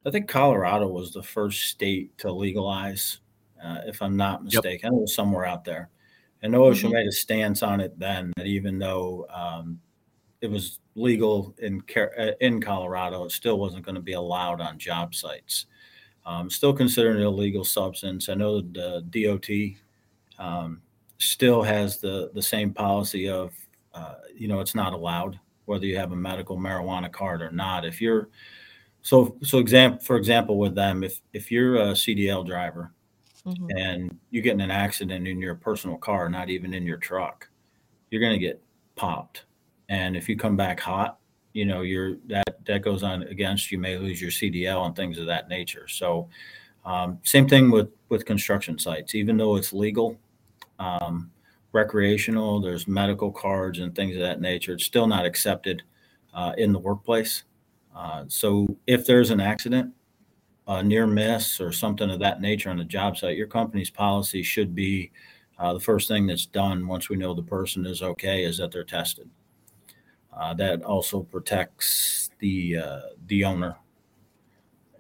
I 0.04 0.10
think 0.10 0.28
Colorado 0.28 0.88
was 0.88 1.12
the 1.12 1.22
first 1.22 1.66
state 1.66 2.18
to 2.18 2.32
legalize, 2.32 3.20
uh, 3.62 3.82
if 3.86 4.02
I'm 4.02 4.16
not 4.16 4.42
mistaken. 4.42 4.92
Yep. 4.92 4.98
It 4.98 5.02
was 5.02 5.14
somewhere 5.14 5.44
out 5.44 5.64
there, 5.64 5.88
and 6.42 6.54
OSHA 6.54 6.84
mm-hmm. 6.84 6.92
made 6.94 7.06
a 7.06 7.12
stance 7.12 7.62
on 7.62 7.80
it 7.80 7.96
then 8.00 8.32
that 8.36 8.46
even 8.46 8.80
though 8.80 9.28
um, 9.32 9.78
it 10.40 10.50
was 10.50 10.80
legal 10.96 11.54
in 11.58 11.80
uh, 11.96 12.32
in 12.40 12.60
Colorado, 12.60 13.24
it 13.26 13.30
still 13.30 13.60
wasn't 13.60 13.84
going 13.84 13.94
to 13.94 14.00
be 14.00 14.14
allowed 14.14 14.60
on 14.60 14.76
job 14.76 15.14
sites 15.14 15.66
um, 16.24 16.50
still 16.50 16.72
considered 16.72 17.16
an 17.16 17.22
illegal 17.22 17.64
substance. 17.64 18.28
I 18.28 18.34
know 18.34 18.60
the 18.60 19.04
DOT 19.10 20.44
um, 20.44 20.80
still 21.18 21.62
has 21.62 21.98
the 21.98 22.30
the 22.34 22.42
same 22.42 22.72
policy 22.72 23.28
of 23.28 23.52
uh, 23.94 24.14
you 24.34 24.48
know 24.48 24.60
it's 24.60 24.74
not 24.74 24.92
allowed 24.92 25.38
whether 25.64 25.86
you 25.86 25.96
have 25.96 26.12
a 26.12 26.16
medical 26.16 26.56
marijuana 26.56 27.10
card 27.10 27.42
or 27.42 27.50
not. 27.50 27.84
If 27.84 28.00
you're 28.00 28.28
so 29.02 29.36
so 29.42 29.58
example 29.58 30.00
for 30.04 30.16
example 30.16 30.58
with 30.58 30.74
them, 30.74 31.02
if 31.02 31.20
if 31.32 31.50
you're 31.50 31.76
a 31.76 31.92
CDL 31.92 32.46
driver 32.46 32.92
mm-hmm. 33.46 33.66
and 33.76 34.18
you 34.30 34.42
get 34.42 34.54
in 34.54 34.60
an 34.60 34.70
accident 34.70 35.26
in 35.26 35.40
your 35.40 35.54
personal 35.54 35.96
car, 35.96 36.28
not 36.28 36.50
even 36.50 36.74
in 36.74 36.84
your 36.84 36.98
truck, 36.98 37.48
you're 38.10 38.20
going 38.20 38.32
to 38.32 38.38
get 38.38 38.62
popped. 38.96 39.44
And 39.88 40.16
if 40.16 40.28
you 40.28 40.36
come 40.36 40.56
back 40.56 40.80
hot, 40.80 41.18
you 41.52 41.64
know 41.64 41.82
you're 41.82 42.16
that 42.26 42.64
that 42.64 42.82
goes 42.82 43.02
on 43.02 43.22
against 43.24 43.70
you 43.70 43.78
may 43.78 43.98
lose 43.98 44.20
your 44.20 44.30
cdl 44.30 44.86
and 44.86 44.96
things 44.96 45.18
of 45.18 45.26
that 45.26 45.48
nature. 45.48 45.86
So 45.88 46.28
um, 46.84 47.18
same 47.22 47.48
thing 47.48 47.70
with 47.70 47.90
with 48.08 48.24
construction 48.24 48.78
sites. 48.78 49.14
Even 49.14 49.36
though 49.36 49.56
it's 49.56 49.72
legal 49.72 50.18
um, 50.78 51.30
recreational 51.72 52.60
there's 52.60 52.86
medical 52.86 53.30
cards 53.30 53.78
and 53.78 53.94
things 53.94 54.14
of 54.16 54.22
that 54.22 54.40
nature 54.40 54.74
it's 54.74 54.84
still 54.84 55.06
not 55.06 55.24
accepted 55.24 55.82
uh, 56.34 56.52
in 56.58 56.72
the 56.72 56.78
workplace. 56.78 57.44
Uh, 57.94 58.24
so 58.28 58.66
if 58.86 59.06
there's 59.06 59.30
an 59.30 59.40
accident 59.40 59.92
a 60.66 60.82
near 60.82 61.06
miss 61.06 61.60
or 61.60 61.72
something 61.72 62.10
of 62.10 62.20
that 62.20 62.40
nature 62.40 62.70
on 62.70 62.76
the 62.76 62.84
job 62.84 63.16
site, 63.16 63.36
your 63.36 63.46
company's 63.46 63.90
policy 63.90 64.42
should 64.42 64.74
be 64.74 65.10
uh, 65.58 65.72
the 65.72 65.80
first 65.80 66.08
thing 66.08 66.26
that's 66.26 66.46
done 66.46 66.86
once 66.86 67.08
we 67.08 67.16
know 67.16 67.34
the 67.34 67.42
person 67.42 67.84
is 67.86 68.02
okay 68.02 68.44
is 68.44 68.58
that 68.58 68.70
they're 68.70 68.84
tested. 68.84 69.28
Uh, 70.32 70.54
that 70.54 70.82
also 70.82 71.22
protects 71.22 72.30
the 72.38 72.78
uh, 72.78 73.00
the 73.26 73.44
owner 73.44 73.76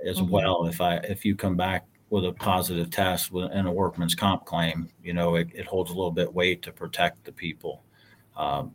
as 0.04 0.20
Mhm. 0.20 0.30
well. 0.30 0.66
If 0.66 0.80
I 0.80 0.96
if 0.96 1.24
you 1.24 1.34
come 1.34 1.56
back 1.56 1.86
with 2.10 2.26
a 2.26 2.32
positive 2.32 2.90
test 2.90 3.32
with, 3.32 3.50
and 3.52 3.66
a 3.66 3.70
workman's 3.72 4.14
comp 4.14 4.44
claim, 4.44 4.90
you 5.02 5.14
know 5.14 5.36
it, 5.36 5.48
it 5.54 5.64
holds 5.64 5.90
a 5.90 5.94
little 5.94 6.10
bit 6.10 6.32
weight 6.32 6.60
to 6.62 6.72
protect 6.72 7.24
the 7.24 7.32
people, 7.32 7.82
um, 8.36 8.74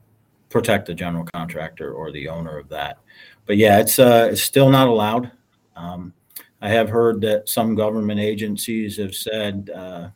protect 0.49 0.87
the 0.87 0.93
general 0.95 1.25
contractor 1.33 1.93
or 1.93 2.11
the 2.11 2.27
owner 2.27 2.57
of 2.57 2.69
that. 2.69 2.97
But 3.45 3.57
yeah, 3.57 3.79
it's 3.79 3.99
uh, 3.99 4.29
it's 4.31 4.41
still 4.41 4.69
not 4.69 4.87
allowed. 4.87 5.31
Um, 5.75 6.13
I 6.61 6.69
have 6.69 6.89
heard 6.89 7.21
that 7.21 7.47
some 7.47 7.75
government 7.75 8.19
agencies 8.19 8.97
have 8.97 9.13
said, 9.13 9.69
uh, 9.69 10.09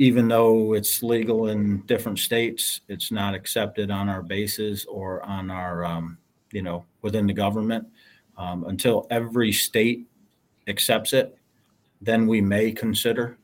even 0.00 0.28
though 0.28 0.72
it's 0.72 1.02
legal 1.02 1.48
in 1.48 1.82
different 1.82 2.18
states, 2.18 2.80
it's 2.88 3.12
not 3.12 3.34
accepted 3.34 3.90
on 3.90 4.08
our 4.08 4.22
bases 4.22 4.86
or 4.86 5.22
on 5.24 5.50
our, 5.50 5.84
um, 5.84 6.16
you 6.52 6.62
know, 6.62 6.84
within 7.02 7.26
the 7.26 7.32
government. 7.32 7.86
Um, 8.38 8.64
until 8.64 9.06
every 9.10 9.52
state 9.52 10.06
accepts 10.66 11.12
it, 11.12 11.36
then 12.00 12.26
we 12.26 12.40
may 12.40 12.72
consider, 12.72 13.36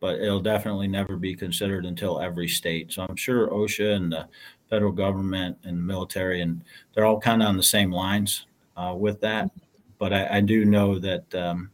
but 0.00 0.18
it'll 0.18 0.40
definitely 0.40 0.88
never 0.88 1.16
be 1.16 1.36
considered 1.36 1.86
until 1.86 2.20
every 2.20 2.48
state. 2.48 2.90
So 2.90 3.06
I'm 3.08 3.14
sure 3.14 3.48
OSHA 3.48 3.94
and 3.94 4.12
the 4.12 4.28
federal 4.68 4.90
government 4.90 5.56
and 5.62 5.78
the 5.78 5.82
military, 5.82 6.42
and 6.42 6.60
they're 6.92 7.06
all 7.06 7.20
kind 7.20 7.40
of 7.40 7.48
on 7.48 7.56
the 7.56 7.62
same 7.62 7.92
lines 7.92 8.46
uh, 8.76 8.94
with 8.98 9.20
that 9.20 9.50
but 9.98 10.12
I, 10.12 10.38
I 10.38 10.40
do 10.40 10.64
know 10.64 10.98
that 10.98 11.34
um, 11.34 11.70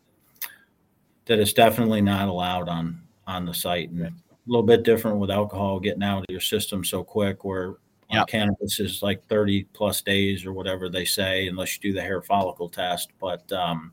that 1.27 1.39
it's 1.39 1.53
definitely 1.53 2.01
not 2.01 2.29
allowed 2.29 2.69
on 2.69 3.01
on 3.27 3.45
the 3.45 3.55
site, 3.55 3.91
and 3.91 4.03
a 4.03 4.13
little 4.47 4.67
bit 4.67 4.83
different 4.83 5.19
with 5.19 5.31
alcohol 5.31 5.81
getting 5.81 6.03
out 6.03 6.21
of 6.21 6.27
your 6.29 6.41
system 6.41 6.85
so 6.85 7.03
quick. 7.03 7.45
Where 7.45 7.77
on 8.11 8.19
Yep. 8.19 8.27
cannabis 8.29 8.81
is 8.81 9.03
like 9.03 9.27
thirty 9.29 9.65
plus 9.73 10.03
days 10.03 10.45
or 10.45 10.53
whatever 10.53 10.89
they 10.89 11.05
say, 11.05 11.49
unless 11.49 11.77
you 11.77 11.91
do 11.91 11.95
the 11.95 12.03
hair 12.03 12.23
follicle 12.23 12.69
test. 12.69 13.11
But 13.21 13.51
um, 13.53 13.93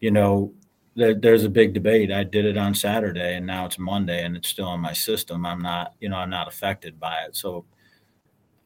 you 0.00 0.10
know, 0.10 0.52
there, 0.94 1.14
there's 1.14 1.44
a 1.44 1.50
big 1.50 1.74
debate. 1.74 2.10
I 2.10 2.24
did 2.24 2.44
it 2.44 2.56
on 2.56 2.74
Saturday, 2.74 3.36
and 3.36 3.46
now 3.46 3.66
it's 3.66 3.78
Monday, 3.78 4.24
and 4.24 4.36
it's 4.36 4.48
still 4.48 4.72
in 4.74 4.80
my 4.80 4.92
system. 4.92 5.46
I'm 5.46 5.60
not, 5.60 5.94
you 6.00 6.08
know, 6.08 6.16
I'm 6.16 6.30
not 6.30 6.48
affected 6.48 6.98
by 6.98 7.22
it. 7.22 7.36
So 7.36 7.64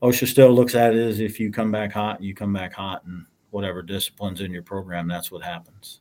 OSHA 0.03 0.29
still 0.29 0.53
looks 0.53 0.75
at 0.75 0.95
it 0.95 1.01
as 1.01 1.21
if 1.21 1.39
you 1.39 1.53
come 1.53 1.71
back 1.71 1.93
hot, 1.93 2.23
you 2.23 2.35
come 2.35 2.53
back 2.53 2.73
hot, 2.73 3.05
and 3.05 3.27
whatever 3.51 3.83
disciplines 3.83 4.41
in 4.41 4.51
your 4.51 4.63
program, 4.63 5.07
that's 5.07 5.31
what 5.31 5.43
happens. 5.43 6.01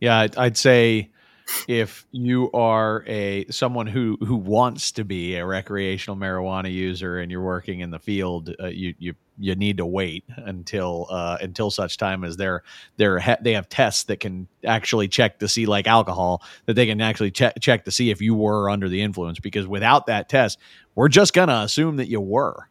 Yeah, 0.00 0.18
I'd, 0.18 0.36
I'd 0.36 0.56
say 0.56 1.10
if 1.66 2.06
you 2.12 2.50
are 2.52 3.04
a 3.06 3.46
someone 3.50 3.86
who 3.86 4.18
who 4.20 4.36
wants 4.36 4.92
to 4.92 5.04
be 5.04 5.36
a 5.36 5.46
recreational 5.46 6.16
marijuana 6.16 6.72
user 6.72 7.18
and 7.18 7.30
you're 7.30 7.42
working 7.42 7.80
in 7.80 7.90
the 7.90 7.98
field, 7.98 8.54
uh, 8.60 8.66
you 8.66 8.94
you 8.98 9.14
you 9.38 9.54
need 9.54 9.76
to 9.78 9.86
wait 9.86 10.24
until 10.36 11.06
uh, 11.10 11.38
until 11.40 11.70
such 11.70 11.96
time 11.96 12.24
as 12.24 12.36
they're 12.36 12.62
they're 12.96 13.18
ha- 13.18 13.38
they 13.40 13.52
have 13.52 13.68
tests 13.68 14.04
that 14.04 14.20
can 14.20 14.48
actually 14.64 15.08
check 15.08 15.38
to 15.38 15.48
see 15.48 15.66
like 15.66 15.86
alcohol 15.86 16.42
that 16.66 16.74
they 16.74 16.86
can 16.86 17.00
actually 17.00 17.30
check 17.30 17.54
check 17.60 17.84
to 17.84 17.90
see 17.90 18.10
if 18.10 18.20
you 18.20 18.34
were 18.34 18.68
under 18.70 18.88
the 18.88 19.00
influence 19.02 19.38
because 19.40 19.66
without 19.66 20.06
that 20.06 20.28
test, 20.28 20.58
we're 20.94 21.08
just 21.08 21.32
gonna 21.32 21.60
assume 21.64 21.96
that 21.96 22.08
you 22.08 22.20
were 22.20 22.68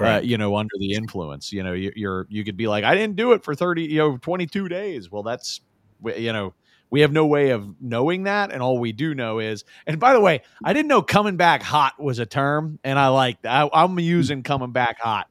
uh, 0.00 0.20
you 0.22 0.36
know, 0.38 0.56
under 0.56 0.74
the 0.78 0.92
influence. 0.94 1.52
You 1.52 1.62
know, 1.62 1.72
you, 1.72 1.92
you're 1.96 2.26
you 2.28 2.44
could 2.44 2.56
be 2.56 2.68
like, 2.68 2.84
I 2.84 2.94
didn't 2.94 3.16
do 3.16 3.32
it 3.32 3.44
for 3.44 3.54
thirty, 3.54 3.84
you 3.84 3.98
know, 3.98 4.16
twenty 4.18 4.46
two 4.46 4.68
days. 4.68 5.10
Well, 5.10 5.22
that's 5.22 5.60
you 6.04 6.32
know, 6.32 6.54
we 6.90 7.00
have 7.00 7.12
no 7.12 7.26
way 7.26 7.50
of 7.50 7.66
knowing 7.80 8.24
that, 8.24 8.52
and 8.52 8.62
all 8.62 8.78
we 8.78 8.92
do 8.92 9.14
know 9.14 9.38
is. 9.38 9.64
And 9.86 9.98
by 9.98 10.12
the 10.12 10.20
way, 10.20 10.42
I 10.64 10.72
didn't 10.72 10.88
know 10.88 11.02
coming 11.02 11.36
back 11.36 11.62
hot 11.62 12.00
was 12.00 12.18
a 12.18 12.26
term, 12.26 12.78
and 12.84 12.98
I 12.98 13.08
like 13.08 13.42
that. 13.42 13.70
I, 13.72 13.82
I'm 13.84 13.98
using 13.98 14.42
coming 14.42 14.72
back 14.72 15.00
hot 15.00 15.26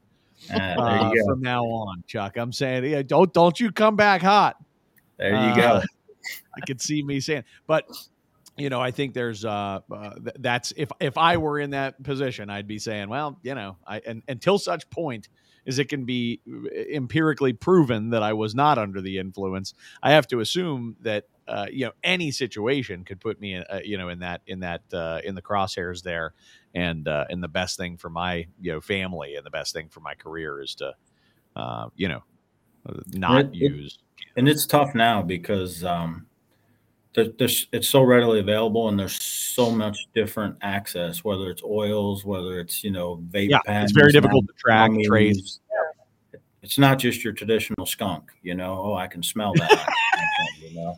Ah, 0.52 0.76
there 0.78 0.78
uh, 0.78 1.14
go. 1.14 1.26
from 1.26 1.42
now 1.42 1.64
on, 1.64 2.04
Chuck. 2.08 2.38
I'm 2.38 2.52
saying, 2.52 2.86
yeah, 2.86 3.02
don't 3.02 3.34
don't 3.34 3.60
you 3.60 3.72
come 3.72 3.96
back 3.96 4.22
hot. 4.22 4.58
There 5.18 5.32
you 5.32 5.36
Uh, 5.36 5.56
go. 5.56 5.82
I 6.58 6.62
could 6.62 6.82
see 6.82 7.02
me 7.04 7.20
saying, 7.20 7.44
but 7.68 7.86
you 8.58 8.70
know, 8.70 8.80
I 8.80 8.92
think 8.92 9.14
there's 9.14 9.44
uh, 9.44 9.80
uh 9.92 10.14
th- 10.14 10.36
that's 10.40 10.74
if 10.78 10.92
if 11.00 11.18
I 11.18 11.38
were 11.38 11.60
in 11.60 11.72
that 11.72 12.02
position, 12.04 12.50
I'd 12.50 12.68
be 12.68 12.80
saying, 12.80 13.10
well, 13.10 13.40
you 13.44 13.56
know, 13.56 13.78
I 13.88 14.02
and 14.06 14.24
until 14.28 14.58
such 14.58 14.90
point 14.90 15.30
as 15.68 15.80
it 15.80 15.90
can 15.90 16.06
be 16.06 16.42
uh, 16.48 16.70
empirically 16.94 17.54
proven 17.54 18.12
that 18.12 18.22
I 18.22 18.34
was 18.34 18.54
not 18.54 18.78
under 18.78 19.02
the 19.02 19.18
influence, 19.18 19.74
I 20.04 20.12
have 20.12 20.28
to 20.28 20.40
assume 20.40 20.96
that 21.02 21.26
uh, 21.48 21.68
you 21.72 21.86
know 21.86 21.92
any 22.04 22.32
situation 22.32 23.04
could 23.04 23.20
put 23.20 23.40
me, 23.40 23.54
in, 23.56 23.64
uh, 23.70 23.80
you 23.84 23.98
know, 23.98 24.10
in 24.10 24.20
that 24.20 24.42
in 24.48 24.60
that 24.62 24.82
uh, 24.94 25.22
in 25.24 25.36
the 25.36 25.42
crosshairs 25.42 26.02
there, 26.04 26.34
and 26.74 27.08
uh, 27.08 27.26
and 27.30 27.44
the 27.44 27.48
best 27.48 27.78
thing 27.78 27.98
for 27.98 28.10
my 28.10 28.46
you 28.60 28.72
know 28.72 28.82
family 28.82 29.36
and 29.36 29.46
the 29.46 29.52
best 29.52 29.74
thing 29.74 29.90
for 29.90 30.00
my 30.00 30.14
career 30.16 30.62
is 30.62 30.76
to, 30.76 30.94
uh, 31.56 31.88
you 31.96 32.08
know, 32.08 32.24
uh, 32.90 32.94
not 33.14 33.46
It- 33.56 33.62
it- 33.62 33.72
use. 33.72 34.00
and 34.36 34.48
it's 34.50 34.66
tough 34.66 34.96
now 34.96 35.22
because 35.22 35.84
um, 35.84 36.26
there, 37.14 37.28
there's 37.40 37.68
it's 37.72 37.88
so 37.90 38.02
readily 38.04 38.40
available 38.40 38.90
and 38.90 39.00
there's 39.00 39.22
so 39.22 39.72
much 39.72 39.98
different 40.14 40.58
access 40.62 41.24
whether 41.24 41.50
it's 41.50 41.64
oils 41.64 42.26
whether 42.26 42.60
it's 42.60 42.84
you 42.84 42.92
know 42.92 43.24
vape 43.32 43.50
Yeah, 43.52 43.60
pens 43.66 43.92
it's 43.92 43.98
very 43.98 44.12
difficult 44.12 44.46
to 44.48 44.54
track, 44.58 44.92
gummies. 44.92 45.06
trace. 45.08 45.60
it's 46.62 46.78
not 46.78 47.00
just 47.00 47.24
your 47.24 47.32
traditional 47.34 47.86
skunk 47.86 48.32
you 48.44 48.54
know 48.56 48.82
oh 48.84 48.96
i 48.96 49.08
can 49.08 49.24
smell 49.24 49.54
that 49.54 49.72
you 50.62 50.76
know 50.76 50.98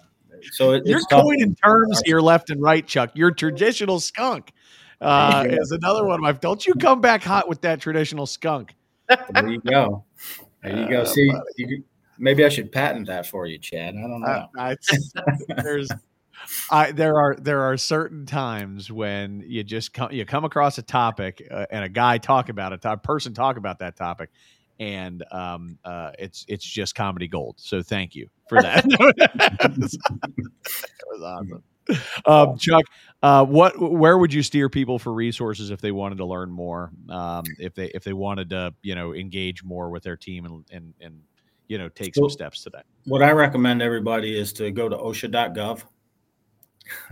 so 0.52 0.72
it, 0.74 0.84
You're 0.86 1.02
coining 1.12 1.56
terms 1.56 2.02
here 2.06 2.20
left 2.20 2.50
and 2.50 2.62
right, 2.62 2.86
Chuck. 2.86 3.12
Your 3.14 3.32
traditional 3.32 4.00
skunk 4.00 4.52
uh, 5.02 5.44
There 5.44 5.52
you 5.52 5.58
go. 5.58 5.62
is 5.64 5.72
another 5.72 6.06
one 6.06 6.16
of 6.16 6.22
my. 6.22 6.32
Don't 6.32 6.66
you 6.66 6.74
come 6.76 7.02
back 7.02 7.24
hot 7.24 7.48
with 7.48 7.62
that 7.62 7.80
traditional 7.82 8.26
skunk? 8.26 8.76
there 9.08 9.48
you 9.48 9.62
go 9.62 10.04
there 10.64 10.76
you 10.76 10.90
go 10.90 11.02
Uh, 11.02 11.06
see 11.06 11.32
you, 11.58 11.84
maybe 12.18 12.44
i 12.44 12.50
should 12.50 12.72
patent 12.72 13.08
that 13.08 13.26
for 13.26 13.46
you 13.46 13.58
chad 13.58 13.96
i 13.96 14.02
don't 14.02 14.22
know 14.22 14.48
Uh, 14.58 14.76
there's, 15.64 15.90
I 16.70 16.92
there 16.92 17.16
are 17.18 17.36
there 17.36 17.62
are 17.62 17.78
certain 17.78 18.26
times 18.26 18.92
when 18.92 19.44
you 19.48 19.64
just 19.64 19.94
come 19.94 20.12
you 20.12 20.26
come 20.26 20.44
across 20.44 20.78
a 20.78 20.82
topic 20.82 21.46
uh, 21.50 21.66
and 21.72 21.86
a 21.86 21.90
guy 21.90 22.18
talk 22.18 22.50
about 22.50 22.74
it, 22.74 22.84
a 22.84 22.98
person 22.98 23.34
talk 23.34 23.58
about 23.58 23.80
that 23.80 23.96
topic, 23.96 24.30
and 24.80 25.24
um, 25.32 25.78
uh, 25.86 26.12
it's 26.20 26.46
it's 26.48 26.66
just 26.66 26.96
comedy 26.96 27.28
gold. 27.28 27.56
So 27.60 27.82
thank 27.82 28.14
you 28.16 28.30
for 28.50 28.62
that. 28.62 28.84
that 28.90 29.98
was 31.08 31.22
awesome. 31.22 31.64
Um, 32.26 32.58
Chuck, 32.58 32.84
uh, 33.24 33.46
what 33.46 33.80
where 33.80 34.18
would 34.18 34.34
you 34.34 34.44
steer 34.44 34.70
people 34.70 35.00
for 35.00 35.14
resources 35.14 35.72
if 35.72 35.82
they 35.82 35.92
wanted 35.92 36.18
to 36.18 36.26
learn 36.26 36.52
more? 36.52 36.92
Um, 37.10 37.46
if 37.60 37.74
they 37.74 37.88
if 37.88 38.04
they 38.04 38.14
wanted 38.14 38.50
to 38.50 38.74
you 38.82 38.96
know 38.96 39.14
engage 39.14 39.64
more 39.64 39.90
with 39.90 40.04
their 40.04 40.18
team 40.18 40.46
and 40.46 40.66
and, 40.72 40.94
and 41.02 41.22
you 41.68 41.78
know 41.78 41.90
take 41.90 42.16
some 42.16 42.30
steps 42.30 42.64
to 42.64 42.70
that. 42.72 42.86
what 43.06 43.24
I 43.24 43.32
recommend 43.32 43.82
everybody 43.82 44.38
is 44.38 44.54
to 44.54 44.72
go 44.72 44.90
to 44.90 44.98
OSHA.gov. 44.98 45.84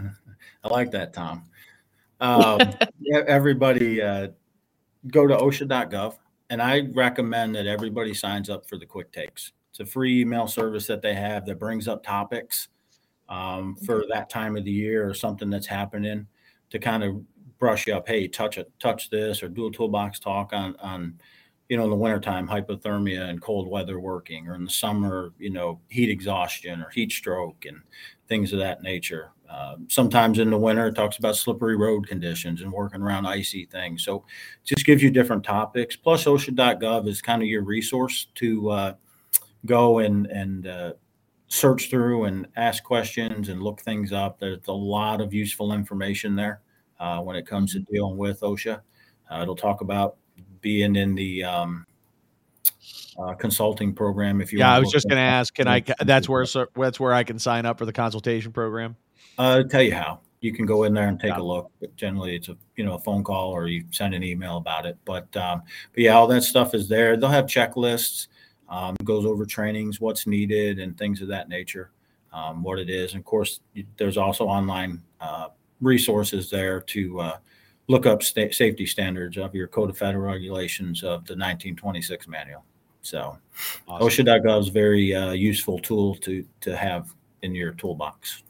I 0.63 0.67
like 0.67 0.91
that, 0.91 1.13
Tom. 1.13 1.43
Um, 2.19 2.59
everybody 3.27 4.01
uh, 4.01 4.29
go 5.07 5.27
to 5.27 5.35
OSHA.gov, 5.35 6.17
and 6.49 6.61
I 6.61 6.87
recommend 6.93 7.55
that 7.55 7.67
everybody 7.67 8.13
signs 8.13 8.49
up 8.49 8.67
for 8.67 8.77
the 8.77 8.85
quick 8.85 9.11
takes. 9.11 9.51
It's 9.77 9.89
a 9.89 9.91
free 9.91 10.21
email 10.21 10.47
service 10.47 10.87
that 10.87 11.01
they 11.01 11.13
have 11.13 11.45
that 11.47 11.59
brings 11.59 11.89
up 11.89 12.01
topics 12.01 12.69
um, 13.27 13.75
for 13.75 14.05
that 14.09 14.29
time 14.29 14.55
of 14.55 14.63
the 14.63 14.71
year 14.71 15.05
or 15.05 15.13
something 15.13 15.49
that's 15.49 15.67
happening 15.67 16.27
to 16.69 16.79
kind 16.79 17.03
of 17.03 17.21
brush 17.59 17.85
you 17.85 17.93
up. 17.93 18.07
Hey, 18.07 18.29
touch 18.29 18.57
it, 18.57 18.71
touch 18.79 19.09
this, 19.09 19.43
or 19.43 19.49
do 19.49 19.67
a 19.67 19.71
toolbox 19.71 20.19
talk 20.19 20.53
on 20.53 20.77
on 20.77 21.19
you 21.67 21.75
know, 21.75 21.83
in 21.83 21.89
the 21.89 21.95
wintertime, 21.95 22.47
hypothermia 22.47 23.27
and 23.29 23.41
cold 23.41 23.67
weather 23.67 23.99
working, 23.99 24.47
or 24.47 24.55
in 24.55 24.63
the 24.63 24.71
summer, 24.71 25.33
you 25.39 25.49
know, 25.49 25.81
heat 25.89 26.09
exhaustion 26.09 26.81
or 26.81 26.89
heat 26.91 27.11
stroke 27.11 27.65
and 27.65 27.81
things 28.29 28.53
of 28.53 28.59
that 28.59 28.81
nature. 28.81 29.31
Uh, 29.49 29.75
sometimes 29.89 30.39
in 30.39 30.51
the 30.51 30.57
winter, 30.57 30.87
it 30.87 30.95
talks 30.95 31.17
about 31.17 31.35
slippery 31.35 31.75
road 31.75 32.07
conditions 32.07 32.61
and 32.61 32.71
working 32.71 33.01
around 33.01 33.25
icy 33.25 33.65
things. 33.65 34.05
So 34.05 34.17
it 34.63 34.75
just 34.75 34.85
gives 34.85 35.03
you 35.03 35.09
different 35.09 35.43
topics. 35.43 35.97
Plus, 35.97 36.23
OSHA.gov 36.23 37.09
is 37.09 37.21
kind 37.21 37.41
of 37.41 37.49
your 37.49 37.63
resource 37.63 38.27
to 38.35 38.69
uh, 38.69 38.93
go 39.65 39.99
and, 39.99 40.27
and 40.27 40.67
uh, 40.67 40.93
search 41.47 41.89
through 41.89 42.25
and 42.25 42.47
ask 42.55 42.83
questions 42.83 43.49
and 43.49 43.61
look 43.61 43.81
things 43.81 44.11
up. 44.11 44.39
There's 44.39 44.67
a 44.67 44.71
lot 44.73 45.21
of 45.21 45.33
useful 45.33 45.73
information 45.73 46.35
there 46.35 46.61
uh, 46.99 47.19
when 47.19 47.35
it 47.35 47.45
comes 47.45 47.73
to 47.73 47.79
dealing 47.79 48.17
with 48.17 48.41
OSHA. 48.41 48.81
Uh, 49.31 49.39
it'll 49.41 49.55
talk 49.55 49.81
about 49.81 50.17
being 50.61 50.95
in 50.95 51.15
the 51.15 51.43
um, 51.43 51.85
uh, 53.17 53.33
consulting 53.33 53.93
program. 53.93 54.41
If 54.41 54.51
you 54.51 54.59
Yeah, 54.59 54.73
I 54.73 54.79
was 54.79 54.91
just 54.91 55.07
going 55.07 55.17
to 55.17 55.21
ask. 55.23 55.53
Can 55.53 55.67
I? 55.67 55.83
That's 56.03 56.27
where 56.29 56.45
so- 56.45 56.67
that's 56.75 56.99
where 56.99 57.13
I 57.13 57.23
can 57.23 57.39
sign 57.39 57.65
up 57.65 57.77
for 57.77 57.85
the 57.85 57.93
consultation 57.93 58.51
program. 58.51 58.95
Uh, 59.37 59.63
tell 59.63 59.81
you 59.81 59.93
how. 59.93 60.19
You 60.41 60.53
can 60.53 60.65
go 60.65 60.83
in 60.83 60.93
there 60.93 61.07
and 61.07 61.19
take 61.19 61.31
Yeah. 61.31 61.39
a 61.39 61.43
look. 61.43 61.71
But 61.79 61.95
generally, 61.95 62.35
it's 62.35 62.49
a 62.49 62.57
you 62.75 62.85
know 62.85 62.93
a 62.95 62.99
phone 62.99 63.23
call 63.23 63.51
or 63.51 63.67
you 63.67 63.83
send 63.91 64.13
an 64.13 64.23
email 64.23 64.57
about 64.57 64.85
it. 64.85 64.97
But 65.05 65.35
um, 65.37 65.63
but 65.93 66.03
yeah, 66.03 66.13
all 66.13 66.27
that 66.27 66.43
stuff 66.43 66.75
is 66.75 66.87
there. 66.87 67.17
They'll 67.17 67.29
have 67.29 67.45
checklists. 67.45 68.27
Um, 68.69 68.95
goes 69.03 69.25
over 69.25 69.45
trainings, 69.45 69.99
what's 69.99 70.27
needed, 70.27 70.79
and 70.79 70.97
things 70.97 71.21
of 71.21 71.27
that 71.27 71.49
nature, 71.49 71.91
um, 72.33 72.63
what 72.63 72.79
it 72.79 72.89
is. 72.89 73.13
And 73.13 73.19
of 73.19 73.25
course, 73.25 73.59
there's 73.97 74.17
also 74.17 74.45
online 74.45 75.01
uh, 75.21 75.49
resources 75.81 76.49
there 76.49 76.81
to 76.81 77.19
uh, 77.19 77.37
look 77.87 78.05
up 78.05 78.23
sta- 78.23 78.51
safety 78.51 78.85
standards 78.85 79.37
of 79.37 79.53
your 79.53 79.67
Code 79.67 79.89
of 79.89 79.97
Federal 79.97 80.25
Regulations 80.25 81.03
of 81.03 81.25
the 81.25 81.33
1926 81.33 82.27
manual. 82.27 82.63
So, 83.01 83.37
awesome. 83.87 84.25
OSHA.gov 84.25 84.61
is 84.61 84.67
a 84.69 84.71
very 84.71 85.13
uh, 85.13 85.31
useful 85.31 85.77
tool 85.79 86.15
to 86.15 86.43
to 86.61 86.75
have 86.75 87.13
in 87.43 87.53
your 87.53 87.73
toolbox. 87.73 88.43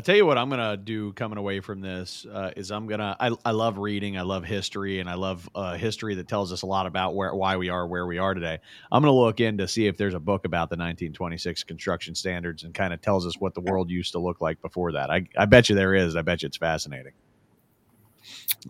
I'll 0.00 0.04
tell 0.04 0.16
you 0.16 0.24
what 0.24 0.38
I'm 0.38 0.48
gonna 0.48 0.78
do 0.78 1.12
coming 1.12 1.36
away 1.36 1.60
from 1.60 1.82
this 1.82 2.24
uh, 2.32 2.52
is 2.56 2.70
I'm 2.70 2.86
gonna 2.86 3.14
I, 3.20 3.32
I 3.44 3.50
love 3.50 3.76
reading 3.76 4.16
I 4.16 4.22
love 4.22 4.44
history 4.44 4.98
and 4.98 5.10
I 5.10 5.12
love 5.12 5.46
uh, 5.54 5.76
history 5.76 6.14
that 6.14 6.26
tells 6.26 6.54
us 6.54 6.62
a 6.62 6.66
lot 6.66 6.86
about 6.86 7.14
where 7.14 7.34
why 7.34 7.58
we 7.58 7.68
are 7.68 7.86
where 7.86 8.06
we 8.06 8.16
are 8.16 8.32
today. 8.32 8.58
I'm 8.90 9.02
gonna 9.02 9.12
look 9.12 9.40
in 9.40 9.58
to 9.58 9.68
see 9.68 9.86
if 9.86 9.98
there's 9.98 10.14
a 10.14 10.18
book 10.18 10.46
about 10.46 10.70
the 10.70 10.76
1926 10.76 11.64
construction 11.64 12.14
standards 12.14 12.62
and 12.62 12.72
kind 12.72 12.94
of 12.94 13.02
tells 13.02 13.26
us 13.26 13.38
what 13.38 13.52
the 13.52 13.60
world 13.60 13.90
used 13.90 14.12
to 14.12 14.18
look 14.18 14.40
like 14.40 14.62
before 14.62 14.92
that. 14.92 15.10
I 15.10 15.26
I 15.36 15.44
bet 15.44 15.68
you 15.68 15.74
there 15.74 15.94
is. 15.94 16.16
I 16.16 16.22
bet 16.22 16.40
you 16.40 16.46
it's 16.46 16.56
fascinating. 16.56 17.12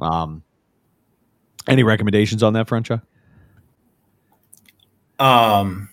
Um, 0.00 0.42
any 1.68 1.84
recommendations 1.84 2.42
on 2.42 2.54
that 2.54 2.66
front, 2.66 2.86
Chuck? 2.86 3.04
Um, 5.20 5.90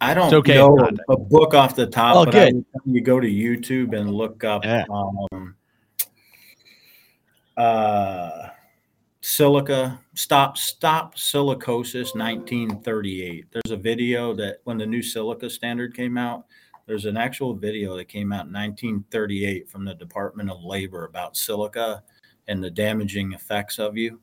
I 0.00 0.14
don't 0.14 0.32
okay 0.32 0.54
know 0.54 0.76
a 1.08 1.16
book 1.16 1.54
off 1.54 1.74
the 1.74 1.86
top, 1.86 2.16
oh, 2.16 2.24
but 2.24 2.32
good. 2.32 2.64
you 2.84 3.00
go 3.00 3.18
to 3.18 3.26
YouTube 3.26 3.98
and 3.98 4.12
look 4.12 4.44
up 4.44 4.64
yeah. 4.64 4.84
um, 4.90 5.56
uh, 7.56 8.48
silica 9.20 10.00
stop 10.14 10.56
stop 10.56 11.16
silicosis 11.16 12.14
1938. 12.14 13.46
There's 13.50 13.72
a 13.72 13.76
video 13.76 14.34
that 14.34 14.58
when 14.64 14.78
the 14.78 14.86
new 14.86 15.02
silica 15.02 15.50
standard 15.50 15.96
came 15.96 16.16
out, 16.16 16.44
there's 16.86 17.04
an 17.04 17.16
actual 17.16 17.54
video 17.54 17.96
that 17.96 18.06
came 18.06 18.32
out 18.32 18.46
in 18.46 18.52
1938 18.52 19.68
from 19.68 19.84
the 19.84 19.94
Department 19.94 20.48
of 20.48 20.62
Labor 20.62 21.04
about 21.06 21.36
silica 21.36 22.02
and 22.46 22.62
the 22.62 22.70
damaging 22.70 23.32
effects 23.32 23.78
of 23.78 23.96
you, 23.96 24.20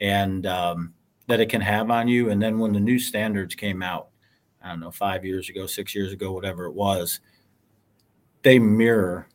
and 0.00 0.46
um, 0.46 0.94
that 1.26 1.40
it 1.40 1.48
can 1.48 1.60
have 1.60 1.90
on 1.90 2.06
you. 2.06 2.30
And 2.30 2.40
then 2.40 2.58
when 2.58 2.72
the 2.72 2.80
new 2.80 2.98
standards 2.98 3.54
came 3.56 3.82
out 3.82 4.08
I 4.66 4.70
don't 4.70 4.80
know, 4.80 4.90
five 4.90 5.24
years 5.24 5.48
ago, 5.48 5.66
six 5.66 5.94
years 5.94 6.12
ago, 6.12 6.32
whatever 6.32 6.66
it 6.66 6.74
was, 6.74 7.20
they 8.42 8.58
mirror 8.58 9.28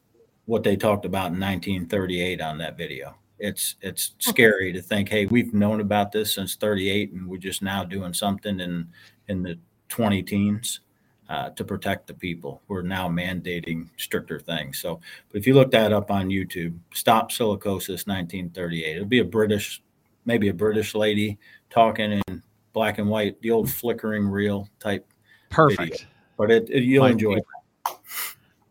what 0.45 0.63
they 0.63 0.75
talked 0.75 1.05
about 1.05 1.31
in 1.31 1.39
1938 1.39 2.41
on 2.41 2.57
that 2.57 2.77
video. 2.77 3.15
It's 3.39 3.75
it's 3.81 4.13
scary 4.19 4.73
to 4.73 4.81
think, 4.81 5.07
hey, 5.07 5.25
we've 5.25 5.53
known 5.53 5.79
about 5.79 6.11
this 6.11 6.35
since 6.35 6.55
38, 6.55 7.13
and 7.13 7.27
we're 7.27 7.37
just 7.37 7.61
now 7.61 7.85
doing 7.85 8.13
something 8.13 8.59
in 8.59 8.89
in 9.29 9.41
the 9.41 9.57
20 9.87 10.21
teens 10.23 10.81
uh, 11.29 11.51
to 11.51 11.63
protect 11.63 12.07
the 12.07 12.13
people. 12.13 12.61
We're 12.67 12.81
now 12.81 13.07
mandating 13.07 13.89
stricter 13.95 14.37
things. 14.37 14.79
So, 14.79 14.99
but 15.31 15.39
if 15.39 15.47
you 15.47 15.53
look 15.53 15.71
that 15.71 15.93
up 15.93 16.11
on 16.11 16.27
YouTube, 16.27 16.77
stop 16.93 17.31
silicosis 17.31 18.05
1938. 18.05 18.95
It'll 18.97 19.07
be 19.07 19.19
a 19.19 19.25
British, 19.25 19.81
maybe 20.25 20.49
a 20.49 20.53
British 20.53 20.93
lady 20.93 21.39
talking 21.69 22.21
in 22.27 22.43
black 22.73 22.97
and 22.97 23.09
white, 23.09 23.41
the 23.41 23.51
old 23.51 23.71
flickering 23.71 24.27
reel 24.27 24.67
type 24.79 25.05
Perfect. 25.51 25.91
Video. 25.91 26.07
But 26.37 26.51
it, 26.51 26.69
it 26.69 26.83
you'll 26.83 27.03
My 27.03 27.11
enjoy 27.11 27.35
it. 27.35 27.43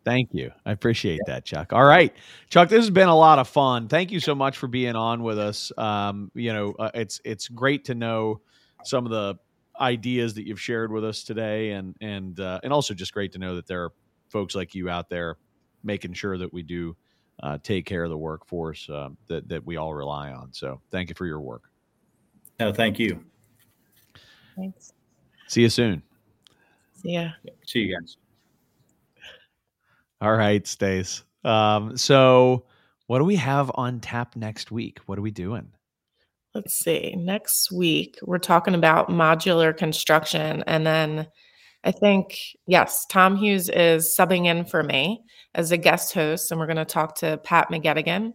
Thank 0.04 0.30
you. 0.32 0.50
I 0.64 0.72
appreciate 0.72 1.20
yeah. 1.26 1.34
that, 1.34 1.44
Chuck. 1.44 1.72
All 1.72 1.84
right, 1.84 2.12
Chuck, 2.48 2.68
this 2.68 2.78
has 2.78 2.90
been 2.90 3.08
a 3.08 3.16
lot 3.16 3.38
of 3.38 3.48
fun. 3.48 3.86
Thank 3.86 4.10
you 4.10 4.18
so 4.18 4.34
much 4.34 4.56
for 4.56 4.66
being 4.66 4.96
on 4.96 5.22
with 5.22 5.38
us. 5.38 5.70
Um, 5.76 6.30
you 6.34 6.52
know, 6.52 6.74
uh, 6.78 6.90
it's 6.94 7.20
it's 7.24 7.48
great 7.48 7.84
to 7.86 7.94
know 7.94 8.40
some 8.82 9.04
of 9.04 9.12
the 9.12 9.36
ideas 9.78 10.34
that 10.34 10.46
you've 10.46 10.60
shared 10.60 10.90
with 10.90 11.04
us 11.04 11.22
today, 11.22 11.72
and 11.72 11.94
and 12.00 12.40
uh, 12.40 12.60
and 12.64 12.72
also 12.72 12.94
just 12.94 13.12
great 13.12 13.32
to 13.32 13.38
know 13.38 13.56
that 13.56 13.66
there 13.66 13.84
are 13.84 13.92
folks 14.30 14.54
like 14.54 14.74
you 14.74 14.88
out 14.88 15.10
there 15.10 15.36
making 15.82 16.14
sure 16.14 16.38
that 16.38 16.52
we 16.52 16.62
do 16.62 16.96
uh, 17.42 17.58
take 17.62 17.84
care 17.84 18.04
of 18.04 18.10
the 18.10 18.18
workforce 18.18 18.88
uh, 18.88 19.10
that 19.28 19.48
that 19.48 19.66
we 19.66 19.76
all 19.76 19.94
rely 19.94 20.32
on. 20.32 20.52
So, 20.52 20.80
thank 20.90 21.10
you 21.10 21.14
for 21.14 21.26
your 21.26 21.40
work. 21.40 21.70
No, 22.58 22.72
thank 22.72 22.98
you. 22.98 23.22
Thanks. 24.56 24.92
See 25.46 25.62
you 25.62 25.68
soon. 25.68 26.02
See 27.02 27.12
ya. 27.12 27.30
See 27.66 27.80
you 27.80 27.98
guys. 27.98 28.16
All 30.20 30.36
right, 30.36 30.66
Stace. 30.66 31.24
Um, 31.44 31.96
so 31.96 32.66
what 33.06 33.18
do 33.18 33.24
we 33.24 33.36
have 33.36 33.70
on 33.74 34.00
tap 34.00 34.36
next 34.36 34.70
week? 34.70 34.98
What 35.06 35.18
are 35.18 35.22
we 35.22 35.30
doing? 35.30 35.72
Let's 36.54 36.74
see. 36.74 37.14
Next 37.16 37.72
week, 37.72 38.18
we're 38.22 38.38
talking 38.38 38.74
about 38.74 39.08
modular 39.08 39.76
construction. 39.76 40.62
And 40.66 40.86
then 40.86 41.26
I 41.84 41.92
think, 41.92 42.38
yes, 42.66 43.06
Tom 43.08 43.36
Hughes 43.36 43.68
is 43.68 44.14
subbing 44.18 44.46
in 44.46 44.64
for 44.64 44.82
me 44.82 45.22
as 45.54 45.72
a 45.72 45.76
guest 45.76 46.12
host. 46.12 46.50
And 46.50 46.60
we're 46.60 46.66
going 46.66 46.76
to 46.76 46.84
talk 46.84 47.14
to 47.16 47.38
Pat 47.38 47.68
McGettigan. 47.70 48.32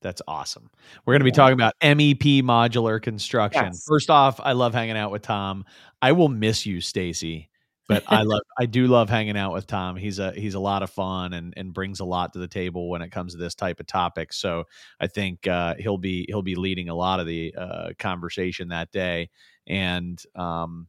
That's 0.00 0.22
awesome. 0.28 0.70
We're 1.04 1.14
going 1.14 1.20
to 1.20 1.24
be 1.24 1.32
talking 1.32 1.54
about 1.54 1.74
MEP 1.82 2.42
modular 2.42 3.02
construction. 3.02 3.64
Yes. 3.64 3.84
First 3.86 4.10
off, 4.10 4.38
I 4.40 4.52
love 4.52 4.72
hanging 4.72 4.96
out 4.96 5.10
with 5.10 5.22
Tom. 5.22 5.64
I 6.00 6.12
will 6.12 6.28
miss 6.28 6.66
you, 6.66 6.80
Stacy, 6.80 7.50
but 7.88 8.04
I 8.06 8.22
love 8.22 8.42
I 8.58 8.66
do 8.66 8.86
love 8.86 9.10
hanging 9.10 9.36
out 9.36 9.52
with 9.52 9.66
Tom. 9.66 9.96
He's 9.96 10.20
a 10.20 10.30
he's 10.32 10.54
a 10.54 10.60
lot 10.60 10.84
of 10.84 10.90
fun 10.90 11.32
and 11.32 11.52
and 11.56 11.74
brings 11.74 11.98
a 11.98 12.04
lot 12.04 12.32
to 12.34 12.38
the 12.38 12.46
table 12.46 12.88
when 12.88 13.02
it 13.02 13.10
comes 13.10 13.32
to 13.32 13.38
this 13.38 13.56
type 13.56 13.80
of 13.80 13.86
topic. 13.86 14.32
So 14.32 14.64
I 15.00 15.08
think 15.08 15.48
uh, 15.48 15.74
he'll 15.78 15.98
be 15.98 16.26
he'll 16.28 16.42
be 16.42 16.54
leading 16.54 16.88
a 16.88 16.94
lot 16.94 17.18
of 17.18 17.26
the 17.26 17.54
uh, 17.58 17.88
conversation 17.98 18.68
that 18.68 18.92
day. 18.92 19.30
And 19.66 20.22
um, 20.36 20.86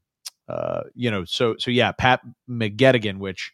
uh, 0.47 0.81
you 0.93 1.09
know, 1.09 1.25
so 1.25 1.55
so 1.57 1.71
yeah, 1.71 1.91
Pat 1.93 2.21
McGettigan, 2.47 3.17
which 3.17 3.53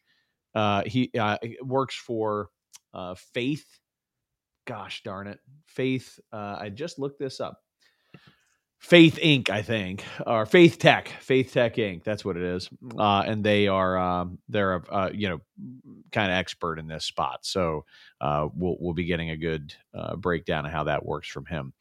uh, 0.53 0.83
he 0.85 1.11
uh, 1.17 1.37
works 1.61 1.95
for 1.95 2.49
uh, 2.93 3.15
Faith 3.15 3.79
gosh 4.65 5.03
darn 5.03 5.27
it, 5.27 5.39
Faith. 5.65 6.19
Uh, 6.31 6.57
I 6.59 6.69
just 6.69 6.99
looked 6.99 7.19
this 7.19 7.39
up. 7.39 7.61
Faith 8.79 9.17
Inc. 9.23 9.49
I 9.49 9.63
think, 9.63 10.03
or 10.27 10.45
Faith 10.45 10.77
Tech, 10.77 11.07
Faith 11.07 11.53
Tech 11.53 11.75
Inc. 11.75 12.03
That's 12.03 12.23
what 12.23 12.37
it 12.37 12.43
is, 12.43 12.69
uh, 12.99 13.23
and 13.25 13.43
they 13.43 13.67
are 13.67 13.97
um, 13.97 14.37
they're 14.47 14.75
a 14.75 14.93
uh, 14.93 15.09
you 15.11 15.29
know 15.29 15.39
kind 16.11 16.31
of 16.31 16.37
expert 16.37 16.77
in 16.77 16.87
this 16.87 17.05
spot. 17.05 17.39
So 17.45 17.85
uh, 18.21 18.47
we'll 18.53 18.77
we'll 18.79 18.93
be 18.93 19.05
getting 19.05 19.31
a 19.31 19.37
good 19.37 19.73
uh, 19.95 20.15
breakdown 20.17 20.65
of 20.67 20.71
how 20.71 20.83
that 20.83 21.05
works 21.05 21.27
from 21.29 21.45
him. 21.45 21.73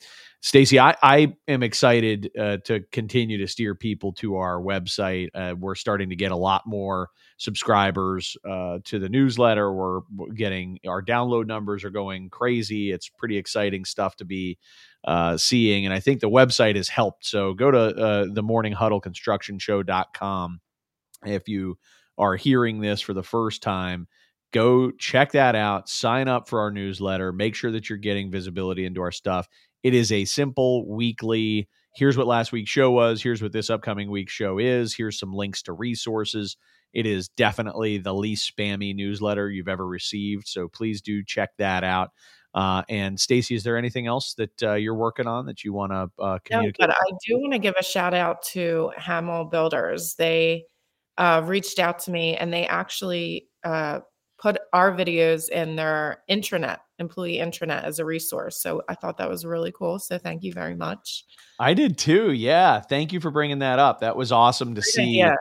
Stacy, 0.44 0.78
I, 0.78 0.94
I 1.02 1.34
am 1.48 1.62
excited 1.62 2.30
uh, 2.38 2.58
to 2.64 2.80
continue 2.92 3.38
to 3.38 3.46
steer 3.46 3.74
people 3.74 4.12
to 4.12 4.36
our 4.36 4.60
website. 4.60 5.30
Uh, 5.34 5.54
we're 5.58 5.74
starting 5.74 6.10
to 6.10 6.16
get 6.16 6.32
a 6.32 6.36
lot 6.36 6.64
more 6.66 7.08
subscribers 7.38 8.36
to 8.44 8.98
the 8.98 9.08
newsletter. 9.08 9.72
We're 9.72 10.02
getting 10.34 10.80
our 10.86 11.02
download 11.02 11.46
numbers 11.46 11.82
are 11.82 11.88
going 11.88 12.28
crazy. 12.28 12.92
It's 12.92 13.08
pretty 13.08 13.38
exciting 13.38 13.86
stuff 13.86 14.16
to 14.16 14.26
be 14.26 14.58
uh, 15.04 15.38
seeing. 15.38 15.86
And 15.86 15.94
I 15.94 16.00
think 16.00 16.20
the 16.20 16.28
website 16.28 16.76
has 16.76 16.90
helped. 16.90 17.24
So 17.24 17.54
go 17.54 17.70
to 17.70 17.78
uh, 17.78 18.26
the 18.30 18.42
morning 18.42 18.74
huddle 18.74 19.00
construction 19.00 19.58
show.com. 19.58 20.60
If 21.24 21.48
you 21.48 21.78
are 22.18 22.36
hearing 22.36 22.80
this 22.80 23.00
for 23.00 23.14
the 23.14 23.22
first 23.22 23.62
time, 23.62 24.08
go 24.52 24.90
check 24.90 25.32
that 25.32 25.54
out. 25.54 25.88
Sign 25.88 26.28
up 26.28 26.50
for 26.50 26.60
our 26.60 26.70
newsletter. 26.70 27.32
Make 27.32 27.54
sure 27.54 27.72
that 27.72 27.88
you're 27.88 27.96
getting 27.96 28.30
visibility 28.30 28.84
into 28.84 29.00
our 29.00 29.10
stuff. 29.10 29.48
It 29.84 29.94
is 29.94 30.10
a 30.10 30.24
simple 30.24 30.88
weekly. 30.88 31.68
Here's 31.94 32.16
what 32.16 32.26
last 32.26 32.50
week's 32.50 32.70
show 32.70 32.90
was. 32.90 33.22
Here's 33.22 33.42
what 33.42 33.52
this 33.52 33.70
upcoming 33.70 34.10
week's 34.10 34.32
show 34.32 34.58
is. 34.58 34.94
Here's 34.94 35.18
some 35.18 35.32
links 35.32 35.62
to 35.62 35.72
resources. 35.72 36.56
It 36.94 37.06
is 37.06 37.28
definitely 37.28 37.98
the 37.98 38.14
least 38.14 38.50
spammy 38.56 38.96
newsletter 38.96 39.50
you've 39.50 39.68
ever 39.68 39.86
received. 39.86 40.48
So 40.48 40.68
please 40.68 41.02
do 41.02 41.22
check 41.22 41.50
that 41.58 41.84
out. 41.84 42.10
Uh, 42.54 42.82
and 42.88 43.18
Stacy, 43.18 43.56
is 43.56 43.64
there 43.64 43.76
anything 43.76 44.06
else 44.06 44.34
that 44.34 44.62
uh, 44.62 44.74
you're 44.74 44.94
working 44.94 45.26
on 45.26 45.46
that 45.46 45.64
you 45.64 45.72
want 45.72 45.92
to 45.92 46.08
uh, 46.22 46.38
communicate? 46.44 46.80
No, 46.80 46.86
but 46.86 46.96
I 46.96 47.10
do 47.26 47.36
want 47.38 47.52
to 47.52 47.58
give 47.58 47.74
a 47.78 47.82
shout 47.82 48.14
out 48.14 48.42
to 48.52 48.90
Hamel 48.96 49.44
Builders. 49.44 50.14
They 50.14 50.64
uh, 51.18 51.42
reached 51.44 51.78
out 51.78 51.98
to 52.00 52.10
me 52.10 52.36
and 52.36 52.52
they 52.52 52.66
actually 52.66 53.48
uh, 53.64 54.00
put 54.44 54.58
our 54.74 54.92
videos 54.92 55.48
in 55.48 55.74
their 55.74 56.22
intranet, 56.30 56.76
employee 56.98 57.38
intranet, 57.38 57.82
as 57.82 57.98
a 57.98 58.04
resource. 58.04 58.60
So 58.60 58.82
I 58.90 58.94
thought 58.94 59.16
that 59.16 59.30
was 59.30 59.46
really 59.46 59.72
cool. 59.72 59.98
So 59.98 60.18
thank 60.18 60.42
you 60.42 60.52
very 60.52 60.76
much. 60.76 61.24
I 61.58 61.72
did 61.72 61.96
too. 61.96 62.30
Yeah, 62.30 62.80
thank 62.80 63.14
you 63.14 63.20
for 63.20 63.30
bringing 63.30 63.60
that 63.60 63.78
up. 63.78 64.00
That 64.00 64.16
was 64.16 64.32
awesome 64.32 64.74
to 64.74 64.82
Great 64.82 64.92
see. 64.92 65.22
Idea. 65.22 65.36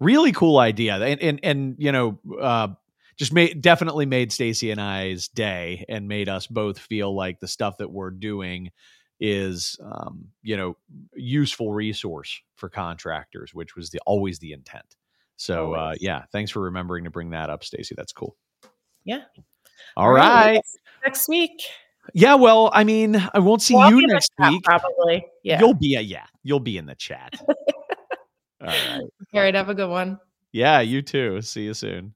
Really 0.00 0.32
cool 0.32 0.58
idea, 0.58 0.96
and 0.96 1.20
and, 1.20 1.40
and 1.42 1.76
you 1.78 1.92
know 1.92 2.18
uh, 2.40 2.68
just 3.18 3.32
made 3.34 3.60
definitely 3.60 4.06
made 4.06 4.32
Stacy 4.32 4.70
and 4.70 4.80
I's 4.80 5.28
day 5.28 5.84
and 5.86 6.08
made 6.08 6.30
us 6.30 6.46
both 6.46 6.78
feel 6.78 7.14
like 7.14 7.40
the 7.40 7.46
stuff 7.46 7.76
that 7.76 7.90
we're 7.90 8.10
doing 8.10 8.70
is 9.20 9.78
um, 9.84 10.28
you 10.42 10.56
know 10.56 10.78
useful 11.14 11.74
resource 11.74 12.40
for 12.56 12.70
contractors, 12.70 13.52
which 13.52 13.76
was 13.76 13.90
the 13.90 14.00
always 14.06 14.38
the 14.38 14.52
intent. 14.52 14.96
So 15.36 15.74
uh, 15.74 15.94
yeah, 16.00 16.24
thanks 16.32 16.50
for 16.50 16.60
remembering 16.60 17.04
to 17.04 17.10
bring 17.10 17.30
that 17.30 17.50
up, 17.50 17.64
Stacy. 17.64 17.94
That's 17.96 18.12
cool. 18.12 18.36
Yeah. 19.04 19.22
All, 19.96 20.06
All 20.06 20.12
right. 20.12 20.54
right. 20.54 20.62
Next 21.04 21.28
week. 21.28 21.62
Yeah, 22.12 22.34
well, 22.34 22.70
I 22.72 22.84
mean, 22.84 23.16
I 23.32 23.38
won't 23.38 23.62
see 23.62 23.74
well, 23.74 23.90
you 23.90 24.06
next 24.06 24.30
week. 24.38 24.62
Probably. 24.64 25.24
Yeah. 25.42 25.60
You'll 25.60 25.74
be 25.74 25.94
a 25.94 26.00
yeah, 26.00 26.26
you'll 26.42 26.60
be 26.60 26.76
in 26.76 26.86
the 26.86 26.94
chat. 26.94 27.32
All 28.60 28.66
right. 28.66 29.02
All 29.34 29.40
right. 29.40 29.54
Have 29.54 29.68
a 29.68 29.74
good 29.74 29.90
one. 29.90 30.18
Yeah, 30.52 30.80
you 30.80 31.02
too. 31.02 31.42
See 31.42 31.64
you 31.64 31.74
soon. 31.74 32.14